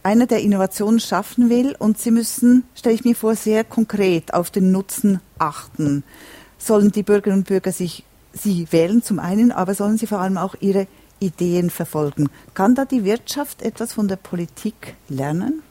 [0.02, 4.50] Einer, der Innovationen schaffen will und Sie müssen, stelle ich mir vor, sehr konkret auf
[4.50, 6.04] den Nutzen achten.
[6.64, 8.04] Sollen die Bürgerinnen und Bürger sich
[8.34, 10.86] Sie wählen zum einen, aber sollen sie vor allem auch ihre
[11.20, 12.28] Ideen verfolgen.
[12.52, 15.62] Kann da die Wirtschaft etwas von der Politik lernen?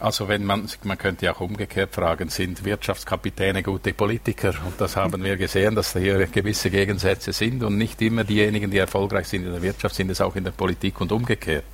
[0.00, 4.52] Also wenn man, man könnte auch umgekehrt fragen, sind Wirtschaftskapitäne gute Politiker?
[4.66, 8.72] Und das haben wir gesehen, dass da hier gewisse Gegensätze sind und nicht immer diejenigen,
[8.72, 11.64] die erfolgreich sind in der Wirtschaft, sind es auch in der Politik und umgekehrt.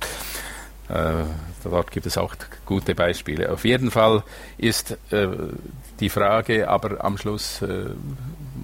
[0.89, 1.25] Äh,
[1.63, 2.35] dort gibt es auch
[2.65, 3.51] gute Beispiele.
[3.51, 4.23] Auf jeden Fall
[4.57, 5.27] ist äh,
[5.99, 7.91] die Frage aber am Schluss äh,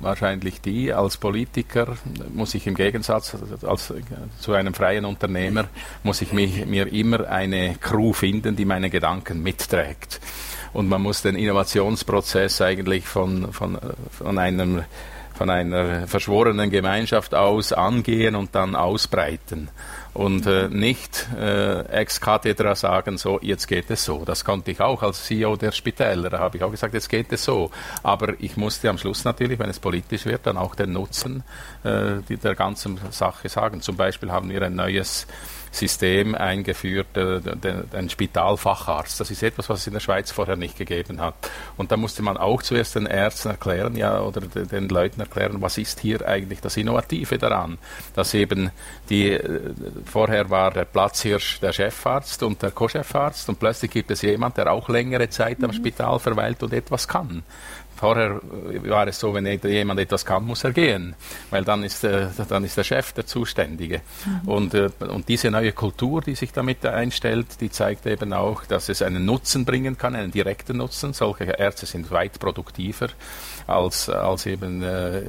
[0.02, 1.98] wahrscheinlich die, als Politiker
[2.34, 3.94] muss ich im Gegensatz als,
[4.40, 5.66] zu einem freien Unternehmer,
[6.04, 10.20] muss ich mich, mir immer eine Crew finden, die meine Gedanken mitträgt.
[10.74, 13.78] Und man muss den Innovationsprozess eigentlich von, von,
[14.12, 14.84] von einem
[15.38, 19.70] von einer verschworenen Gemeinschaft aus angehen und dann ausbreiten
[20.16, 24.24] und äh, nicht äh, ex cathedra sagen, so, jetzt geht es so.
[24.24, 26.30] Das konnte ich auch als CEO der Spitäler.
[26.30, 27.70] Da habe ich auch gesagt, jetzt geht es so.
[28.02, 31.44] Aber ich musste am Schluss natürlich, wenn es politisch wird, dann auch den Nutzen
[31.84, 33.82] äh, der ganzen Sache sagen.
[33.82, 35.28] Zum Beispiel haben wir ein neues
[35.76, 37.42] System eingeführt, äh,
[37.94, 39.20] ein Spitalfacharzt.
[39.20, 41.36] Das ist etwas, was es in der Schweiz vorher nicht gegeben hat.
[41.78, 45.78] Und da musste man auch zuerst den Ärzten erklären, ja, oder den Leuten erklären, was
[45.78, 47.78] ist hier eigentlich das Innovative daran,
[48.14, 48.72] dass eben
[49.10, 49.74] die, äh,
[50.06, 54.72] vorher war der Platzhirsch der Chefarzt und der Co-Chefarzt und plötzlich gibt es jemand, der
[54.72, 55.74] auch längere Zeit am mhm.
[55.74, 57.44] Spital verweilt und etwas kann.
[57.96, 58.42] Vorher
[58.84, 61.16] war es so, wenn jemand etwas kann, muss er gehen,
[61.50, 64.02] weil dann ist, äh, dann ist der Chef der Zuständige.
[64.26, 64.50] Mhm.
[64.50, 68.90] Und, äh, und diese neue Kultur, die sich damit einstellt, die zeigt eben auch, dass
[68.90, 71.14] es einen Nutzen bringen kann, einen direkten Nutzen.
[71.14, 73.08] Solche Ärzte sind weit produktiver
[73.68, 75.22] als, als eben äh,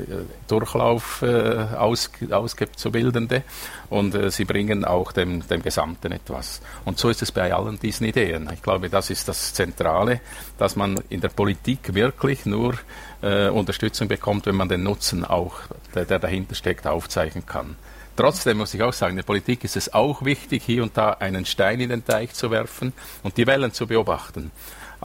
[0.49, 3.43] Durchlauf äh, aus, Auszubildende
[3.89, 6.61] und äh, sie bringen auch dem, dem Gesamten etwas.
[6.85, 8.49] Und so ist es bei allen diesen Ideen.
[8.53, 10.21] Ich glaube, das ist das Zentrale,
[10.59, 12.75] dass man in der Politik wirklich nur
[13.23, 15.61] äh, Unterstützung bekommt, wenn man den Nutzen auch,
[15.95, 17.77] der, der dahinter steckt, aufzeichnen kann.
[18.17, 21.11] Trotzdem muss ich auch sagen, in der Politik ist es auch wichtig, hier und da
[21.11, 24.51] einen Stein in den Teich zu werfen und die Wellen zu beobachten.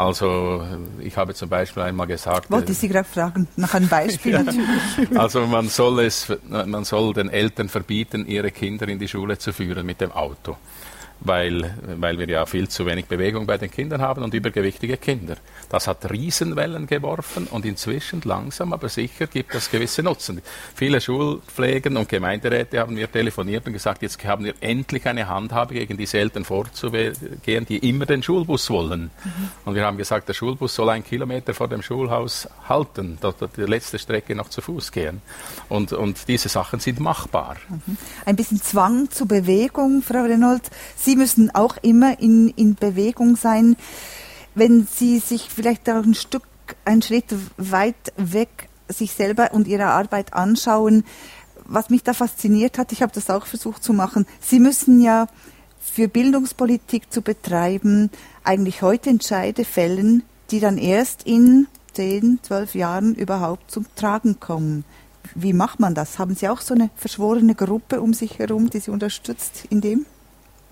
[0.01, 0.65] Also
[0.99, 2.49] ich habe zum Beispiel einmal gesagt.
[2.49, 4.33] Wollte ich Sie gerade fragen, nach einem Beispiel
[5.11, 9.37] ja, Also man soll es, man soll den Eltern verbieten, ihre Kinder in die Schule
[9.37, 10.57] zu führen mit dem Auto
[11.21, 15.35] weil, weil wir ja viel zu wenig Bewegung bei den Kindern haben und übergewichtige Kinder.
[15.69, 20.41] Das hat Riesenwellen geworfen und inzwischen langsam aber sicher gibt es gewisse Nutzen.
[20.75, 25.75] Viele Schulpflegen und Gemeinderäte haben mir telefoniert und gesagt, jetzt haben wir endlich eine Handhabe
[25.75, 29.11] gegen diese Eltern vorzugehen, die immer den Schulbus wollen.
[29.23, 29.51] Mhm.
[29.65, 33.61] Und wir haben gesagt, der Schulbus soll einen Kilometer vor dem Schulhaus halten, dort die
[33.61, 35.21] letzte Strecke noch zu Fuß gehen.
[35.69, 37.57] Und, und diese Sachen sind machbar.
[37.69, 37.97] Mhm.
[38.25, 40.71] Ein bisschen Zwang zur Bewegung, Frau Reynolds.
[40.95, 43.75] Sie Sie müssen auch immer in, in Bewegung sein.
[44.55, 46.47] Wenn Sie sich vielleicht auch ein Stück,
[46.85, 47.25] einen Schritt
[47.57, 51.03] weit weg sich selber und Ihre Arbeit anschauen,
[51.65, 55.27] was mich da fasziniert hat, ich habe das auch versucht zu machen, Sie müssen ja
[55.81, 58.09] für Bildungspolitik zu betreiben,
[58.45, 64.85] eigentlich heute Entscheide fällen, die dann erst in zehn, zwölf Jahren überhaupt zum Tragen kommen.
[65.35, 66.19] Wie macht man das?
[66.19, 70.05] Haben Sie auch so eine verschworene Gruppe um sich herum, die Sie unterstützt in dem?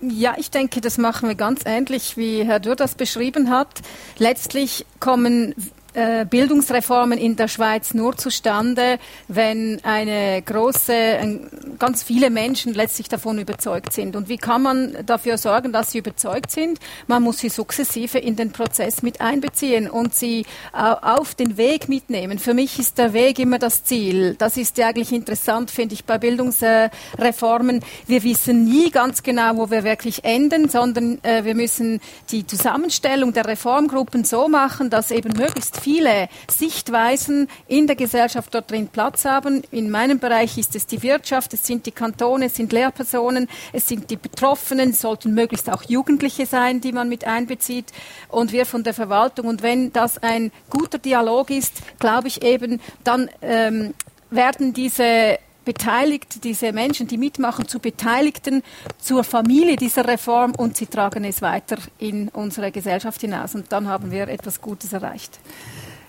[0.02, 3.68] Ja, ich denke, das machen wir ganz ähnlich, wie Herr Dürr das beschrieben hat.
[4.16, 5.54] Letztlich kommen
[5.92, 8.98] Bildungsreformen in der Schweiz nur zustande,
[9.28, 11.38] wenn eine große,
[11.78, 14.16] ganz viele Menschen letztlich davon überzeugt sind.
[14.16, 16.78] Und wie kann man dafür sorgen, dass sie überzeugt sind?
[17.06, 22.38] Man muss sie sukzessive in den Prozess mit einbeziehen und sie auf den Weg mitnehmen.
[22.38, 24.34] Für mich ist der Weg immer das Ziel.
[24.38, 27.80] Das ist ja eigentlich interessant, finde ich, bei Bildungsreformen.
[28.06, 32.00] Wir wissen nie ganz genau, wo wir wirklich enden, sondern äh, wir müssen
[32.30, 38.70] die Zusammenstellung der Reformgruppen so machen, dass eben möglichst viele Sichtweisen in der Gesellschaft dort
[38.70, 39.62] drin Platz haben.
[39.70, 43.88] In meinem Bereich ist es die Wirtschaft, es sind die Kantone, es sind Lehrpersonen, es
[43.88, 47.86] sind die Betroffenen, es sollten möglichst auch Jugendliche sein, die man mit einbezieht
[48.28, 49.46] und wir von der Verwaltung.
[49.46, 53.94] Und wenn das ein guter Dialog ist, glaube ich eben, dann ähm,
[54.30, 55.38] werden diese
[55.72, 58.64] beteiligt, diese Menschen, die mitmachen, zu Beteiligten,
[58.98, 63.54] zur Familie dieser Reform und sie tragen es weiter in unsere Gesellschaft hinaus.
[63.54, 65.38] Und dann haben wir etwas Gutes erreicht.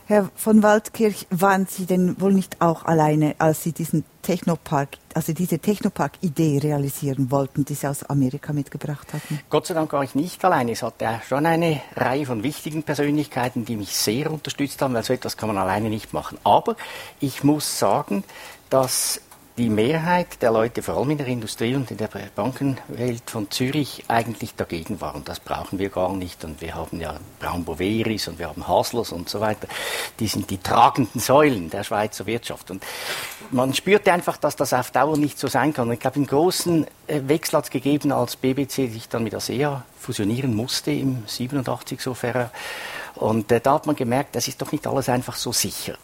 [0.08, 5.32] Herr von Waldkirch, waren Sie denn wohl nicht auch alleine, als Sie diesen Technopark, also
[5.32, 9.40] diese Technopark-Idee realisieren wollten, die Sie aus Amerika mitgebracht hatten?
[9.50, 10.72] Gott sei Dank war ich nicht alleine.
[10.72, 15.14] Es hatte schon eine Reihe von wichtigen Persönlichkeiten, die mich sehr unterstützt haben, weil so
[15.14, 16.40] etwas kann man alleine nicht machen.
[16.44, 16.76] Aber
[17.20, 18.24] ich muss sagen,
[18.72, 19.22] dass
[19.58, 24.06] die Mehrheit der Leute, vor allem in der Industrie und in der Bankenwelt von Zürich,
[24.08, 25.24] eigentlich dagegen waren.
[25.26, 26.44] Das brauchen wir gar nicht.
[26.46, 29.68] Und wir haben ja Braun Boveris und wir haben Haslers und so weiter.
[30.20, 32.72] Die sind die tragenden Säulen der Schweizer Wirtschaft.
[32.72, 32.84] Und
[33.52, 35.90] man spürte einfach, dass das auf Dauer nicht so sein kann.
[35.90, 39.36] Und ich glaube, einen großen äh, Wechsel hat es gegeben, als BBC sich dann mit
[39.36, 42.52] ASEA fusionieren musste im 87 so fair.
[43.16, 45.96] Und äh, da hat man gemerkt, das ist doch nicht alles einfach so sicher.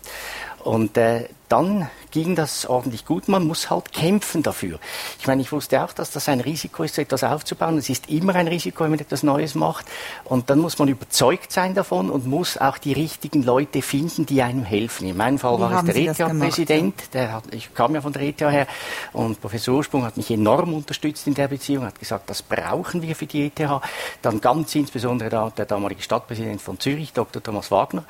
[0.63, 3.27] Und äh, dann ging das ordentlich gut.
[3.27, 4.79] Man muss halt kämpfen dafür.
[5.19, 7.77] Ich meine, ich wusste auch, dass das ein Risiko ist, so etwas aufzubauen.
[7.77, 9.85] Es ist immer ein Risiko, wenn man etwas Neues macht.
[10.25, 14.41] Und dann muss man überzeugt sein davon und muss auch die richtigen Leute finden, die
[14.41, 15.07] einem helfen.
[15.07, 17.09] In meinem Fall Wie war es der ETH-Präsident.
[17.13, 17.41] Ja?
[17.51, 18.67] ich kam ja von der ETH her.
[19.13, 23.15] Und Professor Ursprung hat mich enorm unterstützt in der Beziehung, hat gesagt, das brauchen wir
[23.15, 23.81] für die ETH.
[24.21, 27.41] Dann ganz insbesondere der, der damalige Stadtpräsident von Zürich, Dr.
[27.41, 28.03] Thomas Wagner,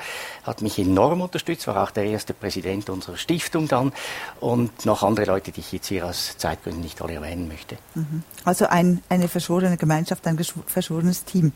[0.44, 3.92] hat mich enorm unterstützt, war auch der erste Präsident unserer Stiftung dann
[4.40, 7.78] und noch andere Leute, die ich jetzt hier aus Zeitgründen nicht alle erwähnen möchte.
[7.94, 8.24] Mhm.
[8.46, 11.52] Also ein, eine verschworene Gemeinschaft, ein verschworenes Team.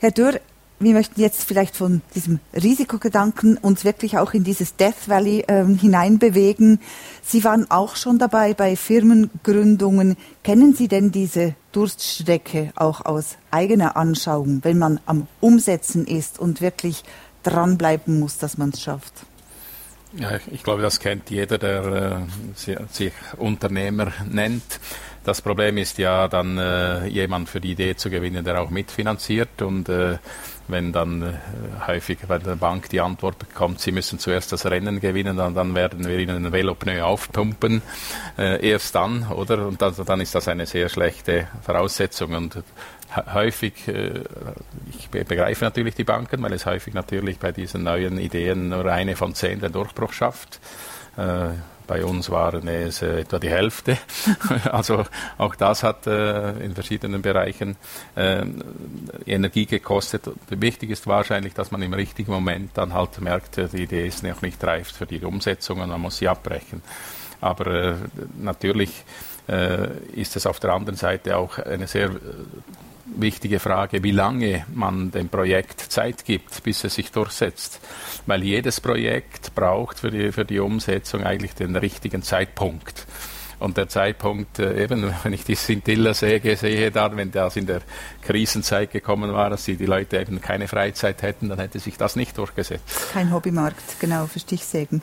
[0.00, 0.40] Herr Dürr,
[0.80, 5.76] wir möchten jetzt vielleicht von diesem Risikogedanken uns wirklich auch in dieses Death Valley ähm,
[5.76, 6.80] hineinbewegen.
[7.22, 10.16] Sie waren auch schon dabei bei Firmengründungen.
[10.42, 16.60] Kennen Sie denn diese Durststrecke auch aus eigener Anschauung, wenn man am Umsetzen ist und
[16.60, 17.02] wirklich
[17.42, 19.26] dranbleiben muss, dass man es schafft?
[20.14, 22.26] Ja, ich glaube, das kennt jeder, der
[22.64, 24.80] äh, sich Unternehmer nennt.
[25.22, 29.60] Das Problem ist ja dann, äh, jemand für die Idee zu gewinnen, der auch mitfinanziert
[29.60, 30.16] und äh,
[30.68, 31.32] wenn dann äh,
[31.86, 35.74] häufig bei der Bank die Antwort bekommt, sie müssen zuerst das Rennen gewinnen, dann, dann
[35.74, 37.82] werden wir ihnen ein Velopneu aufpumpen,
[38.38, 39.66] äh, erst dann, oder?
[39.66, 42.34] Und das, dann ist das eine sehr schlechte Voraussetzung.
[42.34, 42.62] Und
[43.14, 44.22] häufig, äh,
[44.90, 49.16] ich begreife natürlich die Banken, weil es häufig natürlich bei diesen neuen Ideen nur eine
[49.16, 50.60] von zehn den Durchbruch schafft.
[51.16, 51.50] Äh,
[51.88, 53.96] bei uns waren es äh, etwa die Hälfte.
[54.70, 55.04] also
[55.38, 57.76] auch das hat äh, in verschiedenen Bereichen
[58.14, 58.44] äh,
[59.26, 60.30] Energie gekostet.
[60.50, 64.22] Wichtig ist wahrscheinlich, dass man im richtigen Moment dann halt merkt, äh, die Idee ist
[64.22, 66.82] noch nicht reif für die Umsetzung und man muss sie abbrechen.
[67.40, 67.96] Aber
[68.36, 69.04] natürlich
[70.12, 72.10] ist es auf der anderen Seite auch eine sehr
[73.16, 77.80] wichtige Frage, wie lange man dem Projekt Zeit gibt, bis es sich durchsetzt.
[78.26, 83.06] Weil jedes Projekt braucht für die, für die Umsetzung eigentlich den richtigen Zeitpunkt.
[83.58, 87.80] Und der Zeitpunkt, äh, eben, wenn ich die Scintilla-Säge sehe, dann, wenn das in der
[88.22, 92.16] Krisenzeit gekommen war, dass die, die Leute eben keine Freizeit hätten, dann hätte sich das
[92.16, 93.12] nicht durchgesetzt.
[93.12, 95.02] Kein Hobbymarkt, genau, für Stichsägen.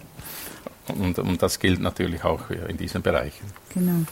[0.88, 3.45] Und, und das gilt natürlich auch in diesen Bereichen.
[3.73, 4.06] Genau.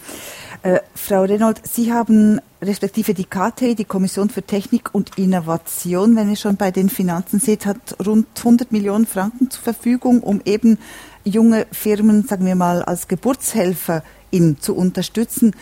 [0.63, 6.29] Äh, Frau Renold, Sie haben respektive die KT, die Kommission für Technik und Innovation, wenn
[6.29, 10.79] ihr schon bei den Finanzen seht, hat rund 100 Millionen Franken zur Verfügung, um eben
[11.25, 15.53] junge Firmen, sagen wir mal, als Geburtshelfer in, zu unterstützen.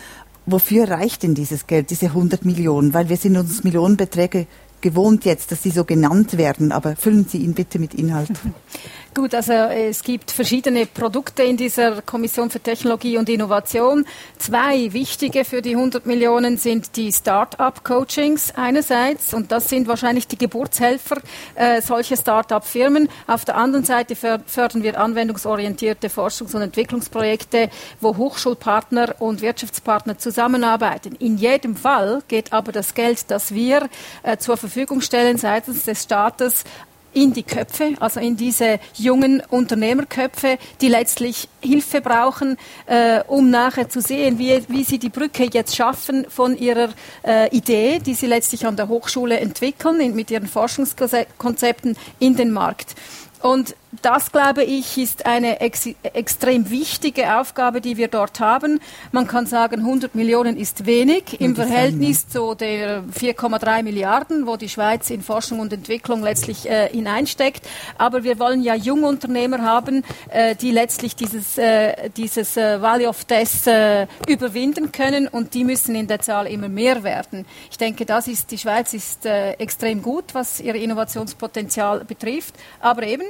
[0.46, 2.94] Wofür reicht denn dieses Geld, diese 100 Millionen?
[2.94, 4.46] Weil wir sind uns Millionenbeträge
[4.82, 8.30] gewohnt jetzt, dass sie so genannt werden, aber füllen Sie ihn bitte mit Inhalt.
[9.14, 14.06] Gut, also es gibt verschiedene Produkte in dieser Kommission für Technologie und Innovation.
[14.38, 20.38] Zwei wichtige für die 100 Millionen sind die Start-up-Coachings einerseits und das sind wahrscheinlich die
[20.38, 21.18] Geburtshelfer
[21.56, 23.10] äh, solcher Start-up-Firmen.
[23.26, 27.68] Auf der anderen Seite fördern wir anwendungsorientierte Forschungs- und Entwicklungsprojekte,
[28.00, 31.16] wo Hochschulpartner und Wirtschaftspartner zusammenarbeiten.
[31.16, 33.90] In jedem Fall geht aber das Geld, das wir
[34.22, 36.64] äh, zur Verfügung stellen seitens des Staates,
[37.12, 42.56] in die Köpfe, also in diese jungen Unternehmerköpfe, die letztlich Hilfe brauchen,
[42.86, 46.90] äh, um nachher zu sehen, wie, wie sie die Brücke jetzt schaffen von ihrer
[47.24, 52.52] äh, Idee, die sie letztlich an der Hochschule entwickeln, in, mit ihren Forschungskonzepten in den
[52.52, 52.94] Markt.
[53.42, 58.80] Und das, glaube ich, ist eine ex extrem wichtige Aufgabe, die wir dort haben.
[59.10, 64.70] Man kann sagen, 100 Millionen ist wenig im Verhältnis zu der 4,3 Milliarden, wo die
[64.70, 67.68] Schweiz in Forschung und Entwicklung letztlich äh, hineinsteckt.
[67.98, 73.24] Aber wir wollen ja Jungunternehmer haben, äh, die letztlich dieses, äh, dieses äh, Valley of
[73.24, 77.44] Death äh, überwinden können und die müssen in der Zahl immer mehr werden.
[77.70, 82.54] Ich denke, das ist, die Schweiz ist äh, extrem gut, was ihr Innovationspotenzial betrifft.
[82.80, 83.24] Aber eben,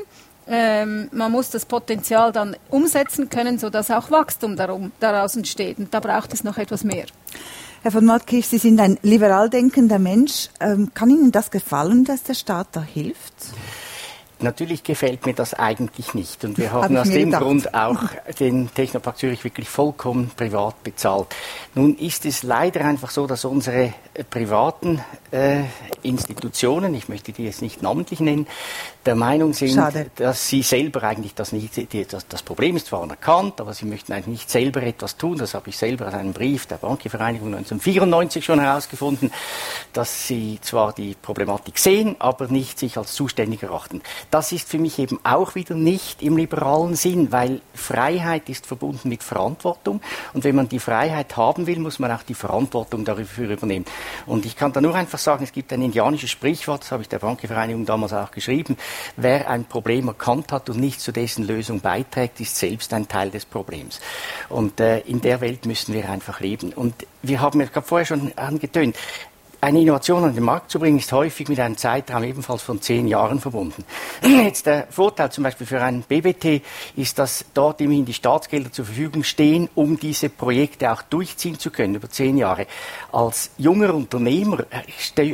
[0.48, 5.78] ähm, man muss das Potenzial dann umsetzen können, sodass auch Wachstum darum, daraus entsteht.
[5.78, 7.06] Und da braucht es noch etwas mehr.
[7.82, 10.50] Herr von Martkirch, Sie sind ein liberal denkender Mensch.
[10.60, 13.34] Ähm, kann Ihnen das gefallen, dass der Staat da hilft?
[14.42, 16.44] Natürlich gefällt mir das eigentlich nicht.
[16.44, 17.42] Und wir haben aus dem gedacht.
[17.42, 18.02] Grund auch
[18.40, 21.28] den Technopark Zürich wirklich vollkommen privat bezahlt.
[21.74, 25.00] Nun ist es leider einfach so, dass unsere äh, privaten
[25.30, 25.62] äh,
[26.02, 28.46] Institutionen, ich möchte die jetzt nicht namentlich nennen,
[29.04, 30.10] der Meinung sind, Schade.
[30.16, 33.84] dass sie selber eigentlich das nicht, die, das, das, Problem ist zwar anerkannt, aber sie
[33.84, 35.38] möchten eigentlich nicht selber etwas tun.
[35.38, 39.32] Das habe ich selber aus einem Brief der Bankenvereinigung 1994 schon herausgefunden,
[39.92, 44.02] dass sie zwar die Problematik sehen, aber nicht sich als zuständig erachten.
[44.30, 49.08] Das ist für mich eben auch wieder nicht im liberalen Sinn, weil Freiheit ist verbunden
[49.08, 50.00] mit Verantwortung
[50.32, 53.86] und wenn man die Freiheit haben will, muss man auch die Verantwortung dafür übernehmen.
[54.26, 57.08] Und ich kann da nur einfach sagen, es gibt ein indianisches Sprichwort, das habe ich
[57.08, 58.76] der Bankenvereinigung damals auch geschrieben,
[59.16, 63.30] wer ein Problem erkannt hat und nicht zu dessen Lösung beiträgt, ist selbst ein Teil
[63.30, 64.00] des Problems.
[64.48, 66.72] Und äh, in der Welt müssen wir einfach leben.
[66.72, 68.96] Und wir haben, habe vorher schon angetönt,
[69.62, 73.06] eine Innovation an den Markt zu bringen, ist häufig mit einem Zeitraum ebenfalls von zehn
[73.06, 73.84] Jahren verbunden.
[74.22, 76.62] Jetzt der Vorteil zum Beispiel für ein BBT
[76.96, 81.70] ist, dass dort immerhin die Staatsgelder zur Verfügung stehen, um diese Projekte auch durchziehen zu
[81.70, 82.66] können über zehn Jahre.
[83.12, 84.64] Als junger Unternehmer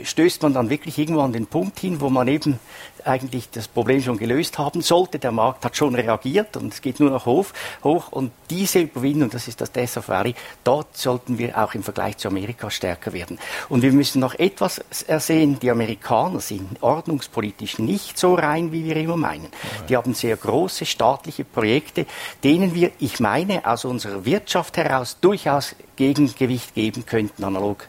[0.04, 2.60] stößt man dann wirklich irgendwo an den Punkt hin, wo man eben
[3.04, 5.18] eigentlich das Problem schon gelöst haben sollte.
[5.18, 7.46] Der Markt hat schon reagiert und es geht nur noch hoch.
[7.82, 8.12] hoch.
[8.12, 10.34] Und diese Überwindung, das ist das of Valley,
[10.64, 13.38] dort sollten wir auch im Vergleich zu Amerika stärker werden.
[13.68, 15.58] Und wir müssen noch etwas ersehen.
[15.60, 19.48] Die Amerikaner sind ordnungspolitisch nicht so rein, wie wir immer meinen.
[19.88, 22.06] Die haben sehr große staatliche Projekte,
[22.44, 27.88] denen wir, ich meine, aus unserer Wirtschaft heraus durchaus Gegengewicht geben könnten, analog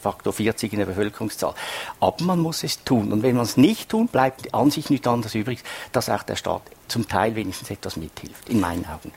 [0.00, 1.54] Faktor 40 in der Bevölkerungszahl.
[2.00, 3.12] Aber man muss es tun.
[3.12, 5.60] Und wenn man es nicht tut, bleibt an sich nicht anders übrig,
[5.92, 9.12] dass auch der Staat zum Teil wenigstens etwas mithilft, in meinen Augen.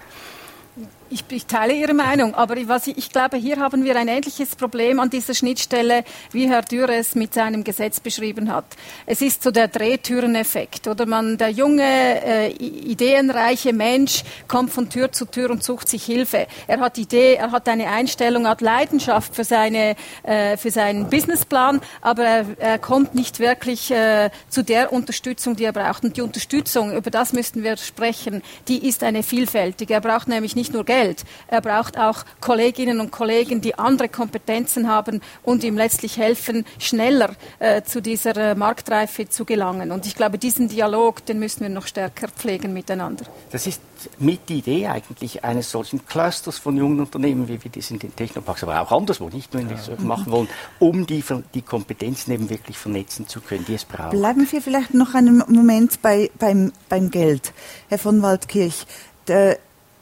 [1.14, 4.56] Ich, ich, teile Ihre Meinung, aber was ich, ich, glaube, hier haben wir ein ähnliches
[4.56, 8.64] Problem an dieser Schnittstelle, wie Herr Dürr es mit seinem Gesetz beschrieben hat.
[9.06, 15.12] Es ist so der Drehtüreneffekt, oder man, der junge, äh, ideenreiche Mensch kommt von Tür
[15.12, 16.48] zu Tür und sucht sich Hilfe.
[16.66, 21.82] Er hat Idee, er hat eine Einstellung, hat Leidenschaft für seine, äh, für seinen Businessplan,
[22.00, 26.06] aber er, er kommt nicht wirklich äh, zu der Unterstützung, die er braucht.
[26.06, 29.94] Und die Unterstützung, über das müssten wir sprechen, die ist eine vielfältige.
[29.94, 31.24] Er braucht nämlich nicht nur Geld, Geld.
[31.48, 37.32] Er braucht auch Kolleginnen und Kollegen, die andere Kompetenzen haben und ihm letztlich helfen, schneller
[37.60, 39.92] äh, zu dieser äh, Marktreife zu gelangen.
[39.92, 43.26] Und ich glaube, diesen Dialog, den müssen wir noch stärker pflegen miteinander.
[43.52, 43.82] Das ist
[44.20, 48.16] mit die Idee eigentlich eines solchen Clusters von jungen Unternehmen, wie wir das in den
[48.16, 49.78] Technoparks, aber auch anderswo, nicht nur in ja.
[50.00, 50.50] machen wollen,
[50.80, 51.24] um die,
[51.54, 54.12] die Kompetenzen eben wirklich vernetzen zu können, die es braucht.
[54.12, 57.54] Bleiben wir vielleicht noch einen Moment bei, beim, beim Geld.
[57.90, 58.86] Herr von Waldkirch,
[59.28, 59.60] der,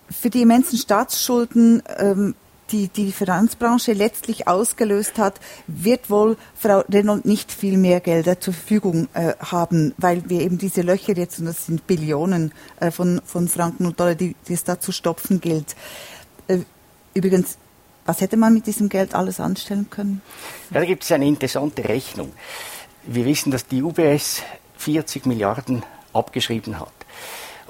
[0.09, 2.35] für die immensen Staatsschulden, ähm,
[2.71, 8.53] die die Finanzbranche letztlich ausgelöst hat, wird wohl Frau Renault nicht viel mehr Gelder zur
[8.53, 13.21] Verfügung äh, haben, weil wir eben diese Löcher jetzt, und das sind Billionen äh, von,
[13.25, 15.75] von Franken und Dollar, die, die es da zu stopfen gilt.
[16.47, 16.59] Äh,
[17.13, 17.57] übrigens,
[18.05, 20.21] was hätte man mit diesem Geld alles anstellen können?
[20.71, 22.31] Ja, da gibt es eine interessante Rechnung.
[23.03, 24.41] Wir wissen, dass die UBS
[24.77, 25.83] 40 Milliarden
[26.13, 26.98] abgeschrieben hat.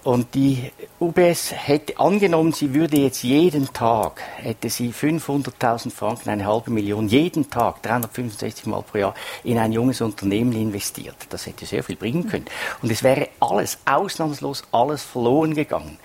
[0.10, 6.48] Und die UBS hätte angenommen, sie würde jetzt jeden Tag, hätte sie 500.000 Franken, eine
[6.48, 9.14] halbe Million, jeden Tag, 365 Mal pro Jahr,
[9.44, 11.16] in ein junges Unternehmen investiert.
[11.30, 12.46] Das hätte sehr viel bringen können.
[12.82, 16.00] Und es wäre alles, ausnahmslos alles verloren gegangen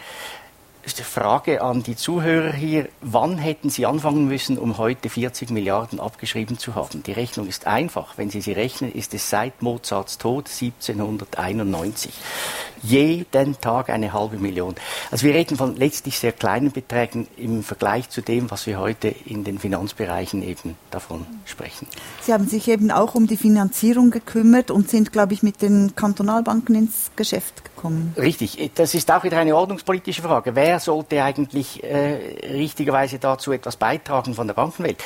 [0.87, 5.51] ist die Frage an die Zuhörer hier, wann hätten Sie anfangen müssen, um heute 40
[5.51, 7.03] Milliarden abgeschrieben zu haben?
[7.03, 8.19] Die Rechnung ist einfach.
[8.19, 12.13] Wenn Sie sie rechnen, ist es seit Mozarts Tod 1791.
[12.83, 14.75] Jeden Tag eine halbe Million.
[15.11, 19.09] Also wir reden von letztlich sehr kleinen Beträgen im Vergleich zu dem, was wir heute
[19.09, 21.89] in den Finanzbereichen eben davon sprechen.
[22.21, 25.97] Sie haben sich eben auch um die Finanzierung gekümmert und sind, glaube ich, mit den
[25.97, 27.74] Kantonalbanken ins Geschäft gekommen.
[28.17, 28.71] Richtig.
[28.75, 30.55] Das ist auch wieder eine ordnungspolitische Frage.
[30.55, 35.03] Wer sollte eigentlich äh, richtigerweise dazu etwas beitragen von der Bankenwelt?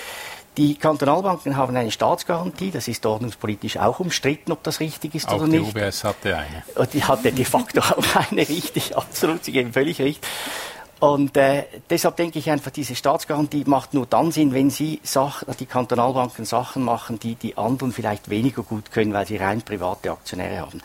[0.57, 5.37] Die Kantonalbanken haben eine Staatsgarantie, das ist ordnungspolitisch auch umstritten, ob das richtig ist auch
[5.37, 5.73] oder nicht.
[5.73, 6.65] Die UBS hatte eine.
[6.75, 10.27] Und die hatte de facto auch eine, richtig, absolut, Sie geben völlig recht.
[11.01, 15.47] Und äh, deshalb denke ich einfach, diese Staatsgarantie macht nur dann Sinn, wenn Sie Sachen,
[15.61, 20.11] die Kantonalbanken Sachen machen, die die anderen vielleicht weniger gut können, weil sie rein private
[20.11, 20.83] Aktionäre haben.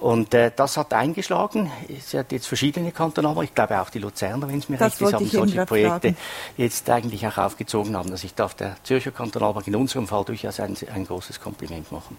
[0.00, 1.70] Und äh, das hat eingeschlagen.
[1.88, 5.02] Es hat jetzt verschiedene Kantonalbanken, ich glaube auch die Luzerner, wenn es mir das recht
[5.02, 6.16] ist, haben solche Projekte fragen.
[6.56, 8.10] jetzt eigentlich auch aufgezogen haben.
[8.10, 12.18] Also ich darf der Zürcher Kantonalbank in unserem Fall durchaus ein, ein großes Kompliment machen.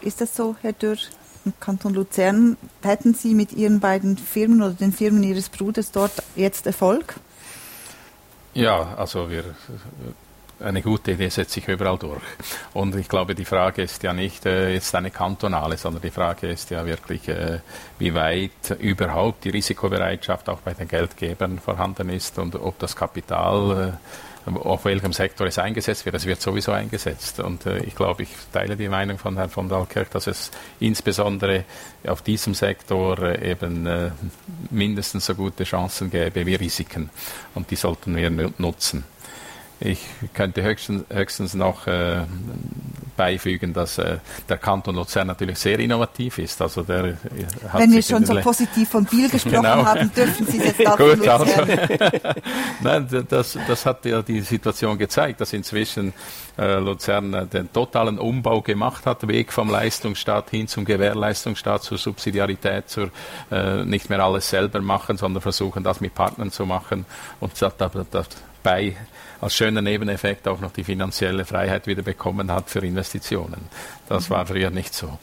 [0.00, 0.98] Ist das so, Herr Dürr?
[1.44, 6.12] Im Kanton Luzern, hätten Sie mit Ihren beiden Firmen oder den Firmen Ihres Bruders dort
[6.36, 7.16] jetzt Erfolg?
[8.54, 9.44] Ja, also wir
[10.64, 12.22] eine gute Idee setzt sich überall durch.
[12.72, 16.48] Und ich glaube, die Frage ist ja nicht äh, jetzt eine kantonale, sondern die Frage
[16.48, 17.60] ist ja wirklich, äh,
[17.98, 23.92] wie weit überhaupt die Risikobereitschaft auch bei den Geldgebern vorhanden ist und ob das Kapital,
[23.94, 26.16] äh, auf welchem Sektor es eingesetzt wird.
[26.16, 27.40] Es wird sowieso eingesetzt.
[27.40, 30.50] Und äh, ich glaube, ich teile die Meinung von Herrn von Dalkirch, dass es
[30.80, 31.64] insbesondere
[32.06, 34.10] auf diesem Sektor äh, eben äh,
[34.70, 37.10] mindestens so gute Chancen gäbe wie Risiken.
[37.54, 39.04] Und die sollten wir nutzen.
[39.80, 40.00] Ich
[40.32, 42.22] könnte höchstens, höchstens noch äh,
[43.16, 44.18] beifügen, dass äh,
[44.48, 46.62] der Kanton Luzern natürlich sehr innovativ ist.
[46.62, 47.16] Also der äh,
[47.72, 49.84] Wenn wir schon so positiv von Biel gesprochen genau.
[49.84, 51.44] haben, dürfen Sie es jetzt auch Gut, also,
[52.80, 56.12] Nein, das, das hat ja die Situation gezeigt, dass inzwischen
[56.56, 61.98] äh, Luzern äh, den totalen Umbau gemacht hat, Weg vom Leistungsstaat hin zum Gewährleistungsstaat, zur
[61.98, 63.10] Subsidiarität, zur
[63.50, 67.06] äh, nicht mehr alles selber machen, sondern versuchen, das mit Partnern zu machen.
[67.40, 67.74] Und das,
[68.10, 68.28] das,
[68.62, 68.96] bei
[69.40, 73.62] als schöner Nebeneffekt auch noch die finanzielle Freiheit wieder bekommen hat für Investitionen.
[74.08, 75.18] Das war früher nicht so.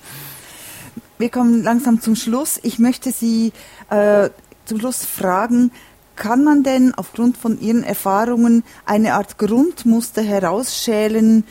[1.17, 2.59] Wir kommen langsam zum Schluss.
[2.63, 3.53] Ich möchte Sie
[3.89, 4.29] äh,
[4.65, 5.71] zum Schluss fragen,
[6.15, 11.45] kann man denn aufgrund von Ihren Erfahrungen eine Art Grundmuster herausschälen,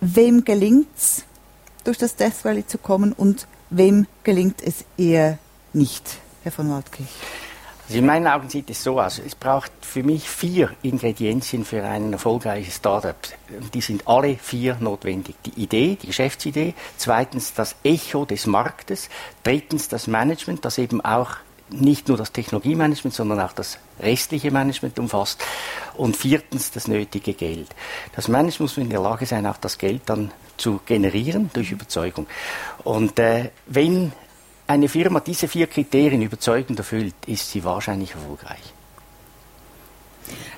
[0.00, 1.24] wem gelingt es,
[1.84, 5.38] durch das Death Valley zu kommen und wem gelingt es eher
[5.72, 7.08] nicht, Herr von Waldkirch?
[7.92, 9.18] Also in meinen Augen sieht es so aus.
[9.18, 13.16] Es braucht für mich vier Ingredienzien für ein erfolgreiches Startup.
[13.74, 15.34] Die sind alle vier notwendig.
[15.44, 16.72] Die Idee, die Geschäftsidee.
[16.96, 19.10] Zweitens das Echo des Marktes.
[19.42, 21.32] Drittens das Management, das eben auch
[21.68, 25.44] nicht nur das Technologiemanagement, sondern auch das restliche Management umfasst.
[25.94, 27.68] Und viertens das nötige Geld.
[28.16, 32.26] Das Management muss in der Lage sein, auch das Geld dann zu generieren durch Überzeugung.
[32.84, 34.12] Und äh, wenn
[34.66, 38.62] eine Firma diese vier Kriterien überzeugend erfüllt, ist sie wahrscheinlich erfolgreich.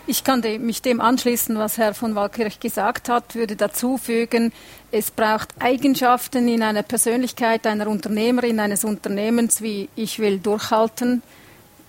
[0.07, 4.53] Ich kann mich dem anschließen, was Herr von Walkirch gesagt hat, würde dazu fügen,
[4.91, 11.23] es braucht Eigenschaften in einer Persönlichkeit einer Unternehmerin, eines Unternehmens, wie ich will durchhalten,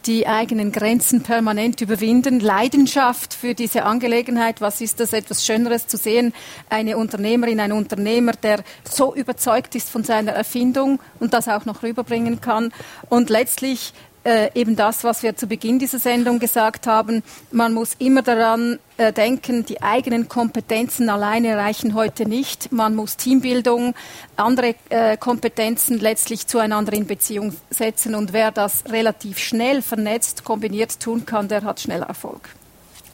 [0.08, 4.62] die eigenen Grenzen permanent überwinden, Leidenschaft für diese Angelegenheit.
[4.62, 6.34] Was ist das etwas Schöneres zu sehen?
[6.70, 11.84] Eine Unternehmerin, ein Unternehmer, der so überzeugt ist von seiner Erfindung und das auch noch
[11.84, 12.72] rüberbringen kann.
[13.10, 13.94] Und letztlich
[14.26, 17.24] äh, eben das, was wir zu Beginn dieser Sendung gesagt haben.
[17.52, 22.72] Man muss immer daran äh, denken, die eigenen Kompetenzen alleine reichen heute nicht.
[22.72, 23.94] Man muss Teambildung,
[24.36, 28.16] andere äh, Kompetenzen letztlich zueinander in Beziehung setzen.
[28.16, 32.50] Und wer das relativ schnell vernetzt, kombiniert tun kann, der hat schnell Erfolg.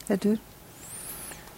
[0.08, 0.38] Herr Dürr?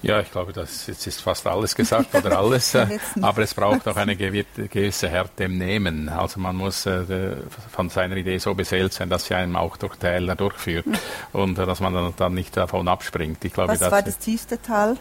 [0.04, 3.96] Ja, ich glaube, das jetzt ist fast alles gesagt oder alles, aber es braucht auch
[3.96, 6.10] eine gewisse Härte im Nehmen.
[6.10, 7.36] Also man muss äh,
[7.70, 10.84] von seiner Idee so beseelt sein, dass sie einem auch durch Täler durchführt
[11.32, 13.42] und äh, dass man dann, nicht davon abspringt.
[13.46, 14.98] Ich glaube, Was das war das tiefste Tal?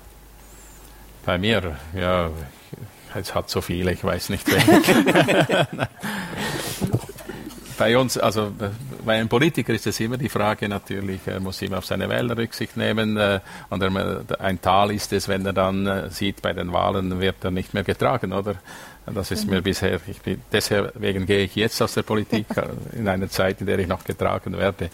[1.25, 2.29] Bei mir, ja,
[3.13, 4.47] es hat so viele, ich weiß nicht.
[7.77, 8.51] bei uns, also
[9.05, 12.37] bei einem Politiker ist es immer die Frage natürlich, er muss immer auf seine Wähler
[12.37, 13.17] Rücksicht nehmen.
[13.17, 13.39] Äh,
[13.69, 13.83] und
[14.39, 17.73] ein Tal ist es, wenn er dann äh, sieht, bei den Wahlen wird er nicht
[17.73, 18.55] mehr getragen, oder?
[19.05, 19.63] Das ist mir mhm.
[19.63, 23.67] bisher, ich bin, deswegen gehe ich jetzt aus der Politik äh, in einer Zeit, in
[23.67, 24.89] der ich noch getragen werde.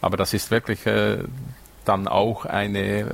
[0.00, 1.18] Aber das ist wirklich äh,
[1.84, 3.06] dann auch eine, äh,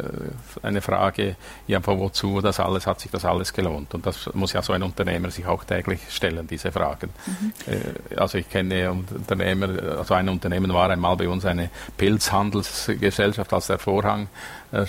[0.63, 1.37] eine Frage,
[1.67, 3.95] ja, wozu das alles, hat sich das alles gelohnt?
[3.95, 7.11] Und das muss ja so ein Unternehmer sich auch täglich stellen, diese Fragen.
[7.27, 7.53] Mhm.
[7.73, 13.67] Äh, also ich kenne Unternehmer, also ein Unternehmen war einmal bei uns eine Pilzhandelsgesellschaft, als
[13.69, 14.29] der Vorhang,
[14.73, 14.85] äh,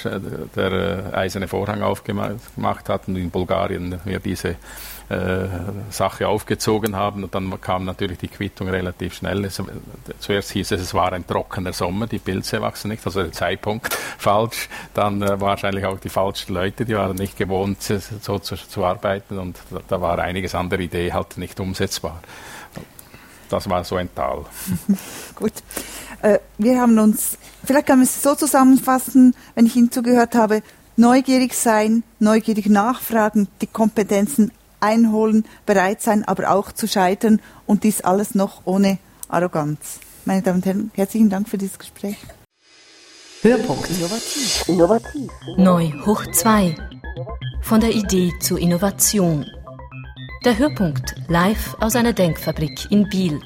[0.55, 4.55] der eiserne Vorhang aufgemacht hat und in Bulgarien wir diese
[5.09, 5.47] äh,
[5.89, 7.23] Sache aufgezogen haben.
[7.23, 9.43] Und dann kam natürlich die Quittung relativ schnell.
[9.45, 9.61] Es,
[10.19, 13.93] zuerst hieß es, es war ein trockener Sommer, die Pilze wachsen nicht, also der Zeitpunkt
[14.17, 14.69] falsch.
[14.93, 19.39] Dann äh, wahrscheinlich auch die falschen Leute, die waren nicht gewohnt, so zu, zu arbeiten
[19.39, 22.21] und da, da war einiges an der Idee halt nicht umsetzbar.
[23.49, 24.45] Das war so ein Tal.
[25.35, 25.53] Gut.
[26.21, 30.61] Äh, wir haben uns, vielleicht kann man es so zusammenfassen, wenn ich Ihnen zugehört habe,
[30.97, 38.01] neugierig sein, neugierig nachfragen, die Kompetenzen einholen, bereit sein, aber auch zu scheitern und dies
[38.01, 38.97] alles noch ohne
[39.27, 39.99] Arroganz.
[40.25, 42.17] Meine Damen und Herren, herzlichen Dank für dieses Gespräch.
[43.41, 43.89] Hörpunkt.
[43.89, 44.67] Innovativ.
[44.67, 45.31] Innovativ.
[45.57, 46.75] Neu hoch 2.
[47.61, 49.45] Von der Idee zur Innovation.
[50.45, 53.41] Der Hörpunkt live aus einer Denkfabrik in Biel.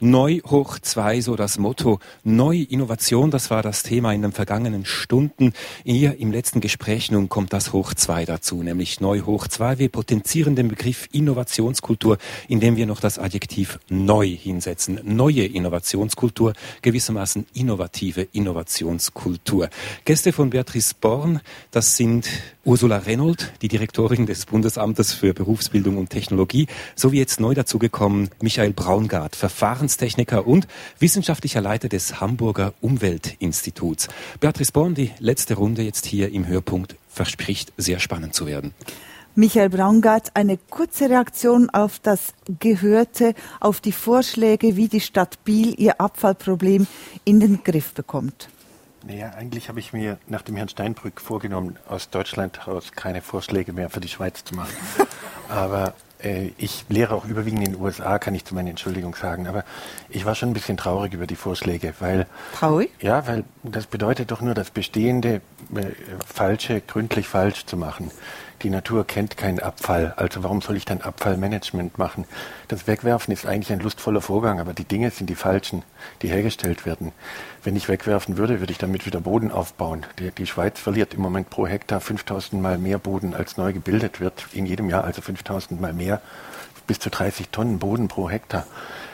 [0.00, 1.98] Neu hoch zwei, so das Motto.
[2.22, 5.52] Neue Innovation, das war das Thema in den vergangenen Stunden.
[5.82, 9.80] Hier im letzten Gespräch nun kommt das hoch zwei dazu, nämlich neu hoch zwei.
[9.80, 15.00] Wir potenzieren den Begriff Innovationskultur, indem wir noch das Adjektiv neu hinsetzen.
[15.02, 16.52] Neue Innovationskultur,
[16.82, 19.68] gewissermaßen innovative Innovationskultur.
[20.04, 21.40] Gäste von Beatrice Born,
[21.72, 22.28] das sind
[22.64, 28.74] Ursula Reynold, die Direktorin des Bundesamtes für Berufsbildung und Technologie, sowie jetzt neu dazugekommen Michael
[28.74, 29.34] Braungart,
[29.88, 34.08] Verfahrenstechniker und wissenschaftlicher Leiter des Hamburger Umweltinstituts.
[34.38, 38.74] Beatrice Born, die letzte Runde jetzt hier im Hörpunkt verspricht sehr spannend zu werden.
[39.34, 45.74] Michael Braungart, eine kurze Reaktion auf das Gehörte, auf die Vorschläge, wie die Stadt Biel
[45.78, 46.86] ihr Abfallproblem
[47.24, 48.48] in den Griff bekommt.
[49.06, 53.72] Naja, eigentlich habe ich mir nach dem Herrn Steinbrück vorgenommen, aus Deutschland heraus keine Vorschläge
[53.72, 54.74] mehr für die Schweiz zu machen.
[55.48, 55.94] Aber
[56.58, 59.46] ich lehre auch überwiegend in den USA, kann ich zu meiner Entschuldigung sagen.
[59.46, 59.64] Aber
[60.08, 62.26] ich war schon ein bisschen traurig über die Vorschläge, weil.
[62.54, 62.90] Traurig?
[63.00, 65.40] Ja, weil das bedeutet doch nur, das Bestehende
[65.74, 65.82] äh,
[66.26, 68.10] falsche, gründlich falsch zu machen.
[68.62, 70.14] Die Natur kennt keinen Abfall.
[70.16, 72.24] Also warum soll ich dann Abfallmanagement machen?
[72.66, 75.84] Das Wegwerfen ist eigentlich ein lustvoller Vorgang, aber die Dinge sind die falschen,
[76.22, 77.12] die hergestellt werden.
[77.62, 80.06] Wenn ich wegwerfen würde, würde ich damit wieder Boden aufbauen.
[80.18, 84.18] Die, die Schweiz verliert im Moment pro Hektar 5000 Mal mehr Boden, als neu gebildet
[84.18, 84.46] wird.
[84.52, 86.20] In jedem Jahr also 5000 Mal mehr.
[86.88, 88.66] Bis zu 30 Tonnen Boden pro Hektar.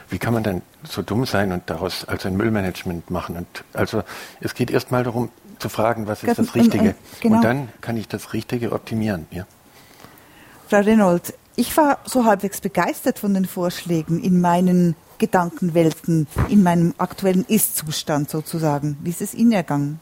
[0.09, 3.37] Wie kann man dann so dumm sein und daraus also ein Müllmanagement machen?
[3.37, 4.05] Und also
[4.41, 6.89] es geht erstmal darum, zu fragen, was ist das Richtige.
[6.89, 7.37] Und, genau.
[7.37, 9.27] und dann kann ich das Richtige optimieren.
[9.31, 9.47] Ja.
[10.69, 16.95] Frau Reynolds, ich war so halbwegs begeistert von den Vorschlägen in meinen Gedankenwelten, in meinem
[16.99, 18.97] aktuellen Ist-Zustand sozusagen.
[19.03, 20.01] Wie ist es Ihnen ergangen?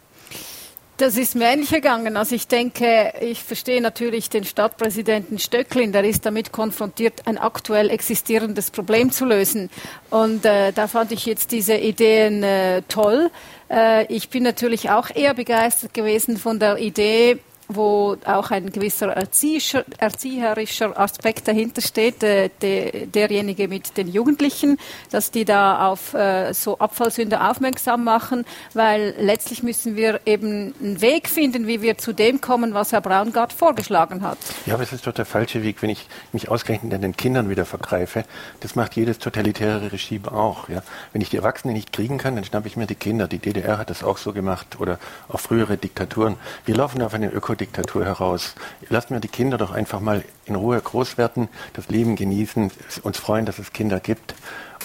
[1.02, 2.16] Das ist mir ähnlich ergangen.
[2.16, 7.90] Also ich denke, ich verstehe natürlich den Stadtpräsidenten Stöcklin, der ist damit konfrontiert, ein aktuell
[7.90, 9.68] existierendes Problem zu lösen.
[10.10, 13.32] Und äh, da fand ich jetzt diese Ideen äh, toll.
[13.68, 17.40] Äh, ich bin natürlich auch eher begeistert gewesen von der Idee,
[17.74, 24.78] wo auch ein gewisser erzieherischer, erzieherischer Aspekt dahinter steht, äh, de, derjenige mit den Jugendlichen,
[25.10, 28.44] dass die da auf äh, so Abfallsünder aufmerksam machen,
[28.74, 33.00] weil letztlich müssen wir eben einen Weg finden, wie wir zu dem kommen, was Herr
[33.00, 34.38] Braungart vorgeschlagen hat.
[34.66, 37.48] Ja, aber es ist doch der falsche Weg, wenn ich mich ausgerechnet an den Kindern
[37.50, 38.24] wieder vergreife.
[38.60, 40.68] Das macht jedes totalitäre Regime auch.
[40.68, 40.82] Ja?
[41.12, 43.28] Wenn ich die Erwachsenen nicht kriegen kann, dann schnappe ich mir die Kinder.
[43.28, 46.36] Die DDR hat das auch so gemacht oder auch frühere Diktaturen.
[46.64, 48.54] Wir laufen auf eine Öko Diktatur heraus.
[48.88, 52.70] Lassen wir die Kinder doch einfach mal in Ruhe groß werden, das Leben genießen,
[53.02, 54.34] uns freuen, dass es Kinder gibt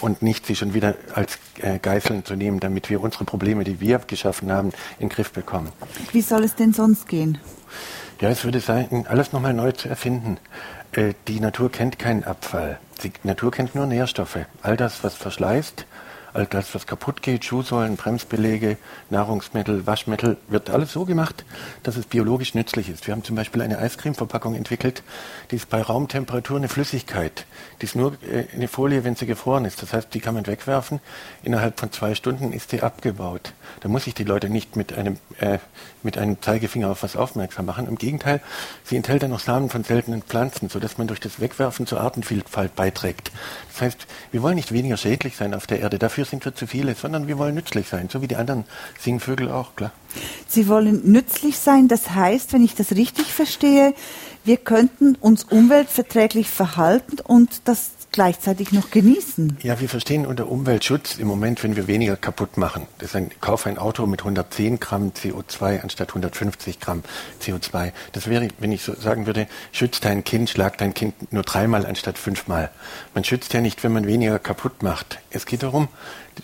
[0.00, 3.80] und nicht sie schon wieder als äh, Geiseln zu nehmen, damit wir unsere Probleme, die
[3.80, 4.68] wir geschaffen haben,
[4.98, 5.72] in den Griff bekommen.
[6.12, 7.38] Wie soll es denn sonst gehen?
[8.20, 10.38] Ja, es würde sein, alles nochmal neu zu erfinden.
[10.92, 12.78] Äh, die Natur kennt keinen Abfall.
[13.02, 14.38] Die Natur kennt nur Nährstoffe.
[14.62, 15.84] All das, was verschleißt,
[16.32, 18.76] all das, was kaputt geht, Schuhsohlen, Bremsbeläge,
[19.10, 21.44] Nahrungsmittel, Waschmittel, wird alles so gemacht,
[21.82, 23.06] dass es biologisch nützlich ist.
[23.06, 25.02] Wir haben zum Beispiel eine Eiscremeverpackung entwickelt,
[25.50, 27.46] die ist bei Raumtemperatur eine Flüssigkeit.
[27.80, 29.82] Die ist nur äh, eine Folie, wenn sie gefroren ist.
[29.82, 31.00] Das heißt, die kann man wegwerfen.
[31.42, 33.52] Innerhalb von zwei Stunden ist sie abgebaut.
[33.80, 35.58] Da muss ich die Leute nicht mit einem, äh,
[36.08, 37.86] mit einem Zeigefinger auf was aufmerksam machen.
[37.86, 38.40] Im Gegenteil,
[38.82, 42.74] sie enthält dann noch Samen von seltenen Pflanzen, sodass man durch das Wegwerfen zur Artenvielfalt
[42.74, 43.30] beiträgt.
[43.70, 45.98] Das heißt, wir wollen nicht weniger schädlich sein auf der Erde.
[45.98, 48.64] Dafür sind wir zu viele, sondern wir wollen nützlich sein, so wie die anderen
[48.98, 49.92] Singvögel auch, klar.
[50.46, 53.92] Sie wollen nützlich sein, das heißt, wenn ich das richtig verstehe,
[54.44, 59.58] wir könnten uns umweltverträglich verhalten und das gleichzeitig noch genießen.
[59.62, 62.86] Ja, wir verstehen unter Umweltschutz im Moment, wenn wir weniger kaputt machen.
[62.98, 67.02] Das ein, kauf ein Auto mit 110 Gramm CO2 anstatt 150 Gramm
[67.42, 67.92] CO2.
[68.12, 71.86] Das wäre, wenn ich so sagen würde, schützt dein Kind, schlag dein Kind nur dreimal
[71.86, 72.70] anstatt fünfmal.
[73.14, 75.18] Man schützt ja nicht, wenn man weniger kaputt macht.
[75.30, 75.88] Es geht darum,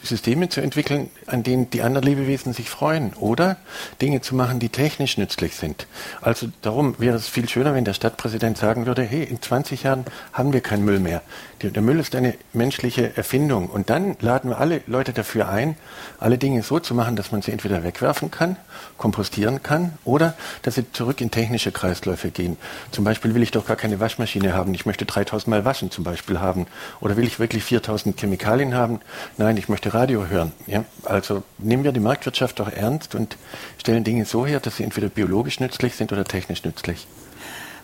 [0.02, 3.56] Systeme zu entwickeln, an denen die anderen Lebewesen sich freuen oder
[4.00, 5.86] Dinge zu machen, die technisch nützlich sind.
[6.20, 10.04] Also darum wäre es viel schöner, wenn der Stadtpräsident sagen würde, hey, in 20 Jahren
[10.32, 11.22] haben wir keinen Müll mehr.
[11.70, 15.76] Der Müll ist eine menschliche Erfindung und dann laden wir alle Leute dafür ein,
[16.18, 18.56] alle Dinge so zu machen, dass man sie entweder wegwerfen kann,
[18.98, 22.56] kompostieren kann oder dass sie zurück in technische Kreisläufe gehen.
[22.90, 26.04] Zum Beispiel will ich doch gar keine Waschmaschine haben, ich möchte 3000 Mal waschen zum
[26.04, 26.66] Beispiel haben.
[27.00, 29.00] Oder will ich wirklich 4000 Chemikalien haben?
[29.36, 30.52] Nein, ich möchte Radio hören.
[30.66, 30.84] Ja?
[31.04, 33.36] Also nehmen wir die Marktwirtschaft doch ernst und
[33.78, 37.06] stellen Dinge so her, dass sie entweder biologisch nützlich sind oder technisch nützlich.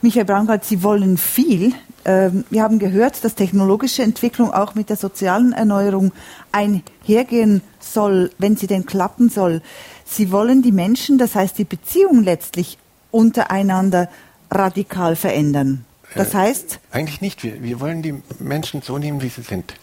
[0.02, 1.74] Michael Braungart, Sie wollen viel.
[2.06, 6.12] Ähm, wir haben gehört, dass technologische Entwicklung auch mit der sozialen Erneuerung
[6.52, 9.60] einhergehen soll, wenn sie denn klappen soll.
[10.06, 12.78] Sie wollen die Menschen, das heißt die Beziehung letztlich
[13.10, 14.08] untereinander
[14.50, 15.84] radikal verändern.
[16.14, 16.80] Das äh, heißt?
[16.90, 17.42] Äh, eigentlich nicht.
[17.42, 19.74] Wir, wir wollen die Menschen so nehmen, wie sie sind.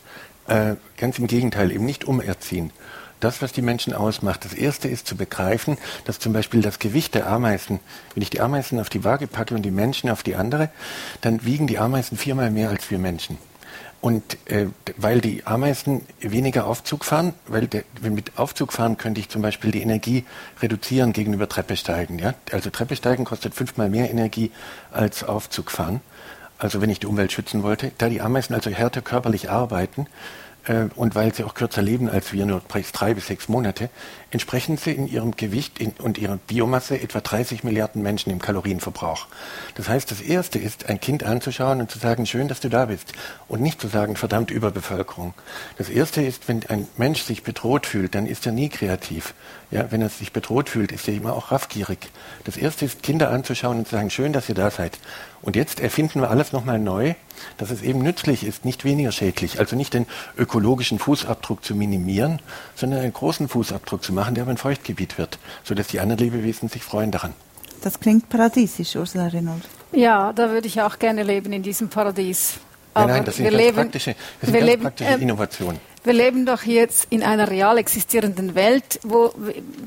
[0.48, 2.72] Äh, ganz im Gegenteil, eben nicht umerziehen.
[3.20, 4.46] Das, was die Menschen ausmacht.
[4.46, 7.80] Das erste ist zu begreifen, dass zum Beispiel das Gewicht der Ameisen,
[8.14, 10.70] wenn ich die Ameisen auf die Waage packe und die Menschen auf die andere,
[11.22, 13.38] dann wiegen die Ameisen viermal mehr als wir Menschen.
[14.00, 19.30] Und äh, weil die Ameisen weniger Aufzug fahren, weil der, mit Aufzug fahren könnte ich
[19.30, 20.24] zum Beispiel die Energie
[20.62, 22.20] reduzieren gegenüber Treppesteigen.
[22.20, 22.36] Ja?
[22.52, 24.52] Also Treppesteigen kostet fünfmal mehr Energie
[24.92, 26.02] als Aufzug fahren
[26.58, 30.08] also wenn ich die Umwelt schützen wollte, da die Ameisen also härter körperlich arbeiten,
[30.68, 33.90] äh, und weil sie auch kürzer leben als wir, nur drei bis sechs Monate,
[34.32, 39.28] entsprechen sie in ihrem Gewicht in, und ihrer Biomasse etwa 30 Milliarden Menschen im Kalorienverbrauch.
[39.76, 42.86] Das heißt, das Erste ist, ein Kind anzuschauen und zu sagen, schön, dass du da
[42.86, 43.14] bist.
[43.48, 45.34] Und nicht zu sagen, verdammt Überbevölkerung.
[45.78, 49.34] Das Erste ist, wenn ein Mensch sich bedroht fühlt, dann ist er nie kreativ.
[49.72, 52.00] Ja, wenn er sich bedroht fühlt, ist er immer auch raffgierig.
[52.44, 54.98] Das Erste ist, Kinder anzuschauen und zu sagen, schön, dass ihr da seid.
[55.48, 57.14] Und jetzt erfinden wir alles nochmal neu,
[57.56, 59.60] dass es eben nützlich ist, nicht weniger schädlich.
[59.60, 60.06] Also nicht den
[60.38, 62.42] ökologischen Fußabdruck zu minimieren,
[62.76, 66.68] sondern einen großen Fußabdruck zu machen, der aber ein Feuchtgebiet wird, sodass die anderen Lebewesen
[66.68, 67.34] sich freuen daran.
[67.82, 69.62] Das klingt paradiesisch, Ursula Renault.
[69.94, 72.56] Ja, da würde ich auch gerne leben in diesem Paradies.
[72.94, 75.80] Aber nein, nein, das sind ganz leben, praktische, das sind ganz leben, praktische äh, Innovationen.
[76.08, 79.34] Wir leben doch jetzt in einer real existierenden Welt, wo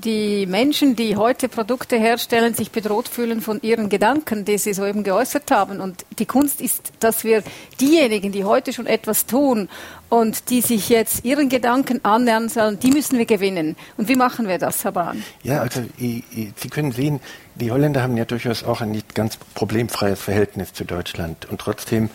[0.05, 5.03] die Menschen, die heute Produkte herstellen, sich bedroht fühlen von ihren Gedanken, die sie soeben
[5.03, 5.81] geäußert haben.
[5.81, 7.43] Und die Kunst ist, dass wir
[7.81, 9.71] diejenigen, die heute schon etwas tun
[10.11, 13.77] und die sich jetzt ihren Gedanken annähern sollen, die müssen wir gewinnen.
[13.97, 15.25] Und wie machen wir das, Herr Bahn?
[15.43, 17.21] Ja, also Sie können sehen,
[17.55, 21.49] die Holländer haben ja durchaus auch ein nicht ganz problemfreies Verhältnis zu Deutschland.
[21.51, 22.11] Und trotzdem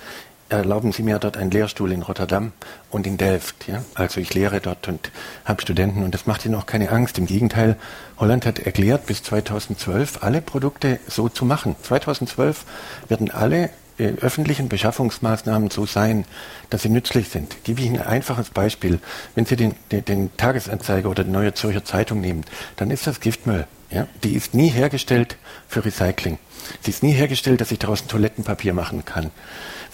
[0.49, 2.51] erlauben Sie mir dort einen Lehrstuhl in Rotterdam
[2.89, 3.67] und in Delft.
[3.67, 3.83] Ja?
[3.95, 5.11] Also ich lehre dort und
[5.43, 7.17] habe Studenten und das macht Ihnen auch keine Angst.
[7.17, 7.77] Im Gegenteil,
[8.17, 11.75] Holland hat erklärt, bis 2012 alle Produkte so zu machen.
[11.81, 12.65] 2012
[13.07, 16.25] werden alle äh, öffentlichen Beschaffungsmaßnahmen so sein,
[16.69, 17.63] dass sie nützlich sind.
[17.63, 18.99] Gebe ich Ihnen ein einfaches Beispiel.
[19.35, 22.43] Wenn Sie den, den, den Tagesanzeiger oder die Neue Zürcher Zeitung nehmen,
[22.75, 23.67] dann ist das Giftmüll.
[23.89, 24.07] Ja?
[24.23, 26.39] Die ist nie hergestellt für Recycling.
[26.81, 29.31] Sie ist nie hergestellt, dass ich daraus Toilettenpapier machen kann.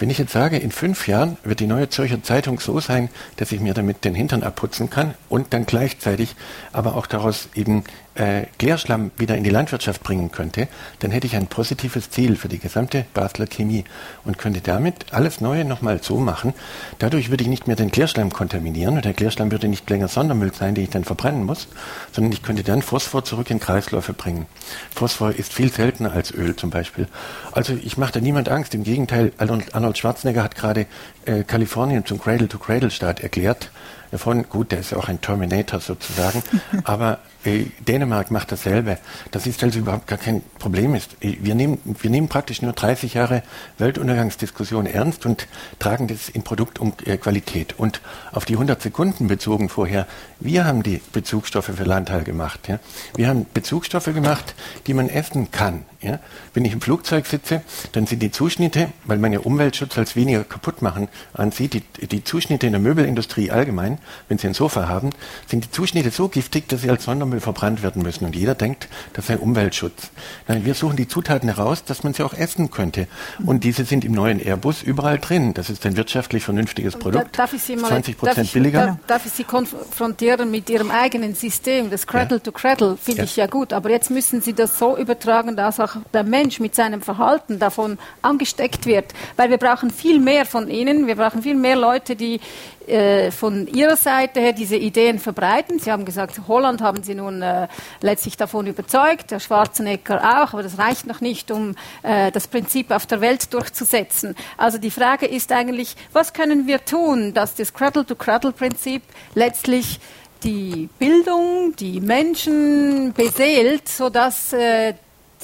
[0.02, 3.52] Wenn ich jetzt sage, in fünf Jahren wird die neue Zürcher Zeitung so sein, dass
[3.52, 6.34] ich mir damit den Hintern abputzen kann und dann gleichzeitig
[6.72, 7.84] aber auch daraus eben
[8.14, 10.68] äh, Klärschlamm wieder in die Landwirtschaft bringen könnte,
[10.98, 13.84] dann hätte ich ein positives Ziel für die gesamte Basler Chemie
[14.24, 16.52] und könnte damit alles Neue nochmal so machen.
[16.98, 20.52] Dadurch würde ich nicht mehr den Klärschlamm kontaminieren und der Klärschlamm würde nicht länger Sondermüll
[20.52, 21.68] sein, den ich dann verbrennen muss,
[22.12, 24.46] sondern ich könnte dann Phosphor zurück in Kreisläufe bringen.
[24.94, 27.08] Phosphor ist viel seltener als Öl zum Beispiel.
[27.52, 28.74] Also ich mache da niemand Angst.
[28.74, 30.86] Im Gegenteil, Arnold Schwarzenegger hat gerade
[31.24, 33.70] äh, Kalifornien zum Cradle-to-Cradle-Staat erklärt
[34.12, 34.48] davon.
[34.48, 36.42] Gut, der ist ja auch ein Terminator sozusagen,
[36.84, 38.98] aber äh, Dänemark macht dasselbe.
[39.32, 40.94] Das ist also überhaupt gar kein Problem.
[40.94, 41.16] Ist.
[41.20, 43.42] Äh, wir, nehmen, wir nehmen praktisch nur 30 Jahre
[43.78, 45.48] Weltuntergangsdiskussion ernst und
[45.80, 47.72] tragen das in Produktqualität.
[47.72, 48.00] Äh, und
[48.30, 50.06] auf die 100 Sekunden bezogen vorher,
[50.38, 52.68] wir haben die Bezugsstoffe für Landteil gemacht.
[52.68, 52.78] Ja.
[53.16, 54.54] Wir haben Bezugsstoffe gemacht,
[54.86, 55.84] die man essen kann.
[56.02, 56.18] Ja.
[56.54, 57.62] Wenn ich im Flugzeug sitze,
[57.92, 62.24] dann sind die Zuschnitte, weil man ja Umweltschutz als weniger kaputt machen ansieht, die, die
[62.24, 63.98] Zuschnitte in der Möbelindustrie allgemein,
[64.28, 65.10] wenn Sie ein Sofa haben,
[65.48, 68.24] sind die Zuschnitte so giftig, dass sie als Sondermüll verbrannt werden müssen.
[68.24, 70.10] Und jeder denkt, das sei Umweltschutz.
[70.48, 73.06] Nein, wir suchen die Zutaten heraus, dass man sie auch essen könnte.
[73.44, 75.54] Und diese sind im neuen Airbus überall drin.
[75.54, 77.38] Das ist ein wirtschaftlich vernünftiges Produkt.
[77.38, 78.86] Darf ich Sie mal, 20 Prozent billiger.
[78.86, 81.90] Darf, darf, ich Sie konfrontieren mit Ihrem eigenen System?
[81.90, 82.42] Das Cradle ja.
[82.42, 83.24] to Cradle finde ja.
[83.24, 83.72] ich ja gut.
[83.72, 87.98] Aber jetzt müssen Sie das so übertragen, dass auch der Mensch mit seinem Verhalten davon
[88.22, 89.12] angesteckt wird.
[89.36, 91.06] Weil wir brauchen viel mehr von Ihnen.
[91.06, 92.40] Wir brauchen viel mehr Leute, die
[92.86, 95.78] äh, von Ihrer Seite her diese Ideen verbreiten.
[95.78, 97.68] Sie haben gesagt, Holland haben Sie nun äh,
[98.00, 102.90] letztlich davon überzeugt, der Schwarzenegger auch, aber das reicht noch nicht, um äh, das Prinzip
[102.90, 104.34] auf der Welt durchzusetzen.
[104.56, 109.02] Also die Frage ist eigentlich, was können wir tun, dass das Cradle-to-Cradle-Prinzip
[109.34, 110.00] letztlich
[110.42, 114.94] die Bildung, die Menschen beseelt, sodass äh,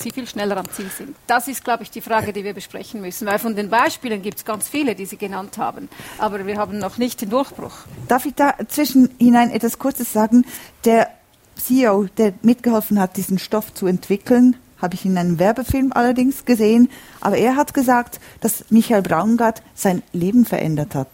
[0.00, 1.16] sie viel schneller am Ziel sind?
[1.26, 4.38] Das ist, glaube ich, die Frage, die wir besprechen müssen, weil von den Beispielen gibt
[4.38, 5.88] es ganz viele, die Sie genannt haben,
[6.18, 7.72] aber wir haben noch nicht den Durchbruch.
[8.08, 10.44] Darf ich da zwischen hinein etwas Kurzes sagen?
[10.84, 11.08] Der
[11.56, 16.88] CEO, der mitgeholfen hat, diesen Stoff zu entwickeln, habe ich in einem Werbefilm allerdings gesehen,
[17.20, 21.08] aber er hat gesagt, dass Michael Braungart sein Leben verändert hat.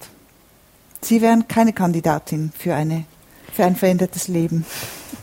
[1.01, 3.05] Sie wären keine Kandidatin für, eine,
[3.53, 4.65] für ein verändertes Leben.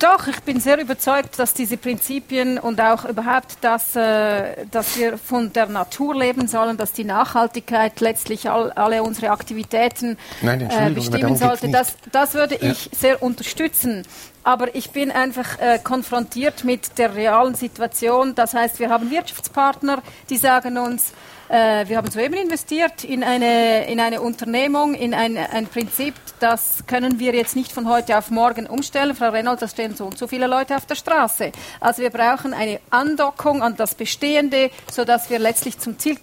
[0.02, 5.20] Doch, ich bin sehr überzeugt, dass diese Prinzipien und auch überhaupt, dass, äh, dass wir
[5.20, 10.90] von der Natur leben sollen, dass die Nachhaltigkeit letztlich all, alle unsere Aktivitäten Nein, äh,
[10.90, 11.70] bestimmen sollte.
[11.70, 12.72] Das, das würde ja.
[12.72, 14.04] ich sehr unterstützen.
[14.44, 18.34] Aber ich bin einfach äh, konfrontiert mit der realen Situation.
[18.34, 20.02] Das heißt, wir haben Wirtschaftspartner,
[20.32, 21.14] die sagen uns,
[21.52, 26.86] äh, wir haben soeben investiert in eine, in eine Unternehmung, in ein, ein Prinzip, das
[26.88, 29.16] können wir jetzt nicht von heute auf morgen umstellen.
[29.16, 31.52] Frau Reynolds, da stehen so und so viele Leute auf der Straße.
[31.82, 36.18] Also wir brauchen eine Andockung an das Bestehende, sodass wir letztlich zum Ziel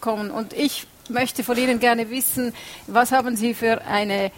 [0.00, 0.30] kommen.
[0.30, 2.52] Und ich möchte von Ihnen gerne wissen,
[2.86, 4.30] was haben Sie für eine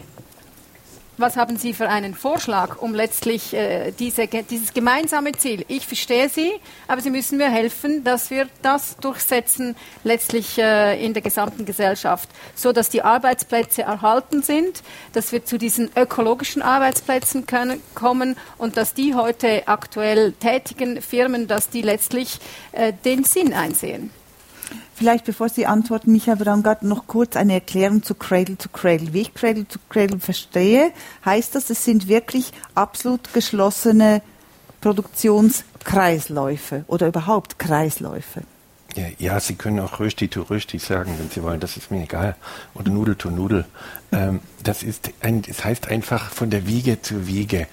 [1.17, 5.65] was haben Sie für einen Vorschlag, um letztlich äh, diese, dieses gemeinsame Ziel?
[5.67, 6.51] Ich verstehe Sie,
[6.87, 12.29] aber Sie müssen mir helfen, dass wir das durchsetzen, letztlich äh, in der gesamten Gesellschaft,
[12.55, 14.83] so dass die Arbeitsplätze erhalten sind,
[15.13, 21.47] dass wir zu diesen ökologischen Arbeitsplätzen können, kommen und dass die heute aktuell tätigen Firmen,
[21.47, 22.39] dass die letztlich
[22.71, 24.11] äh, den Sinn einsehen.
[24.97, 29.13] Vielleicht bevor Sie antworten, Michael Braungart, noch kurz eine Erklärung zu Cradle to Cradle.
[29.13, 30.91] Wie ich Cradle to Cradle verstehe,
[31.23, 34.23] heißt das, es sind wirklich absolut geschlossene
[34.81, 38.41] Produktionskreisläufe oder überhaupt Kreisläufe.
[38.95, 41.59] Ja, ja, Sie können auch Rösti to Rösti sagen, wenn Sie wollen.
[41.59, 42.35] Das ist mir egal.
[42.73, 43.65] Oder Nudel to Nudel.
[44.11, 47.67] Ähm, das ist ein, das heißt einfach von der Wiege zur Wiege.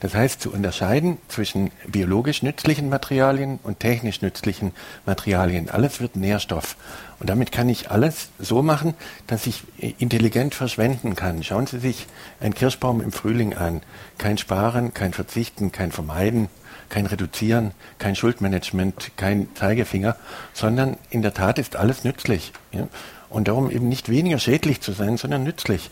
[0.00, 4.72] Das heißt zu unterscheiden zwischen biologisch nützlichen Materialien und technisch nützlichen
[5.04, 5.68] Materialien.
[5.68, 6.76] Alles wird Nährstoff.
[7.18, 8.94] Und damit kann ich alles so machen,
[9.26, 9.62] dass ich
[9.98, 11.44] intelligent verschwenden kann.
[11.44, 12.06] Schauen Sie sich
[12.40, 13.82] einen Kirschbaum im Frühling an.
[14.16, 16.48] Kein Sparen, kein Verzichten, kein Vermeiden,
[16.88, 20.16] kein Reduzieren, kein Schuldmanagement, kein Zeigefinger,
[20.54, 22.52] sondern in der Tat ist alles nützlich.
[22.72, 22.88] Ja?
[23.28, 25.90] Und darum eben nicht weniger schädlich zu sein, sondern nützlich.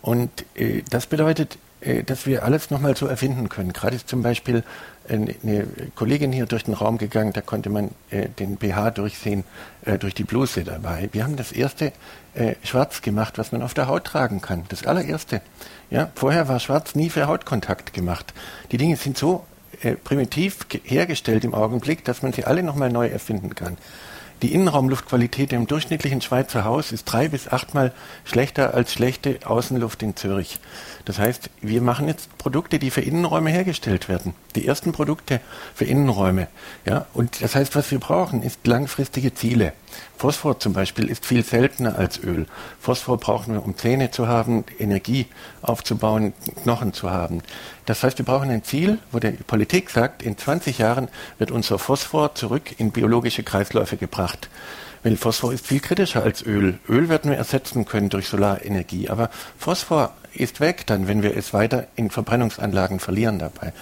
[0.00, 3.72] Und äh, das bedeutet, äh, dass wir alles nochmal so erfinden können.
[3.72, 4.64] Gerade ist zum Beispiel
[5.08, 9.44] eine Kollegin hier durch den Raum gegangen, da konnte man äh, den BH durchsehen,
[9.84, 11.08] äh, durch die Bluse dabei.
[11.12, 11.92] Wir haben das erste
[12.34, 14.64] äh, Schwarz gemacht, was man auf der Haut tragen kann.
[14.68, 15.40] Das allererste.
[15.90, 18.32] Ja, vorher war Schwarz nie für Hautkontakt gemacht.
[18.70, 19.44] Die Dinge sind so
[19.82, 23.76] äh, primitiv hergestellt im Augenblick, dass man sie alle nochmal neu erfinden kann.
[24.42, 27.92] Die Innenraumluftqualität im durchschnittlichen Schweizer Haus ist drei bis achtmal
[28.24, 30.58] schlechter als schlechte Außenluft in Zürich.
[31.04, 34.34] Das heißt, wir machen jetzt Produkte, die für Innenräume hergestellt werden.
[34.54, 35.40] Die ersten Produkte
[35.74, 36.48] für Innenräume.
[36.84, 39.72] Ja, und das heißt, was wir brauchen, ist langfristige Ziele.
[40.16, 42.46] Phosphor zum Beispiel ist viel seltener als Öl.
[42.78, 45.26] Phosphor brauchen wir, um Zähne zu haben, Energie
[45.62, 46.32] aufzubauen,
[46.62, 47.42] Knochen zu haben.
[47.86, 51.08] Das heißt, wir brauchen ein Ziel, wo die Politik sagt, in 20 Jahren
[51.38, 54.48] wird unser Phosphor zurück in biologische Kreisläufe gebracht.
[55.02, 56.78] Weil Phosphor ist viel kritischer als Öl.
[56.88, 59.08] Öl werden wir ersetzen können durch Solarenergie.
[59.08, 63.72] Aber Phosphor ist weg dann, wenn wir es weiter in Verbrennungsanlagen verlieren dabei.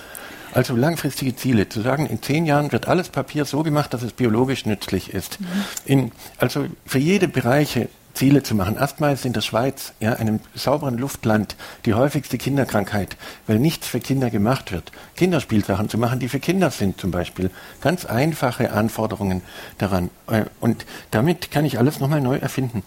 [0.52, 4.12] Also langfristige Ziele, zu sagen, in zehn Jahren wird alles Papier so gemacht, dass es
[4.12, 5.40] biologisch nützlich ist.
[5.40, 5.46] Mhm.
[5.84, 7.88] In, also für jede Bereiche
[8.18, 8.76] Ziele zu machen.
[8.76, 11.54] Ist in der Schweiz, ja, einem sauberen Luftland,
[11.84, 13.16] die häufigste Kinderkrankheit,
[13.46, 14.90] weil nichts für Kinder gemacht wird.
[15.14, 17.50] Kinderspielsachen zu machen, die für Kinder sind zum Beispiel.
[17.80, 19.42] Ganz einfache Anforderungen
[19.78, 20.10] daran.
[20.26, 22.82] Äh, und damit kann ich alles nochmal neu erfinden.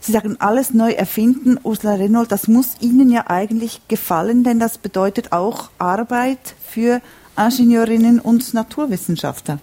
[0.00, 4.76] Sie sagen alles neu erfinden, Ursula Renault, das muss Ihnen ja eigentlich gefallen, denn das
[4.76, 7.00] bedeutet auch Arbeit für
[7.38, 9.58] Ingenieurinnen und Naturwissenschaftler.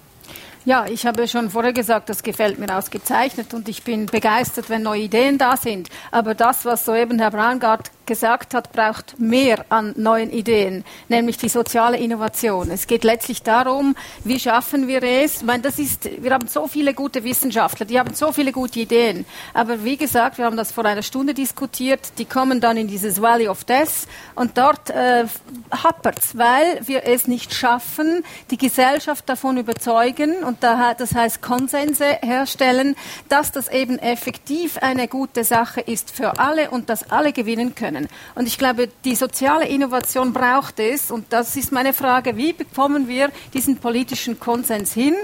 [0.65, 4.84] Ja, ich habe schon vorher gesagt, das gefällt mir ausgezeichnet und ich bin begeistert, wenn
[4.84, 5.90] neue Ideen da sind.
[6.10, 11.49] Aber das, was soeben Herr Braungart gesagt hat, braucht mehr an neuen Ideen, nämlich die
[11.49, 12.69] soziale Innovation.
[12.71, 15.38] Es geht letztlich darum, wie schaffen wir es?
[15.38, 18.80] Ich meine, das ist, wir haben so viele gute Wissenschaftler, die haben so viele gute
[18.80, 19.25] Ideen.
[19.53, 23.21] Aber wie gesagt, wir haben das vor einer Stunde diskutiert, die kommen dann in dieses
[23.21, 25.25] Valley of Death und dort äh,
[25.71, 32.05] happert's, weil wir es nicht schaffen, die Gesellschaft davon überzeugen und da, das heißt Konsense
[32.21, 32.95] herstellen,
[33.30, 37.93] dass das eben effektiv eine gute Sache ist für alle und dass alle gewinnen können
[37.94, 38.10] können.
[38.36, 41.11] Und ich glaube, die soziale Innovation braucht es.
[41.11, 45.15] Und das ist meine Frage, wie bekommen wir diesen politischen Konsens hin,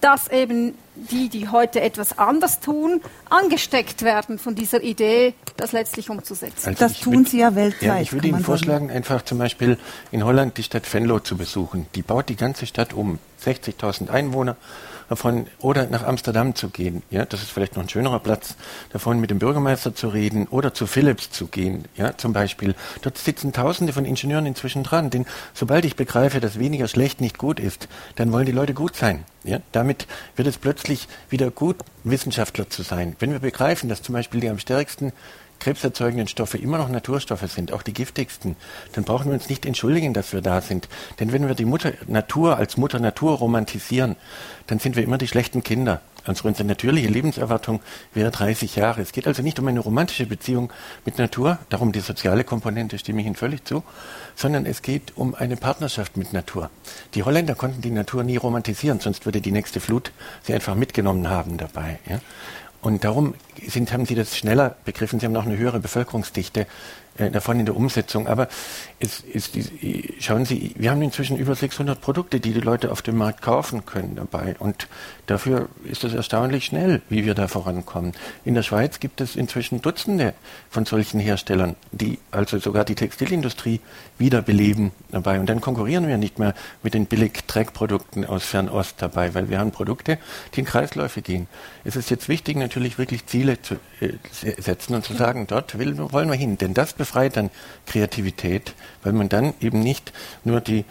[0.00, 6.10] dass eben die, die heute etwas anders tun, angesteckt werden von dieser Idee, das letztlich
[6.10, 6.68] umzusetzen.
[6.68, 7.82] Also das tun Sie ja weltweit.
[7.82, 9.78] Ja, ich würde Ihnen vorschlagen, einfach zum Beispiel
[10.10, 11.86] in Holland die Stadt Venlo zu besuchen.
[11.94, 13.18] Die baut die ganze Stadt um.
[13.44, 14.56] 60.000 Einwohner
[15.08, 17.02] davon, oder nach Amsterdam zu gehen.
[17.10, 18.56] Ja, das ist vielleicht noch ein schönerer Platz,
[18.90, 21.84] davon mit dem Bürgermeister zu reden oder zu Philips zu gehen.
[21.96, 22.74] Ja, zum Beispiel.
[23.02, 27.38] Dort sitzen Tausende von Ingenieuren inzwischen dran, denn sobald ich begreife, dass weniger schlecht nicht
[27.38, 29.24] gut ist, dann wollen die Leute gut sein.
[29.44, 33.14] Ja, damit wird es plötzlich wieder gut, Wissenschaftler zu sein.
[33.20, 35.12] Wenn wir begreifen, dass zum Beispiel die am stärksten
[35.60, 38.56] krebserzeugenden Stoffe immer noch Naturstoffe sind, auch die giftigsten,
[38.92, 40.88] dann brauchen wir uns nicht entschuldigen, dass wir da sind.
[41.20, 44.16] Denn wenn wir die Mutter Natur als Mutter Natur romantisieren,
[44.66, 46.00] dann sind wir immer die schlechten Kinder.
[46.26, 47.80] Also unsere natürliche Lebenserwartung
[48.12, 49.00] wäre 30 Jahre.
[49.00, 50.72] Es geht also nicht um eine romantische Beziehung
[51.04, 53.84] mit Natur, darum die soziale Komponente stimme ich Ihnen völlig zu,
[54.34, 56.70] sondern es geht um eine Partnerschaft mit Natur.
[57.14, 60.10] Die Holländer konnten die Natur nie romantisieren, sonst würde die nächste Flut
[60.42, 62.00] sie einfach mitgenommen haben dabei.
[62.08, 62.20] Ja?
[62.80, 63.34] Und darum
[63.66, 65.20] sind, haben Sie das schneller begriffen.
[65.20, 66.66] Sie haben auch eine höhere Bevölkerungsdichte.
[67.18, 68.26] äh, davon in der Umsetzung.
[68.26, 68.48] Aber
[68.98, 69.56] es ist,
[70.18, 73.86] schauen Sie, wir haben inzwischen über 600 Produkte, die die Leute auf dem Markt kaufen
[73.86, 74.56] können dabei.
[74.58, 74.88] Und
[75.26, 78.12] dafür ist es erstaunlich schnell, wie wir da vorankommen.
[78.44, 80.34] In der Schweiz gibt es inzwischen Dutzende
[80.70, 83.80] von solchen Herstellern, die also sogar die Textilindustrie
[84.18, 85.40] wiederbeleben dabei.
[85.40, 89.72] Und dann konkurrieren wir nicht mehr mit den Billig-Dreckprodukten aus Fernost dabei, weil wir haben
[89.72, 90.18] Produkte,
[90.54, 91.46] die in Kreisläufe gehen.
[91.84, 94.12] Es ist jetzt wichtig, natürlich wirklich Ziele zu äh,
[94.58, 96.58] setzen und zu sagen, dort will, wollen wir hin.
[96.58, 97.50] Denn das befreit dann
[97.86, 98.74] Kreativität,
[99.06, 100.12] weil man dann eben nicht
[100.42, 100.84] nur die,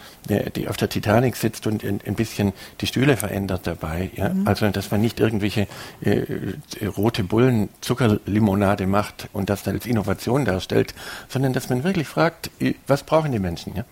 [0.56, 4.10] die auf der Titanic sitzt und ein, bisschen die Stühle verändert dabei.
[4.16, 4.30] Ja?
[4.30, 4.48] Mhm.
[4.48, 5.68] Also, dass man nicht irgendwelche
[6.00, 10.94] äh, rote Bullen Zuckerlimonade macht und das als Innovation darstellt,
[11.28, 13.76] sondern dass man wirklich fragt, äh, was brauchen die Menschen?
[13.76, 13.84] Ja?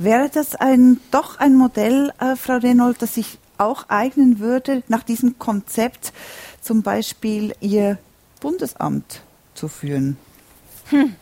[0.00, 5.04] Wäre das ein, doch ein Modell, äh, Frau Renold, das sich auch eignen würde, nach
[5.04, 6.12] diesem Konzept
[6.60, 7.98] zum Beispiel Ihr
[8.40, 9.22] Bundesamt
[9.54, 10.16] zu führen?
[10.88, 11.14] Hm.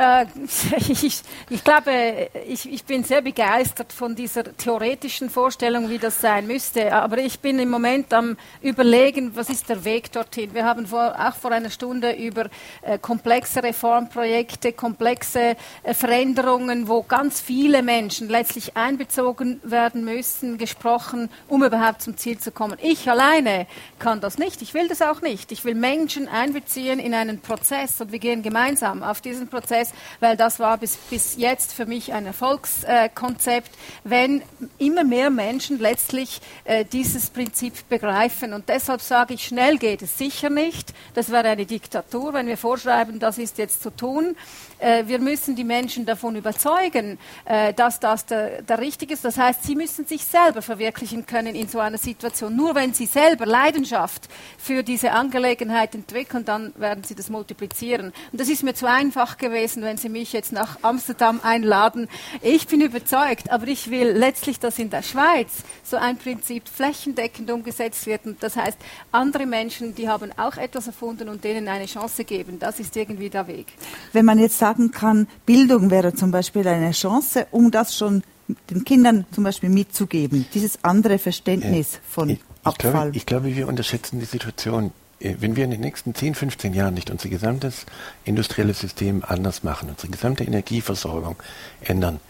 [0.00, 0.24] Äh,
[0.88, 6.46] ich, ich, glaube, ich, ich, bin sehr begeistert von dieser theoretischen Vorstellung, wie das sein
[6.46, 6.94] müsste.
[6.94, 10.54] Aber ich bin im Moment am Überlegen, was ist der Weg dorthin.
[10.54, 12.46] Wir haben vor, auch vor einer Stunde über
[12.80, 21.28] äh, komplexe Reformprojekte, komplexe äh, Veränderungen, wo ganz viele Menschen letztlich einbezogen werden müssen, gesprochen,
[21.46, 22.78] um überhaupt zum Ziel zu kommen.
[22.80, 23.66] Ich alleine
[23.98, 24.62] kann das nicht.
[24.62, 25.52] Ich will das auch nicht.
[25.52, 29.89] Ich will Menschen einbeziehen in einen Prozess und wir gehen gemeinsam auf diesen Prozess
[30.20, 33.70] weil das war bis, bis jetzt für mich ein Erfolgskonzept,
[34.04, 34.42] wenn
[34.78, 38.52] immer mehr Menschen letztlich äh, dieses Prinzip begreifen.
[38.52, 40.94] Und deshalb sage ich, schnell geht es sicher nicht.
[41.14, 44.36] Das wäre eine Diktatur, wenn wir vorschreiben, das ist jetzt zu tun.
[44.80, 49.24] Äh, wir müssen die Menschen davon überzeugen, äh, dass das der, der Richtige ist.
[49.24, 52.56] Das heißt, sie müssen sich selber verwirklichen können in so einer Situation.
[52.56, 54.28] Nur wenn sie selber Leidenschaft
[54.58, 58.12] für diese Angelegenheit entwickeln, dann werden sie das multiplizieren.
[58.32, 62.08] Und das ist mir zu einfach gewesen, wenn Sie mich jetzt nach Amsterdam einladen.
[62.40, 65.50] Ich bin überzeugt, aber ich will letztlich, dass in der Schweiz
[65.82, 68.26] so ein Prinzip flächendeckend umgesetzt wird.
[68.26, 68.78] Und das heißt,
[69.12, 72.58] andere Menschen, die haben auch etwas erfunden und denen eine Chance geben.
[72.58, 73.66] Das ist irgendwie der Weg.
[74.12, 78.22] Wenn man jetzt sagt, sagen kann, Bildung wäre zum Beispiel eine Chance, um das schon
[78.70, 82.92] den Kindern zum Beispiel mitzugeben, dieses andere Verständnis von ich, Abfall.
[82.92, 84.92] Glaube, ich glaube, wir unterschätzen die Situation.
[85.18, 87.86] Äh, wenn wir in den nächsten 10, 15 Jahren nicht unser gesamtes
[88.24, 91.36] industrielles System anders machen, unsere gesamte Energieversorgung
[91.80, 92.20] ändern,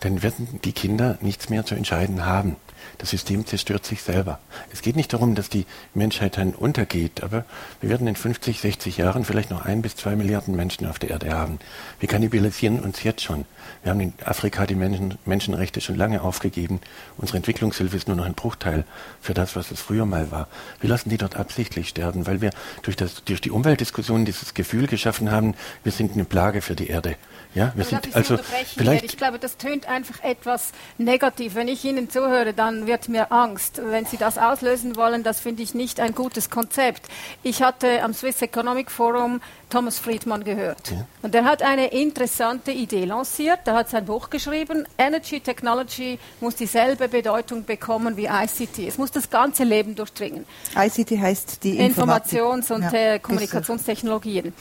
[0.00, 2.56] dann werden die Kinder nichts mehr zu entscheiden haben.
[3.00, 4.40] Das System zerstört sich selber.
[4.74, 5.64] Es geht nicht darum, dass die
[5.94, 7.46] Menschheit dann untergeht, aber
[7.80, 11.08] wir werden in 50, 60 Jahren vielleicht noch ein bis zwei Milliarden Menschen auf der
[11.08, 11.60] Erde haben.
[11.98, 13.46] Wir kannibalisieren uns jetzt schon.
[13.82, 16.82] Wir haben in Afrika die Menschen, Menschenrechte schon lange aufgegeben.
[17.16, 18.84] Unsere Entwicklungshilfe ist nur noch ein Bruchteil
[19.22, 20.48] für das, was es früher mal war.
[20.82, 22.50] Wir lassen die dort absichtlich sterben, weil wir
[22.82, 25.54] durch, das, durch die Umweltdiskussion dieses Gefühl geschaffen haben,
[25.84, 27.16] wir sind eine Plage für die Erde.
[27.54, 28.38] Ja, wir sind also
[28.76, 29.04] vielleicht.
[29.04, 31.56] Ich glaube, das tönt einfach etwas negativ.
[31.56, 33.80] Wenn ich Ihnen zuhöre, dann wird mir Angst.
[33.84, 37.08] Wenn Sie das auslösen wollen, das finde ich nicht ein gutes Konzept.
[37.42, 40.90] Ich hatte am Swiss Economic Forum Thomas Friedman gehört.
[40.90, 41.06] Ja.
[41.22, 43.60] Und er hat eine interessante Idee lanciert.
[43.64, 44.86] Er hat sein Buch geschrieben.
[44.98, 48.78] Energy Technology muss dieselbe Bedeutung bekommen wie ICT.
[48.86, 50.44] Es muss das ganze Leben durchdringen.
[50.76, 54.52] ICT heißt die Informations- und ja, äh, Kommunikationstechnologien.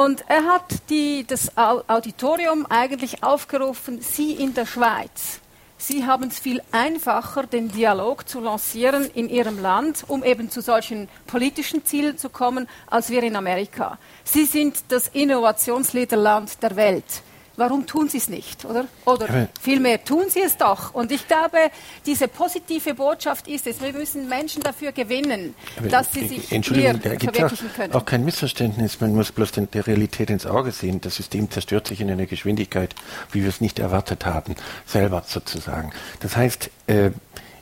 [0.00, 5.40] Und er hat die, das Auditorium eigentlich aufgerufen, Sie in der Schweiz.
[5.76, 10.62] Sie haben es viel einfacher, den Dialog zu lancieren in Ihrem Land, um eben zu
[10.62, 13.98] solchen politischen Zielen zu kommen, als wir in Amerika.
[14.24, 17.22] Sie sind das Innovationsleaderland der Welt
[17.60, 18.86] warum tun sie es nicht, oder?
[19.04, 20.94] Oder vielmehr tun sie es doch.
[20.94, 21.58] Und ich glaube,
[22.06, 25.54] diese positive Botschaft ist es, wir müssen Menschen dafür gewinnen,
[25.88, 27.92] dass sie sich Entschuldigung, hier verwirklichen auch, können.
[27.92, 31.00] Auch kein Missverständnis, man muss bloß der Realität ins Auge sehen.
[31.00, 32.94] Das System zerstört sich in einer Geschwindigkeit,
[33.30, 34.56] wie wir es nicht erwartet haben,
[34.86, 35.92] selber sozusagen.
[36.20, 37.10] Das heißt, äh,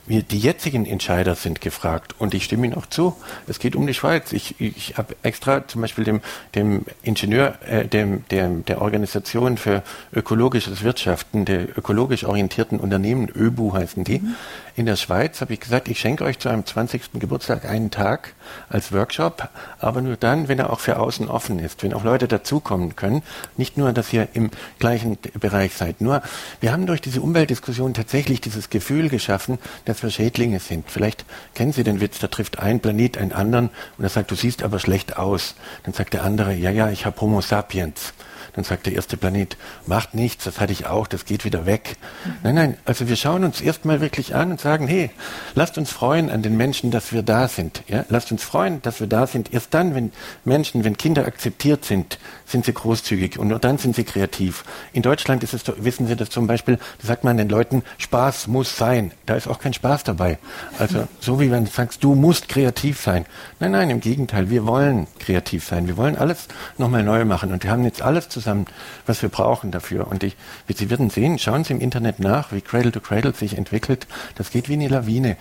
[0.09, 3.15] die jetzigen Entscheider sind gefragt und ich stimme Ihnen auch zu.
[3.47, 4.33] Es geht um die Schweiz.
[4.33, 6.21] Ich, ich habe extra zum Beispiel dem,
[6.55, 13.73] dem Ingenieur äh, dem, der, der Organisation für ökologisches Wirtschaften, der ökologisch orientierten Unternehmen, ÖBU
[13.73, 14.35] heißen die, mhm
[14.79, 17.11] in der Schweiz habe ich gesagt, ich schenke euch zu einem 20.
[17.15, 18.33] Geburtstag einen Tag
[18.69, 22.29] als Workshop, aber nur dann, wenn er auch für außen offen ist, wenn auch Leute
[22.29, 23.21] dazukommen können.
[23.57, 25.99] Nicht nur, dass ihr im gleichen Bereich seid.
[25.99, 26.21] Nur,
[26.61, 30.89] wir haben durch diese Umweltdiskussion tatsächlich dieses Gefühl geschaffen, dass wir Schädlinge sind.
[30.89, 31.25] Vielleicht
[31.55, 34.63] kennen Sie den Witz, da trifft ein Planet einen anderen und er sagt, du siehst
[34.63, 35.55] aber schlecht aus.
[35.83, 38.13] Dann sagt der andere, ja, ja, ich habe Homo sapiens.
[38.53, 41.97] Dann sagt der erste Planet, macht nichts, das hatte ich auch, das geht wieder weg.
[42.25, 42.31] Mhm.
[42.43, 45.09] Nein, nein, also wir schauen uns erstmal wirklich an und sagen, hey,
[45.55, 47.83] lasst uns freuen an den Menschen, dass wir da sind.
[47.87, 48.05] Ja?
[48.09, 49.53] Lasst uns freuen, dass wir da sind.
[49.53, 50.11] Erst dann, wenn
[50.45, 52.19] Menschen, wenn Kinder akzeptiert sind,
[52.49, 54.63] sind sie großzügig und nur dann sind sie kreativ.
[54.93, 58.47] In Deutschland ist es, wissen Sie das zum Beispiel, da sagt man den Leuten, Spaß
[58.47, 59.11] muss sein.
[59.25, 60.39] Da ist auch kein Spaß dabei.
[60.77, 63.25] Also so wie wenn du sagst, du musst kreativ sein.
[63.59, 65.87] Nein, nein, im Gegenteil, wir wollen kreativ sein.
[65.87, 66.47] Wir wollen alles
[66.77, 68.65] nochmal neu machen und wir haben jetzt alles zusammen,
[69.05, 70.07] was wir brauchen dafür.
[70.07, 70.35] Und ich,
[70.67, 74.07] wie Sie werden sehen, schauen Sie im Internet nach, wie Cradle to Cradle sich entwickelt.
[74.35, 75.37] Das geht wie eine Lawine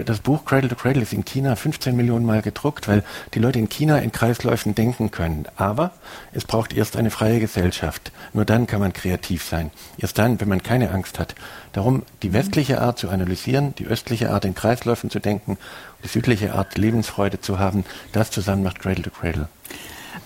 [0.00, 3.04] das Buch Cradle to Cradle ist in China 15 Millionen Mal gedruckt, weil
[3.34, 5.46] die Leute in China in Kreisläufen denken können.
[5.56, 5.92] Aber
[6.32, 8.12] es braucht erst eine freie Gesellschaft.
[8.32, 9.70] Nur dann kann man kreativ sein.
[9.98, 11.34] Erst dann, wenn man keine Angst hat.
[11.72, 15.58] Darum die westliche Art zu analysieren, die östliche Art in Kreisläufen zu denken,
[16.04, 19.48] die südliche Art Lebensfreude zu haben, das zusammen macht Cradle to Cradle.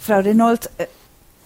[0.01, 0.87] Frau Reynolds, äh,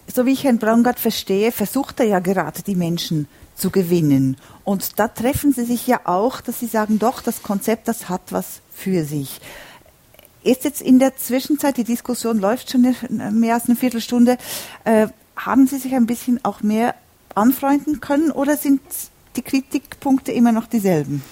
[0.06, 3.28] so wie ich Herrn Braungart verstehe, versucht er ja gerade die Menschen
[3.60, 4.36] zu gewinnen.
[4.64, 8.22] Und da treffen Sie sich ja auch, dass Sie sagen, doch, das Konzept, das hat
[8.30, 9.40] was für sich.
[10.42, 12.94] Ist jetzt in der Zwischenzeit, die Diskussion läuft schon
[13.32, 14.38] mehr als eine Viertelstunde,
[14.84, 16.94] äh, haben Sie sich ein bisschen auch mehr
[17.34, 18.80] anfreunden können oder sind
[19.36, 21.22] die Kritikpunkte immer noch dieselben?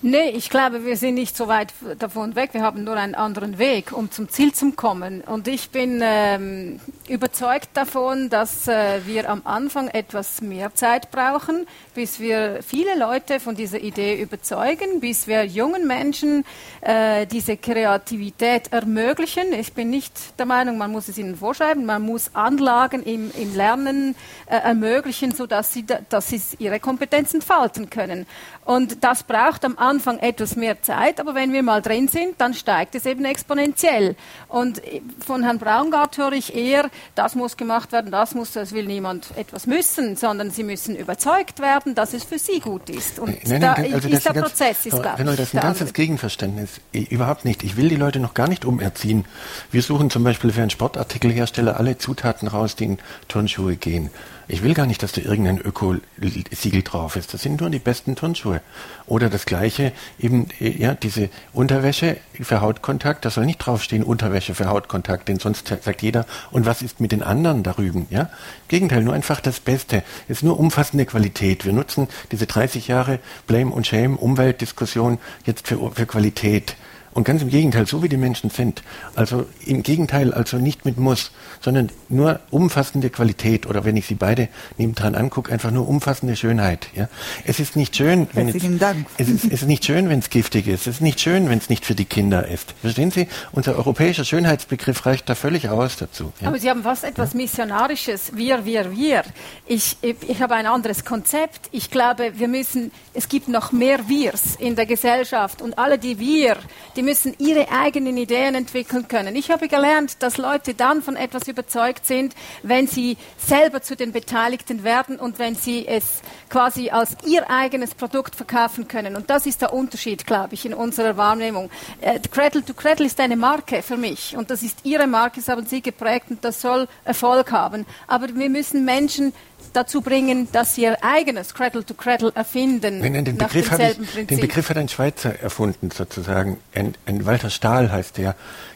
[0.00, 2.50] Nee, ich glaube, wir sind nicht so weit davon weg.
[2.52, 5.22] Wir haben nur einen anderen Weg, um zum Ziel zu kommen.
[5.22, 11.66] Und ich bin ähm, überzeugt davon, dass äh, wir am Anfang etwas mehr Zeit brauchen,
[11.96, 16.44] bis wir viele Leute von dieser Idee überzeugen, bis wir jungen Menschen
[16.80, 19.52] äh, diese Kreativität ermöglichen.
[19.52, 23.56] Ich bin nicht der Meinung, man muss es ihnen vorschreiben, man muss Anlagen im, im
[23.56, 24.14] Lernen
[24.46, 28.26] äh, ermöglichen, sodass sie, dass sie ihre Kompetenzen falten können.
[28.64, 29.87] Und das braucht am Anfang
[30.20, 34.16] etwas mehr Zeit, aber wenn wir mal drin sind, dann steigt es eben exponentiell.
[34.48, 34.80] Und
[35.24, 39.36] von Herrn Braungart höre ich eher, das muss gemacht werden, das muss, das will niemand
[39.36, 43.18] etwas müssen, sondern sie müssen überzeugt werden, dass es für sie gut ist.
[43.18, 45.00] Und nein, nein, da also ist der ganz, Prozess, ist, ich.
[45.00, 46.80] Das ist ein ganzes Gegenverständnis.
[46.92, 47.62] Überhaupt nicht.
[47.62, 49.24] Ich will die Leute noch gar nicht umerziehen.
[49.70, 52.98] Wir suchen zum Beispiel für einen Sportartikelhersteller alle Zutaten raus, die in
[53.28, 54.10] Turnschuhe gehen.
[54.50, 57.34] Ich will gar nicht, dass da irgendein Öko-Siegel drauf ist.
[57.34, 58.62] Das sind nur die besten Turnschuhe.
[59.06, 64.66] Oder das gleiche, eben, ja, diese Unterwäsche für Hautkontakt, da soll nicht draufstehen Unterwäsche für
[64.66, 68.30] Hautkontakt, denn sonst sagt jeder, und was ist mit den anderen darüber, ja?
[68.68, 70.02] Gegenteil, nur einfach das Beste.
[70.28, 71.66] Es ist nur umfassende Qualität.
[71.66, 76.74] Wir nutzen diese 30 Jahre Blame und Shame Umweltdiskussion jetzt für, für Qualität.
[77.18, 78.84] Und ganz im Gegenteil, so wie die Menschen sind.
[79.16, 84.14] Also im Gegenteil, also nicht mit Muss, sondern nur umfassende Qualität oder wenn ich sie
[84.14, 84.46] beide
[84.76, 86.86] nebendran angucke, einfach nur umfassende Schönheit.
[86.94, 87.08] Ja?
[87.44, 90.68] Es ist nicht schön, wenn es, es, ist, es ist nicht schön, wenn es giftig
[90.68, 90.82] ist.
[90.82, 92.72] Es ist nicht schön, wenn es nicht für die Kinder ist.
[92.82, 93.26] Verstehen Sie?
[93.50, 96.32] Unser europäischer Schönheitsbegriff reicht da völlig aus dazu.
[96.40, 96.46] Ja?
[96.46, 97.38] Aber Sie haben fast etwas ja?
[97.38, 98.36] Missionarisches.
[98.36, 99.24] Wir, wir, wir.
[99.66, 101.68] Ich, ich, ich habe ein anderes Konzept.
[101.72, 106.20] Ich glaube, wir müssen, es gibt noch mehr Wirs in der Gesellschaft und alle die
[106.20, 106.58] Wir,
[106.94, 109.34] die müssen ihre eigenen Ideen entwickeln können.
[109.34, 114.12] Ich habe gelernt, dass Leute dann von etwas überzeugt sind, wenn sie selber zu den
[114.12, 116.20] Beteiligten werden und wenn sie es
[116.50, 119.16] quasi als ihr eigenes Produkt verkaufen können.
[119.16, 121.70] Und das ist der Unterschied, glaube ich, in unserer Wahrnehmung.
[122.02, 125.48] Äh, Cradle to Cradle ist eine Marke für mich und das ist ihre Marke, das
[125.48, 127.86] haben sie geprägt und das soll Erfolg haben.
[128.06, 129.32] Aber wir müssen Menschen
[129.72, 133.00] dazu bringen, dass sie ihr eigenes Cradle to Cradle erfinden.
[133.00, 136.58] Nein, den, Begriff ich, den Begriff hat ein Schweizer erfunden, sozusagen.
[136.74, 138.34] Ein, ein Walter Stahl heißt der.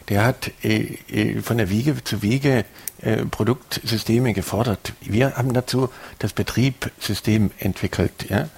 [0.09, 2.65] Der hat äh, äh, von der Wiege zu Wiege
[3.03, 4.93] äh, Produktsysteme gefordert.
[5.01, 5.89] Wir haben dazu
[6.19, 8.29] das Betriebssystem entwickelt.
[8.29, 8.49] Ja?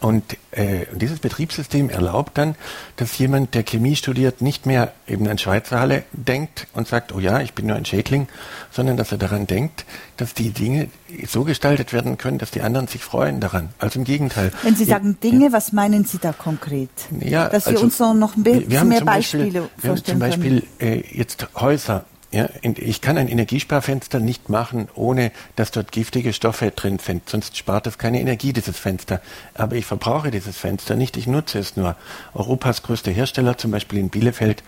[0.00, 2.56] Und äh, dieses Betriebssystem erlaubt dann,
[2.96, 7.20] dass jemand, der Chemie studiert, nicht mehr eben an Schweizer Halle denkt und sagt, oh
[7.20, 8.28] ja, ich bin nur ein Schädling,
[8.70, 9.86] sondern dass er daran denkt,
[10.18, 10.90] dass die Dinge
[11.26, 13.70] so gestaltet werden können, dass die anderen sich freuen daran.
[13.78, 14.52] Also im Gegenteil.
[14.62, 15.52] Wenn Sie sagen Dinge, ja.
[15.52, 16.90] was meinen Sie da konkret?
[17.20, 20.62] Ja, dass wir also, uns noch ein bisschen mehr Beispiele Beispiel, Wir haben zum Beispiel
[20.80, 22.04] äh, jetzt Häuser
[22.34, 27.28] ja, ich kann ein Energiesparfenster nicht machen, ohne dass dort giftige Stoffe drin sind.
[27.28, 29.20] Sonst spart es keine Energie, dieses Fenster.
[29.54, 31.94] Aber ich verbrauche dieses Fenster nicht, ich nutze es nur.
[32.34, 34.64] Europas größter Hersteller, zum Beispiel in Bielefeld,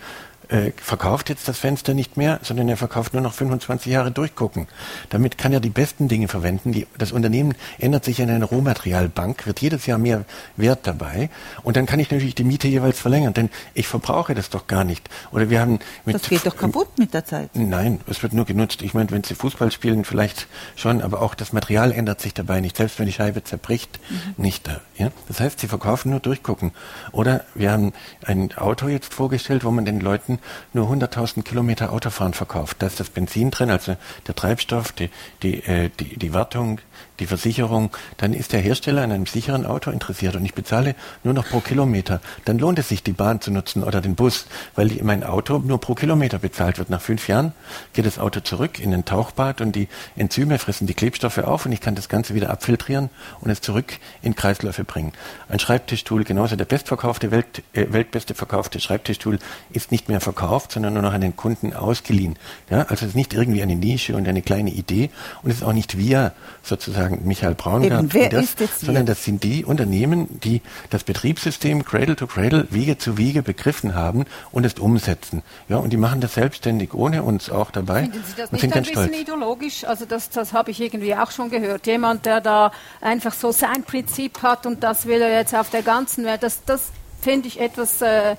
[0.49, 4.67] äh, verkauft jetzt das Fenster nicht mehr, sondern er verkauft nur noch 25 Jahre durchgucken.
[5.09, 6.71] Damit kann er die besten Dinge verwenden.
[6.71, 10.25] Die, das Unternehmen ändert sich in eine Rohmaterialbank, wird jedes Jahr mehr
[10.55, 11.29] Wert dabei
[11.63, 14.83] und dann kann ich natürlich die Miete jeweils verlängern, denn ich verbrauche das doch gar
[14.83, 15.09] nicht.
[15.31, 17.49] Oder wir haben mit das geht doch kaputt mit der Zeit.
[17.53, 18.81] Nein, es wird nur genutzt.
[18.81, 22.61] Ich meine, wenn Sie Fußball spielen, vielleicht schon, aber auch das Material ändert sich dabei
[22.61, 22.77] nicht.
[22.77, 24.43] Selbst wenn die Scheibe zerbricht, mhm.
[24.43, 24.69] nicht.
[24.97, 25.11] Ja?
[25.27, 26.71] Das heißt, Sie verkaufen nur durchgucken.
[27.11, 27.93] Oder wir haben
[28.25, 30.36] ein Auto jetzt vorgestellt, wo man den Leuten
[30.73, 32.77] Nur 100.000 Kilometer Autofahren verkauft.
[32.79, 33.97] Da ist das Benzin drin, also
[34.27, 35.09] der Treibstoff, die,
[35.43, 36.79] die, äh, die, die Wartung,
[37.19, 41.33] die Versicherung, dann ist der Hersteller an einem sicheren Auto interessiert und ich bezahle nur
[41.33, 42.21] noch pro Kilometer.
[42.45, 44.45] Dann lohnt es sich, die Bahn zu nutzen oder den Bus,
[44.75, 46.89] weil mein Auto nur pro Kilometer bezahlt wird.
[46.89, 47.53] Nach fünf Jahren
[47.93, 51.71] geht das Auto zurück in den Tauchbad und die Enzyme fressen die Klebstoffe auf und
[51.71, 53.09] ich kann das Ganze wieder abfiltrieren
[53.41, 55.13] und es zurück in Kreisläufe bringen.
[55.49, 59.39] Ein Schreibtischstuhl, genauso der bestverkaufte, Welt, äh, weltbeste verkaufte Schreibtischstuhl,
[59.71, 62.37] ist nicht mehr verkauft, sondern nur noch an den Kunden ausgeliehen.
[62.69, 65.09] Ja, also es ist nicht irgendwie eine Nische und eine kleine Idee
[65.43, 66.33] und es ist auch nicht wir
[66.63, 72.27] sozusagen sagen Michael Braungart, das, sondern das sind die Unternehmen, die das Betriebssystem Cradle to
[72.27, 75.43] Cradle, Wiege zu Wiege begriffen haben und es umsetzen.
[75.69, 78.03] Ja, und die machen das selbstständig, ohne uns auch dabei.
[78.03, 79.17] Finden Sie das nicht ein bisschen stolz.
[79.17, 79.83] ideologisch?
[79.85, 81.87] Also das, das habe ich irgendwie auch schon gehört.
[81.87, 82.71] Jemand, der da
[83.01, 86.63] einfach so sein Prinzip hat und das will er jetzt auf der ganzen Welt, das,
[86.65, 88.35] das finde ich etwas äh,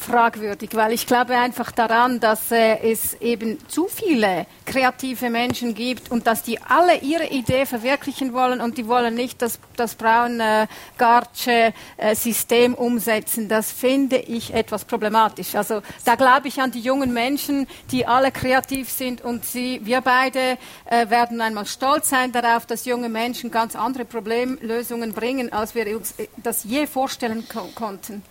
[0.00, 6.10] fragwürdig, weil ich glaube einfach daran, dass äh, es eben zu viele kreative Menschen gibt
[6.10, 10.68] und dass die alle ihre Idee verwirklichen wollen und die wollen nicht das, das braune
[10.98, 13.48] Gartsche äh, System umsetzen.
[13.48, 15.54] Das finde ich etwas problematisch.
[15.54, 20.00] Also da glaube ich an die jungen Menschen, die alle kreativ sind und sie, wir
[20.00, 25.74] beide äh, werden einmal stolz sein darauf, dass junge Menschen ganz andere Problemlösungen bringen, als
[25.74, 28.22] wir uns äh, das je vorstellen ko konnten.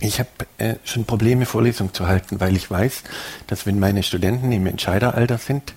[0.00, 0.28] Ich habe
[0.58, 3.02] äh, schon Probleme, Vorlesungen zu halten, weil ich weiß,
[3.46, 5.74] dass wenn meine Studenten im Entscheideralter sind,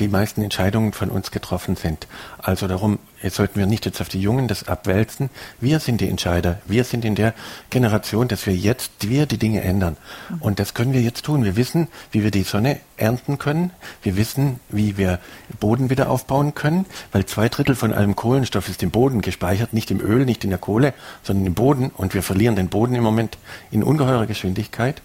[0.00, 2.06] die meisten Entscheidungen von uns getroffen sind.
[2.38, 5.30] Also darum jetzt sollten wir nicht jetzt auf die Jungen das abwälzen.
[5.60, 6.60] Wir sind die Entscheider.
[6.66, 7.34] Wir sind in der
[7.70, 9.96] Generation, dass wir jetzt wir die Dinge ändern.
[10.40, 11.44] Und das können wir jetzt tun.
[11.44, 13.70] Wir wissen, wie wir die Sonne ernten können.
[14.02, 15.18] Wir wissen, wie wir
[15.60, 19.90] Boden wieder aufbauen können, weil zwei Drittel von allem Kohlenstoff ist im Boden gespeichert, nicht
[19.90, 21.90] im Öl, nicht in der Kohle, sondern im Boden.
[21.96, 23.38] Und wir verlieren den Boden im Moment
[23.70, 25.02] in ungeheurer Geschwindigkeit.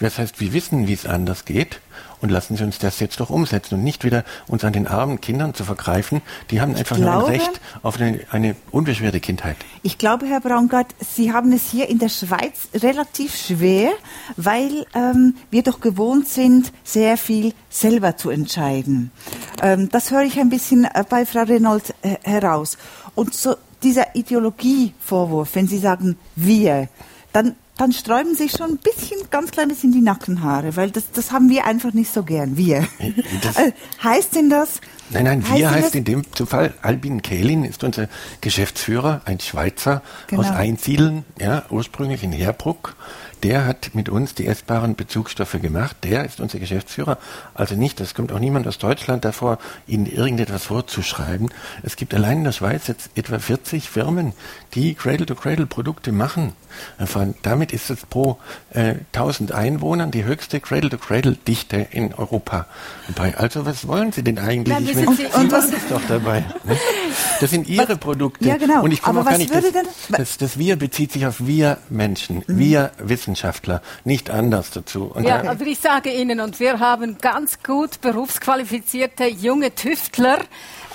[0.00, 1.80] Das heißt, wir wissen, wie es anders geht
[2.20, 5.20] und lassen Sie uns das jetzt doch umsetzen und nicht wieder uns an den armen
[5.20, 6.22] Kindern zu vergreifen.
[6.50, 9.56] Die haben einfach glaube, nur ein Recht auf eine, eine, unbeschwerte Kindheit.
[9.82, 13.90] Ich glaube, Herr Braungart, Sie haben es hier in der Schweiz relativ schwer,
[14.36, 19.10] weil ähm, wir doch gewohnt sind, sehr viel selber zu entscheiden.
[19.62, 22.76] Ähm, das höre ich ein bisschen äh, bei Frau Reynolds äh, heraus.
[23.14, 26.88] Und so dieser Ideologievorwurf, wenn Sie sagen wir,
[27.32, 31.32] dann dann sträuben sich schon ein bisschen, ganz klein bisschen die Nackenhaare, weil das, das
[31.32, 32.56] haben wir einfach nicht so gern.
[32.58, 32.86] Wir.
[33.56, 34.80] Äh, heißt denn das?
[35.08, 35.94] Nein, nein, heißt wir heißt das?
[35.94, 38.08] in dem Fall Albin Kehlin ist unser
[38.42, 40.42] Geschäftsführer, ein Schweizer genau.
[40.42, 42.96] aus Einsiedeln, ja, ursprünglich in Herbruck
[43.42, 45.96] der hat mit uns die essbaren Bezugsstoffe gemacht.
[46.02, 47.18] Der ist unser Geschäftsführer.
[47.54, 51.50] Also nicht, es kommt auch niemand aus Deutschland davor, Ihnen irgendetwas vorzuschreiben.
[51.82, 54.32] Es gibt allein in der Schweiz jetzt etwa 40 Firmen,
[54.74, 56.52] die Cradle-to-Cradle-Produkte machen.
[57.42, 58.38] Damit ist es pro
[58.70, 62.66] äh, 1000 Einwohnern die höchste Cradle-to-Cradle-Dichte in Europa.
[63.36, 64.74] Also was wollen Sie denn eigentlich?
[64.74, 66.44] Nein, ich will, und, und was ist doch dabei?
[66.64, 66.76] Ne?
[67.40, 68.46] Das sind Ihre was, Produkte.
[68.46, 68.82] Ja, genau.
[68.82, 69.64] Und ich komme auch gar nicht, das,
[70.10, 72.58] das, das Wir bezieht sich auf wir Menschen, mhm.
[72.58, 72.92] wir
[73.30, 75.12] Wissenschaftler, nicht anders dazu.
[75.14, 80.40] Und ja, aber ich sage Ihnen, und wir haben ganz gut berufsqualifizierte junge Tüftler,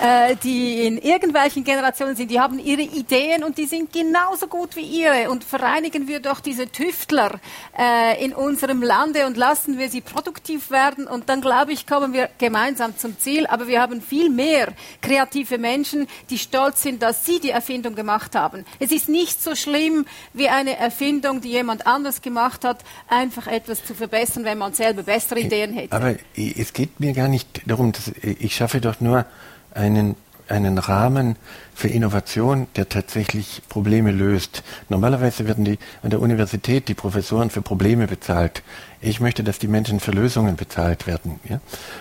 [0.00, 4.76] äh, die in irgendwelchen Generationen sind, die haben ihre Ideen und die sind genauso gut
[4.76, 5.30] wie ihre.
[5.30, 7.40] Und vereinigen wir doch diese Tüftler
[7.78, 11.06] äh, in unserem Lande und lassen wir sie produktiv werden.
[11.06, 13.46] Und dann, glaube ich, kommen wir gemeinsam zum Ziel.
[13.46, 14.68] Aber wir haben viel mehr
[15.00, 18.66] kreative Menschen, die stolz sind, dass sie die Erfindung gemacht haben.
[18.78, 20.04] Es ist nicht so schlimm
[20.34, 25.04] wie eine Erfindung, die jemand anders gemacht hat, einfach etwas zu verbessern, wenn man selber
[25.04, 25.92] bessere Ideen hätte.
[25.92, 29.26] Aber es geht mir gar nicht darum, dass ich schaffe doch nur
[29.74, 30.16] einen,
[30.48, 31.36] einen Rahmen
[31.72, 34.64] für Innovation, der tatsächlich Probleme löst.
[34.88, 38.64] Normalerweise werden die an der Universität die Professoren für Probleme bezahlt.
[39.00, 41.38] Ich möchte, dass die Menschen für Lösungen bezahlt werden.
[41.48, 41.60] Ja?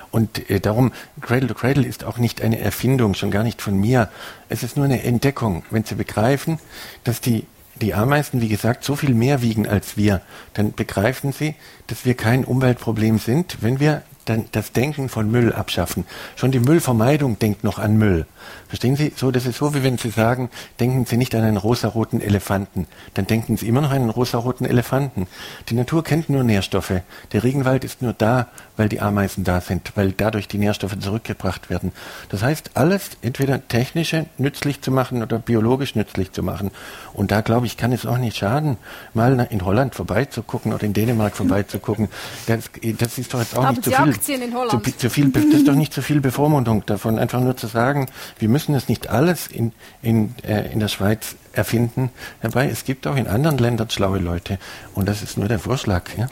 [0.09, 0.91] Und äh, darum,
[1.21, 4.09] Cradle to Cradle ist auch nicht eine Erfindung, schon gar nicht von mir.
[4.49, 5.63] Es ist nur eine Entdeckung.
[5.69, 6.57] Wenn Sie begreifen,
[7.03, 7.45] dass die
[7.81, 10.21] die Ameisen, wie gesagt, so viel mehr wiegen als wir,
[10.53, 11.55] dann begreifen Sie,
[11.87, 16.05] dass wir kein Umweltproblem sind, wenn wir das Denken von Müll abschaffen.
[16.35, 18.25] Schon die Müllvermeidung denkt noch an Müll.
[18.67, 19.13] Verstehen Sie?
[19.15, 20.49] So, das ist so, wie wenn Sie sagen,
[20.79, 22.87] denken Sie nicht an einen rosaroten Elefanten.
[23.13, 25.27] Dann denken Sie immer noch an einen rosaroten Elefanten.
[25.69, 27.01] Die Natur kennt nur Nährstoffe.
[27.31, 28.47] Der Regenwald ist nur da,
[28.77, 31.91] weil die Ameisen da sind, weil dadurch die Nährstoffe zurückgebracht werden.
[32.29, 36.71] Das heißt, alles entweder technische nützlich zu machen oder biologisch nützlich zu machen.
[37.13, 38.77] Und da glaube ich, kann es auch nicht schaden,
[39.13, 42.09] mal in Holland vorbeizugucken oder in Dänemark vorbeizugucken.
[42.47, 45.29] Das, das ist doch jetzt auch Aber nicht zu viel, zu, zu, viel.
[45.29, 48.07] Das ist doch nicht zu viel Bevormundung davon, einfach nur zu sagen,
[48.39, 49.71] wir müssen es nicht alles in,
[50.01, 52.09] in, äh, in der Schweiz erfinden.
[52.41, 54.59] Dabei, es gibt auch in anderen Ländern schlaue Leute.
[54.93, 56.03] Und das ist nur der Vorschlag.
[56.17, 56.29] Ja?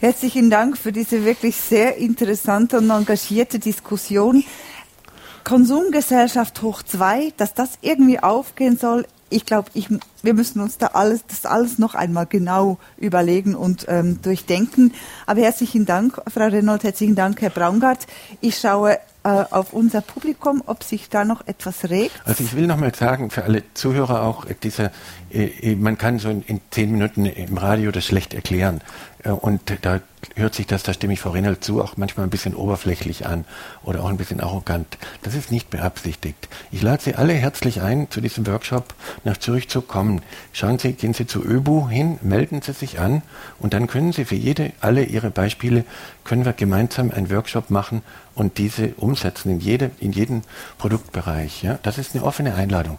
[0.00, 4.44] Herzlichen Dank für diese wirklich sehr interessante und engagierte Diskussion.
[5.44, 9.70] Konsumgesellschaft hoch zwei, dass das irgendwie aufgehen soll, ich glaube,
[10.22, 14.92] wir müssen uns da alles, das alles noch einmal genau überlegen und ähm, durchdenken.
[15.26, 18.06] Aber herzlichen Dank, Frau Renault, herzlichen Dank, Herr Braungart.
[18.40, 22.12] Ich schaue äh, auf unser Publikum, ob sich da noch etwas regt.
[22.24, 24.92] Also ich will noch mal sagen, für alle Zuhörer auch, diese,
[25.32, 28.80] äh, man kann so in zehn Minuten im Radio das schlecht erklären.
[29.26, 30.00] Äh, und da
[30.34, 33.44] hört sich das, da stimme ich Frau Rennelt zu, auch manchmal ein bisschen oberflächlich an
[33.84, 34.98] oder auch ein bisschen arrogant.
[35.22, 36.48] Das ist nicht beabsichtigt.
[36.70, 38.94] Ich lade Sie alle herzlich ein, zu diesem Workshop
[39.24, 40.22] nach Zürich zu kommen.
[40.52, 43.22] Schauen Sie, gehen Sie zu ÖBU hin, melden Sie sich an
[43.58, 45.84] und dann können Sie für jede, alle Ihre Beispiele,
[46.24, 48.02] können wir gemeinsam einen Workshop machen
[48.34, 50.42] und diese umsetzen in, jede, in jeden
[50.78, 51.62] Produktbereich.
[51.62, 51.78] Ja?
[51.82, 52.98] Das ist eine offene Einladung.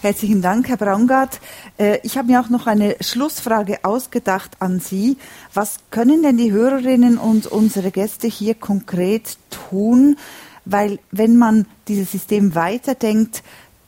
[0.00, 1.40] Herzlichen Dank, Herr Braungart.
[1.76, 5.16] Äh, ich habe mir auch noch eine Schlussfrage ausgedacht an Sie.
[5.54, 10.16] Was können denn die Hörerinnen und unsere Gäste hier konkret tun?
[10.64, 13.42] Weil wenn man dieses System weiterdenkt,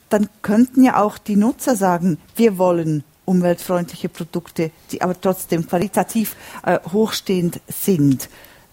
[0.08, 6.34] dann könnten ja auch die Nutzer sagen, wir wollen umweltfreundliche Produkte, die aber trotzdem qualitativ
[6.66, 8.28] äh, hochstehend sind.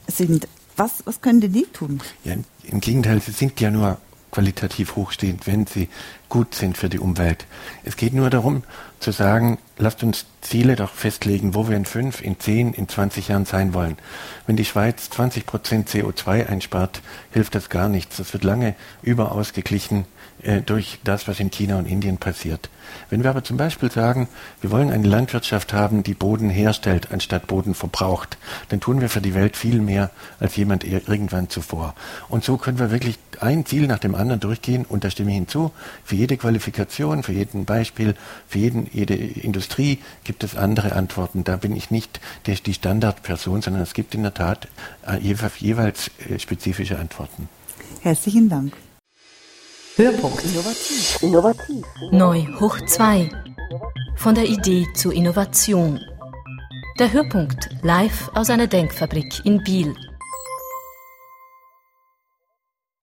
[0.08, 0.48] sind.
[0.76, 2.02] Was, was können denn die tun?
[2.24, 2.34] Ja,
[2.64, 4.00] Im Gegenteil, sie sind ja nur
[4.32, 5.90] qualitativ hochstehend, wenn sie
[6.30, 7.46] gut sind für die Umwelt.
[7.84, 8.64] Es geht nur darum
[9.00, 13.28] zu sagen, lasst uns Ziele doch festlegen, wo wir in fünf, in zehn, in 20
[13.28, 13.98] Jahren sein wollen.
[14.46, 17.02] Wenn die Schweiz 20 Prozent CO2 einspart,
[17.32, 18.18] hilft das gar nichts.
[18.18, 20.06] Das wird lange überausgeglichen
[20.42, 22.70] äh, durch das, was in China und Indien passiert.
[23.10, 24.30] Wenn wir aber zum Beispiel sagen,
[24.62, 28.38] wir wollen eine Landwirtschaft haben, die Boden herstellt, anstatt Boden verbraucht,
[28.70, 31.94] dann tun wir für die Welt viel mehr als jemand irgendwann zuvor.
[32.30, 35.38] Und so können wir wirklich ein Ziel nach dem anderen durchgehen und da stimme ich
[35.38, 35.72] hinzu,
[36.04, 38.16] für jede Qualifikation, für jeden Beispiel,
[38.48, 41.44] für jeden, jede Industrie gibt es andere Antworten.
[41.44, 44.68] Da bin ich nicht die, die Standardperson, sondern es gibt in der Tat
[45.08, 47.48] äh, jeweils äh, spezifische Antworten.
[48.02, 48.74] Herzlichen Dank.
[49.96, 50.44] Hörpunkt.
[50.44, 51.18] Innovativ.
[51.22, 51.86] Innovativ.
[52.12, 53.30] Neu hoch 2.
[54.16, 56.00] Von der Idee zur Innovation.
[57.00, 59.96] Der Hörpunkt live aus einer Denkfabrik in Biel.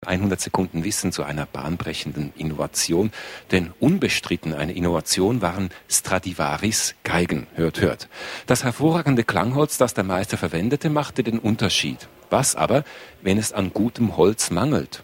[0.06, 3.10] 100 Sekunden Wissen zu einer bahnbrechenden Innovation.
[3.50, 7.46] Denn unbestritten eine Innovation waren Stradivaris Geigen.
[7.54, 8.08] Hört, hört.
[8.46, 12.08] Das hervorragende Klangholz, das der Meister verwendete, machte den Unterschied.
[12.30, 12.84] Was aber,
[13.22, 15.02] wenn es an gutem Holz mangelt?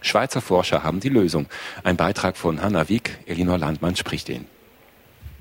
[0.00, 1.46] Schweizer Forscher haben die Lösung.
[1.84, 4.46] Ein Beitrag von Hanna Wieg, Elinor Landmann spricht ihn.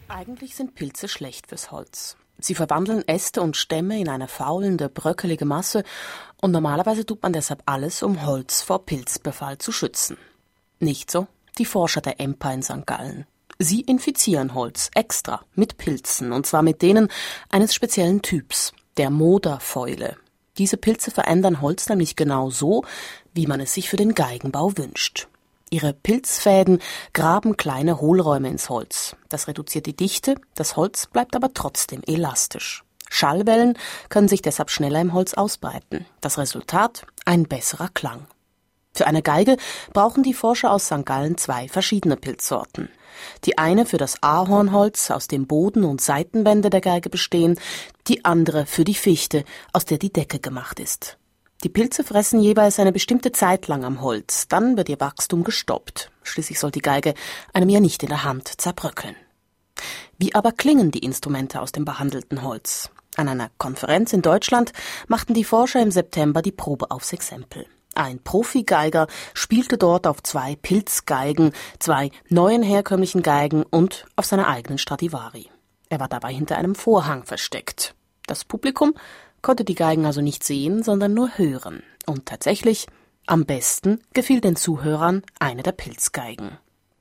[0.07, 2.17] Eigentlich sind Pilze schlecht fürs Holz.
[2.39, 5.83] Sie verwandeln Äste und Stämme in eine faulende, bröckelige Masse
[6.41, 10.17] und normalerweise tut man deshalb alles, um Holz vor Pilzbefall zu schützen.
[10.79, 11.27] Nicht so
[11.57, 12.85] die Forscher der EMPA in St.
[12.85, 13.25] Gallen.
[13.59, 17.09] Sie infizieren Holz extra mit Pilzen und zwar mit denen
[17.49, 20.17] eines speziellen Typs, der Moderfäule.
[20.57, 22.83] Diese Pilze verändern Holz nämlich genau so,
[23.33, 25.27] wie man es sich für den Geigenbau wünscht.
[25.73, 26.79] Ihre Pilzfäden
[27.13, 29.15] graben kleine Hohlräume ins Holz.
[29.29, 32.83] Das reduziert die Dichte, das Holz bleibt aber trotzdem elastisch.
[33.09, 33.77] Schallwellen
[34.09, 36.05] können sich deshalb schneller im Holz ausbreiten.
[36.19, 38.27] Das Resultat ein besserer Klang.
[38.93, 39.55] Für eine Geige
[39.93, 41.05] brauchen die Forscher aus St.
[41.05, 42.89] Gallen zwei verschiedene Pilzsorten.
[43.45, 47.57] Die eine für das Ahornholz, aus dem Boden und Seitenwände der Geige bestehen,
[48.07, 51.17] die andere für die Fichte, aus der die Decke gemacht ist.
[51.63, 56.11] Die Pilze fressen jeweils eine bestimmte Zeit lang am Holz, dann wird ihr Wachstum gestoppt.
[56.23, 57.13] Schließlich soll die Geige
[57.53, 59.15] einem ja nicht in der Hand zerbröckeln.
[60.17, 62.89] Wie aber klingen die Instrumente aus dem behandelten Holz?
[63.15, 64.73] An einer Konferenz in Deutschland
[65.07, 67.67] machten die Forscher im September die Probe aufs Exempel.
[67.93, 74.77] Ein Profigeiger spielte dort auf zwei Pilzgeigen, zwei neuen herkömmlichen Geigen und auf seiner eigenen
[74.77, 75.49] Stradivari.
[75.89, 77.93] Er war dabei hinter einem Vorhang versteckt.
[78.25, 78.93] Das Publikum
[79.41, 81.83] konnte die Geigen also nicht sehen, sondern nur hören.
[82.05, 82.87] Und tatsächlich,
[83.25, 86.57] am besten gefiel den Zuhörern eine der Pilzgeigen.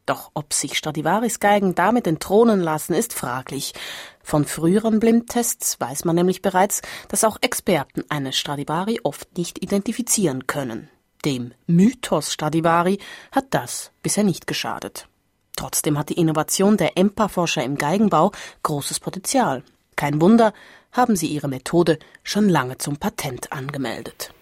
[0.06, 3.74] Doch ob sich Stradivaris-Geigen damit entthronen lassen, ist fraglich.
[4.22, 10.46] Von früheren Blindtests weiß man nämlich bereits, dass auch Experten eine Stradivari oft nicht identifizieren
[10.46, 10.88] können.
[11.24, 12.98] Dem Mythos Stradivari
[13.30, 15.06] hat das bisher nicht geschadet.
[15.54, 19.62] Trotzdem hat die Innovation der EMPA-Forscher im Geigenbau großes Potenzial.
[19.94, 20.54] Kein Wunder,
[20.92, 24.32] haben sie ihre Methode schon lange zum Patent angemeldet.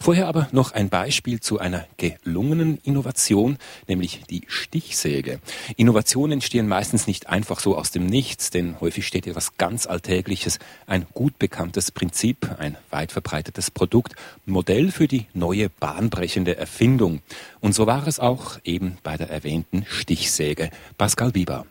[0.00, 3.58] Vorher aber noch ein Beispiel zu einer gelungenen Innovation,
[3.88, 5.40] nämlich die Stichsäge.
[5.76, 10.60] Innovationen entstehen meistens nicht einfach so aus dem Nichts, denn häufig steht etwas ganz Alltägliches,
[10.86, 14.14] ein gut bekanntes Prinzip, ein weit verbreitetes Produkt,
[14.46, 17.20] Modell für die neue bahnbrechende Erfindung.
[17.60, 20.70] Und so war es auch eben bei der erwähnten Stichsäge.
[20.96, 21.66] Pascal Bieber.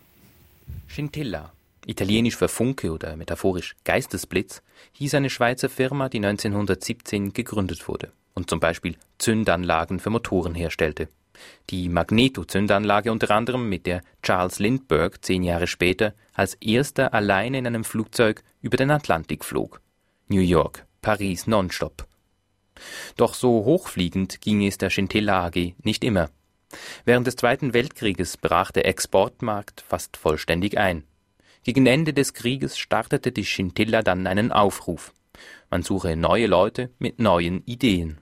[0.90, 1.52] Scintilla
[1.88, 4.62] Italienisch für Funke oder metaphorisch Geistesblitz
[4.92, 11.08] hieß eine Schweizer Firma, die 1917 gegründet wurde und zum Beispiel Zündanlagen für Motoren herstellte.
[11.70, 17.68] Die Magneto-Zündanlage unter anderem, mit der Charles Lindbergh zehn Jahre später als erster alleine in
[17.68, 19.82] einem Flugzeug über den Atlantik flog.
[20.28, 22.06] New York, Paris nonstop.
[23.16, 26.30] Doch so hochfliegend ging es der Scintilla AG nicht immer.
[27.06, 31.04] Während des Zweiten Weltkrieges brach der Exportmarkt fast vollständig ein.
[31.68, 35.14] Gegen Ende des Krieges startete die Scintilla dann einen Aufruf.
[35.70, 38.20] Man suche neue Leute mit neuen Ideen.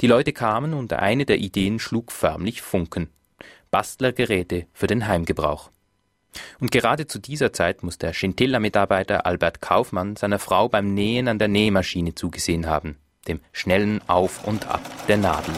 [0.00, 3.10] Die Leute kamen und eine der Ideen schlug förmlich Funken.
[3.70, 5.70] Bastlergeräte für den Heimgebrauch.
[6.60, 11.38] Und gerade zu dieser Zeit muss der Scintilla-Mitarbeiter Albert Kaufmann seiner Frau beim Nähen an
[11.38, 12.96] der Nähmaschine zugesehen haben,
[13.28, 15.52] dem schnellen Auf und Ab der Nadel.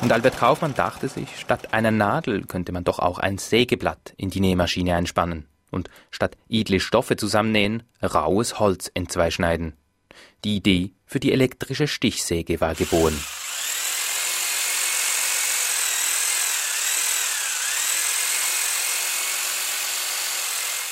[0.00, 4.30] Und Albert Kaufmann dachte sich, statt einer Nadel könnte man doch auch ein Sägeblatt in
[4.30, 9.76] die Nähmaschine einspannen und statt edle Stoffe zusammennähen, raues Holz entzweischneiden.
[10.44, 13.18] Die Idee für die elektrische Stichsäge war geboren.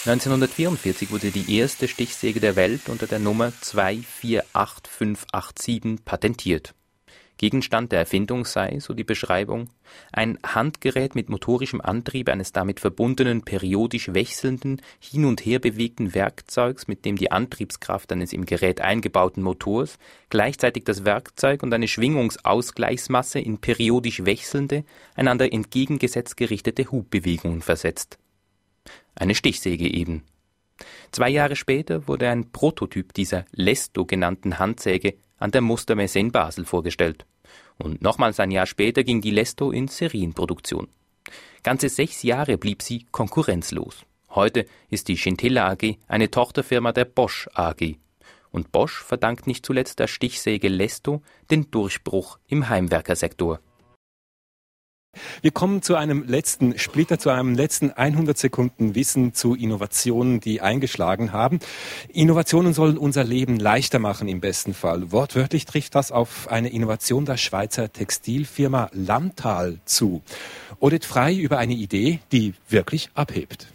[0.04, 6.76] (1944) wurde die erste Stichsäge der Welt unter der Nummer 248587 patentiert
[7.38, 9.68] Gegenstand der Erfindung sei, so die Beschreibung,
[10.10, 16.88] ein Handgerät mit motorischem Antrieb eines damit verbundenen periodisch wechselnden, hin und her bewegten Werkzeugs,
[16.88, 19.98] mit dem die Antriebskraft eines im Gerät eingebauten Motors
[20.30, 24.84] gleichzeitig das Werkzeug und eine Schwingungsausgleichsmasse in periodisch wechselnde,
[25.14, 28.18] einander entgegengesetzt gerichtete Hubbewegungen versetzt.
[29.14, 30.22] Eine Stichsäge eben.
[31.10, 36.64] Zwei Jahre später wurde ein Prototyp dieser Lesto genannten Handsäge an der Mustermesse in Basel
[36.64, 37.26] vorgestellt.
[37.78, 40.88] Und nochmals ein Jahr später ging die Lesto in Serienproduktion.
[41.62, 44.06] Ganze sechs Jahre blieb sie konkurrenzlos.
[44.30, 47.96] Heute ist die Scintilla AG eine Tochterfirma der Bosch AG.
[48.50, 53.60] Und Bosch verdankt nicht zuletzt der Stichsäge Lesto den Durchbruch im Heimwerkersektor.
[55.42, 60.60] Wir kommen zu einem letzten Splitter, zu einem letzten 100 Sekunden Wissen zu Innovationen, die
[60.60, 61.60] eingeschlagen haben.
[62.12, 65.12] Innovationen sollen unser Leben leichter machen im besten Fall.
[65.12, 70.22] Wortwörtlich trifft das auf eine Innovation der Schweizer Textilfirma Lantal zu.
[70.80, 73.68] Odit Frei über eine Idee, die wirklich abhebt.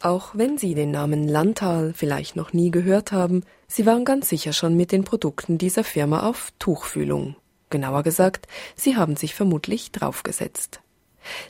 [0.00, 4.52] Auch wenn Sie den Namen Lantal vielleicht noch nie gehört haben, Sie waren ganz sicher
[4.52, 7.34] schon mit den Produkten dieser Firma auf Tuchfühlung.
[7.70, 8.46] Genauer gesagt,
[8.76, 10.80] sie haben sich vermutlich draufgesetzt.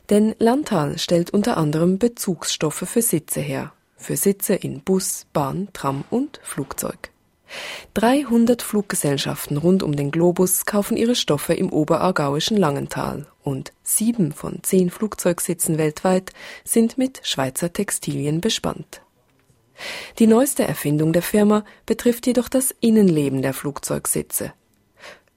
[0.09, 6.03] Denn Lantal stellt unter anderem Bezugsstoffe für Sitze her, für Sitze in Bus, Bahn, Tram
[6.09, 7.11] und Flugzeug.
[7.95, 14.59] 300 Fluggesellschaften rund um den Globus kaufen ihre Stoffe im oberaargauischen Langenthal und sieben von
[14.61, 16.31] zehn Flugzeugsitzen weltweit
[16.63, 19.01] sind mit Schweizer Textilien bespannt.
[20.19, 24.53] Die neueste Erfindung der Firma betrifft jedoch das Innenleben der Flugzeugsitze.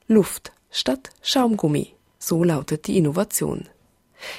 [0.08, 1.94] Luft statt Schaumgummi.
[2.18, 3.68] So lautet die Innovation.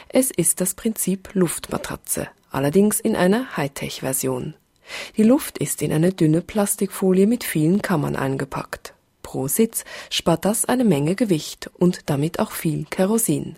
[0.10, 4.56] Es ist das Prinzip Luftmatratze, allerdings in einer Hightech-Version.
[5.16, 8.94] Die Luft ist in eine dünne Plastikfolie mit vielen Kammern eingepackt.
[9.22, 13.58] Pro Sitz spart das eine Menge Gewicht und damit auch viel Kerosin.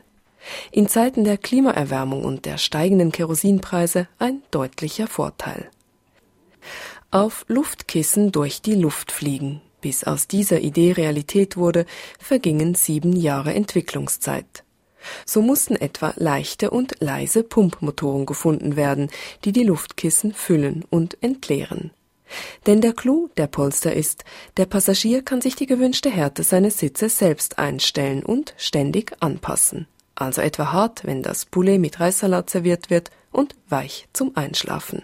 [0.72, 5.70] In Zeiten der Klimaerwärmung und der steigenden Kerosinpreise ein deutlicher Vorteil.
[7.10, 9.62] Auf Luftkissen durch die Luft fliegen.
[9.86, 11.86] Bis aus dieser Idee Realität wurde,
[12.18, 14.64] vergingen sieben Jahre Entwicklungszeit.
[15.28, 19.12] So mussten etwa leichte und leise Pumpmotoren gefunden werden,
[19.44, 21.92] die die Luftkissen füllen und entleeren.
[22.66, 24.24] Denn der Clou der Polster ist,
[24.58, 29.86] der Passagier kann sich die gewünschte Härte seines Sitzes selbst einstellen und ständig anpassen.
[30.16, 35.04] Also etwa hart, wenn das Poulet mit Reissalat serviert wird und weich zum Einschlafen.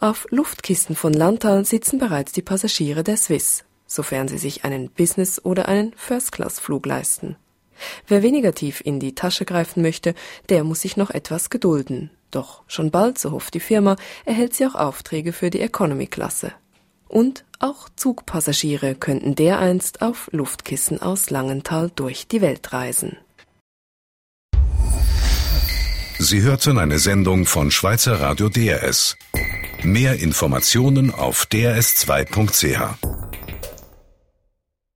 [0.00, 5.44] Auf Luftkissen von Lantal sitzen bereits die Passagiere der Swiss, sofern sie sich einen Business-
[5.44, 7.36] oder einen First-Class-Flug leisten.
[8.06, 10.14] Wer weniger tief in die Tasche greifen möchte,
[10.48, 12.10] der muss sich noch etwas gedulden.
[12.30, 16.52] Doch schon bald, so hofft die Firma, erhält sie auch Aufträge für die Economy-Klasse.
[17.08, 23.16] Und auch Zugpassagiere könnten dereinst auf Luftkissen aus Langenthal durch die Welt reisen.
[26.18, 29.16] Sie hörten eine Sendung von Schweizer Radio DRS.
[29.82, 32.80] Mehr Informationen auf drs2.ch.